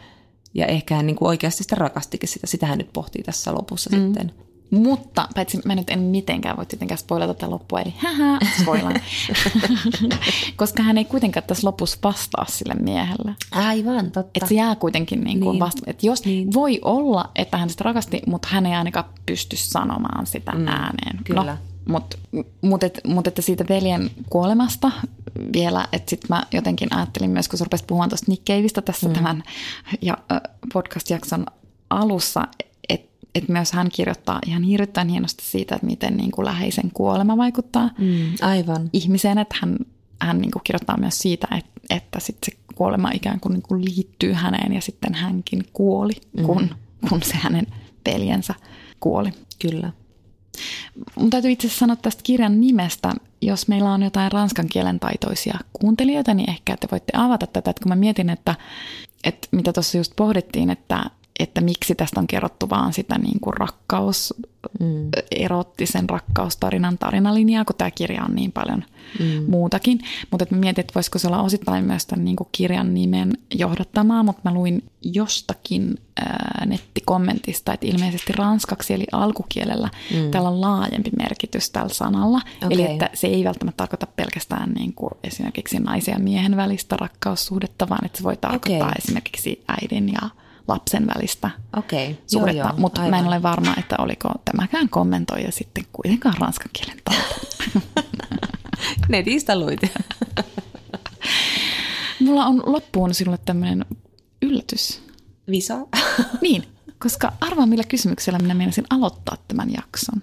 Ja 0.54 0.66
ehkä 0.66 0.96
hän 0.96 1.06
niin 1.06 1.16
kuin 1.16 1.30
oikeasti 1.30 1.64
sitä 1.64 1.76
rakastikin 1.76 2.30
sitä. 2.30 2.48
Sitä 2.48 2.66
hän 2.66 2.78
nyt 2.78 2.94
pohtii 2.94 3.24
tässä 3.24 3.54
lopussa 3.54 3.90
mm. 3.90 4.06
sitten. 4.06 4.34
Mutta, 4.76 5.28
paitsi 5.36 5.60
mä 5.66 5.76
nyt 5.76 5.90
en 5.90 6.00
mitenkään 6.00 6.58
voi 6.58 6.66
tietenkään 6.66 6.98
spoilata 6.98 7.34
tätä 7.34 7.50
loppua, 7.50 7.82
eli 7.82 7.94
hähä, 7.98 8.40
spoilan. 8.62 8.94
Koska 10.56 10.84
hän 10.84 10.98
ei 10.98 11.06
kuitenkaan 11.06 11.44
tässä 11.48 11.68
lopussa 11.68 11.98
vastaa 12.04 12.46
sille 12.50 12.74
miehelle. 12.74 13.36
Aivan, 13.52 14.06
totta. 14.12 14.32
Että 14.36 14.48
se 14.48 14.56
jää 14.56 14.76
kuitenkin 14.76 15.24
niin 15.24 15.40
kuin 15.40 15.52
niin. 15.52 15.60
vasta. 15.60 15.82
Että 15.88 16.06
jos 16.06 16.26
niin. 16.26 16.54
voi 16.54 16.80
olla, 16.82 17.30
että 17.36 17.58
hän 17.58 17.70
sitä 17.70 17.84
rakasti, 17.84 18.22
mutta 18.28 18.48
hän 18.52 18.66
ei 18.66 18.74
ainakaan 18.74 19.06
pysty 19.26 19.56
sanomaan 19.56 20.28
sitä 20.28 20.52
mm, 20.52 20.68
ääneen. 20.68 21.20
Kyllä. 21.24 21.44
No, 21.44 21.58
mutta 21.86 22.18
mut 22.62 22.84
et, 22.84 23.00
mut 23.08 23.28
että 23.28 23.42
siitä 23.42 23.66
veljen 23.70 24.12
kuolemasta 24.30 24.92
vielä, 25.54 25.88
että 25.92 26.10
sitten 26.10 26.28
mä 26.30 26.44
jotenkin 26.52 26.96
ajattelin 26.96 27.30
myös, 27.30 27.48
kun 27.48 27.60
sä 27.60 27.66
rupesit 27.66 27.88
puhumaan 27.88 28.10
tuosta 28.10 28.32
Nick 28.32 28.46
Caveista 28.46 28.82
tässä 28.82 29.08
mm. 29.08 29.14
tämän 29.14 29.44
ja, 30.02 30.18
podcast-jakson 30.74 31.46
alussa, 31.90 32.48
et 33.36 33.50
myös 33.50 33.72
hän 33.72 33.90
kirjoittaa 33.94 34.40
ihan 34.46 34.64
hirveän 34.64 35.10
hienosti 35.10 35.44
siitä, 35.44 35.76
että 35.76 35.88
miten 35.88 36.18
niin 36.18 36.32
kuin 36.32 36.46
läheisen 36.46 36.92
kuolema 36.94 37.38
vaikuttaa 37.38 37.90
mm, 37.98 38.34
aivan. 38.42 38.90
ihmiseen, 38.94 39.38
että 39.38 39.56
hän, 39.62 39.78
hän 40.22 40.42
niin 40.42 40.52
kuin 40.52 40.64
kirjoittaa 40.64 40.98
myös 40.98 41.20
siitä, 41.20 41.48
että, 41.58 41.82
että 41.90 42.20
sit 42.20 42.38
se 42.46 42.52
kuolema 42.76 43.12
ikään 43.14 43.40
kuin, 43.40 43.54
niin 43.54 43.62
kuin 43.62 43.86
liittyy 43.86 44.34
häneen 44.34 44.74
ja 44.74 44.82
sitten 44.82 45.14
hänkin 45.14 45.66
kuoli, 45.74 46.14
mm. 46.38 46.46
kun, 46.46 46.70
kun 47.10 47.24
se 47.24 47.34
hänen 47.36 47.68
veljensä 48.06 48.54
kuoli. 49.00 49.30
Kyllä. 49.62 49.92
Mun 51.16 51.30
täytyy 51.30 51.52
itse 51.52 51.68
asiassa 51.68 51.80
sanoa 51.80 51.96
tästä 51.96 52.24
kirjan 52.24 52.62
nimestä. 52.62 53.14
Jos 53.42 53.68
meillä 53.68 53.92
on 53.92 54.04
jotain 54.04 54.32
ranskan 54.32 54.68
kielen 54.68 55.00
taitoisia 55.00 55.60
kuuntelijoita, 55.74 56.34
niin 56.34 56.50
ehkä 56.50 56.78
te 56.78 56.88
voitte 56.92 57.14
avata 57.16 57.48
tätä. 57.48 57.70
Että 57.70 57.84
kun 57.84 57.90
mä 57.90 57.96
mietin, 57.96 58.30
että, 58.30 58.56
että 59.24 59.48
mitä 59.52 59.74
tuossa 59.74 59.98
just 59.98 60.14
pohdittiin, 60.16 60.70
että, 60.70 61.10
että 61.40 61.62
miksi 61.62 61.96
tästä 61.96 62.20
on 62.20 62.28
kerrottu 62.28 62.70
vaan 62.70 62.94
sitä 62.94 63.18
niin 63.18 63.40
kuin 63.40 63.54
rakkaus, 63.54 64.34
mm. 64.80 65.10
erottisen 65.32 66.10
rakkaustarinan 66.10 66.98
tarinalinjaa, 66.98 67.66
kun 67.66 67.76
tämä 67.76 67.92
kirja 67.92 68.24
on 68.24 68.36
niin 68.36 68.52
paljon 68.52 68.84
mm. 69.20 69.46
muutakin. 69.48 70.00
Mutta 70.32 70.46
mä 70.50 70.58
mietin, 70.58 70.82
että 70.82 70.96
voisiko 70.96 71.20
se 71.20 71.28
olla 71.28 71.42
osittain 71.42 71.86
myös 71.86 72.06
tämän 72.06 72.26
niin 72.26 72.36
kuin 72.36 72.50
kirjan 72.52 72.94
nimen 72.94 73.34
johdattamaa, 73.54 74.24
mutta 74.24 74.42
mä 74.46 74.54
luin 74.54 74.84
jostakin 75.02 75.98
ää, 76.20 76.66
nettikommentista, 76.66 77.74
että 77.74 77.88
ilmeisesti 77.88 78.34
ranskaksi 78.34 78.94
eli 78.94 79.06
alkukielellä 79.12 79.90
mm. 80.14 80.32
tällä 80.32 80.50
on 80.50 80.62
laajempi 80.62 81.12
merkitys 81.18 81.70
tällä 81.70 81.94
sanalla. 81.94 82.38
Okay. 82.38 82.70
Eli 82.72 82.92
että 82.92 83.10
se 83.14 83.28
ei 83.28 83.44
välttämättä 83.44 83.78
tarkoita 83.78 84.08
pelkästään 84.08 84.72
niin 84.72 84.94
kuin 84.94 85.12
esimerkiksi 85.24 85.80
naisen 85.80 86.12
ja 86.12 86.20
miehen 86.20 86.58
välistä 86.58 86.98
rakkaussuhdetta, 86.98 87.90
vaan 87.90 88.06
että 88.06 88.18
se 88.18 88.24
voi 88.24 88.38
tarkoittaa 88.38 88.88
okay. 88.88 89.02
esimerkiksi 89.04 89.64
äidin 89.68 90.14
ja 90.14 90.30
lapsen 90.68 91.08
välistä 91.16 91.50
okay. 91.78 92.16
suhdetta, 92.28 92.74
mutta 92.78 93.02
mä 93.10 93.20
en 93.20 93.28
ole 93.28 93.44
varma, 93.44 93.76
että 93.78 93.96
oliko 94.00 94.30
tämäkään 94.46 94.90
kommentoija 94.90 95.52
sitten 95.52 95.84
kuitenkaan 95.92 96.36
ranskan 96.40 96.70
kielen 96.74 97.02
taito. 97.04 97.36
Netistä 99.10 99.60
luit. 99.60 99.80
Mulla 102.20 102.46
on 102.46 102.64
loppuun 102.66 103.14
sinulle 103.14 103.40
tämmöinen 103.46 103.86
yllätys. 104.42 105.02
Visa? 105.50 105.78
niin, 106.42 106.64
koska 107.00 107.34
arvaa 107.42 107.66
millä 107.66 107.84
kysymyksellä 107.84 108.40
minä 108.40 108.54
meinasin 108.54 108.86
aloittaa 108.90 109.38
tämän 109.48 109.74
jakson. 109.74 110.20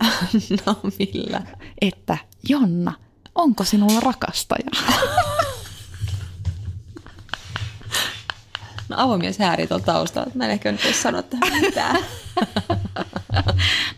no 0.66 0.80
millä? 0.99 1.43
Että 1.80 2.18
Jonna, 2.49 2.93
onko 3.34 3.64
sinulla 3.64 4.01
rakastaja? 4.01 4.70
No 8.93 8.99
avomies 8.99 9.38
hääri 9.38 9.66
tuolla 9.66 9.84
taustalla. 9.84 10.30
Mä 10.34 10.45
en 10.45 10.51
ehkä 10.51 10.72
nyt 10.72 10.84
voi 10.84 10.93
sanoa 10.93 11.22
tähän 11.22 11.61
mitään. 11.61 11.97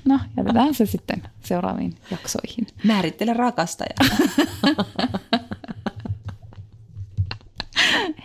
no, 0.04 0.20
jätetään 0.36 0.74
se 0.74 0.86
sitten 0.86 1.22
seuraaviin 1.44 1.94
jaksoihin. 2.10 2.66
Määrittele 2.84 3.32
rakastaja. 3.32 3.94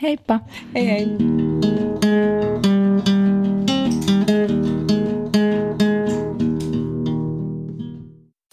Heippa. 0.01 0.39
Hei 0.76 0.88
hei. 0.88 1.07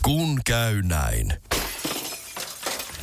Kun 0.05 0.39
käy 0.47 0.83
näin. 0.83 1.33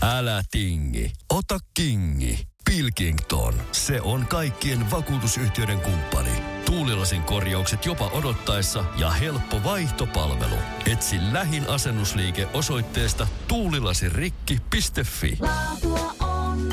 Älä 0.01 0.41
tingi, 0.51 1.11
ota 1.29 1.57
kingi. 1.73 2.52
Pilkington. 2.65 3.53
Se 3.71 4.01
on 4.01 4.27
kaikkien 4.27 4.91
vakuutusyhtiöiden 4.91 5.79
kumppani. 5.79 6.29
Tuulilasin 6.65 7.21
korjaukset 7.21 7.85
jopa 7.85 8.07
odottaessa 8.07 8.85
ja 8.97 9.09
helppo 9.09 9.63
vaihtopalvelu. 9.63 10.55
Etsi 10.91 11.17
lähin 11.31 11.69
asennusliike 11.69 12.47
osoitteesta 12.53 13.27
tuulilasirikki.fi. 13.47 15.37
Laatua 15.39 16.15
on 16.19 16.69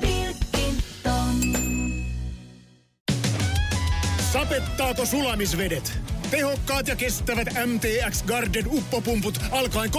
Pilkington. 0.00 1.40
Sapettaako 4.32 5.06
sulamisvedet? 5.06 5.98
Tehokkaat 6.30 6.88
ja 6.88 6.96
kestävät 6.96 7.48
MTX 7.66 8.22
Garden 8.22 8.64
uppopumput 8.66 9.40
alkaen 9.50 9.90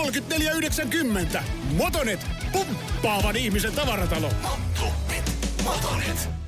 34,90. 1.36 1.44
Motonet 1.78 2.28
pumppaavan 2.52 3.36
ihmisen 3.36 3.74
tavaratalo. 3.74 4.30
Hoppa. 4.44 4.73
Motonet. 5.64 6.43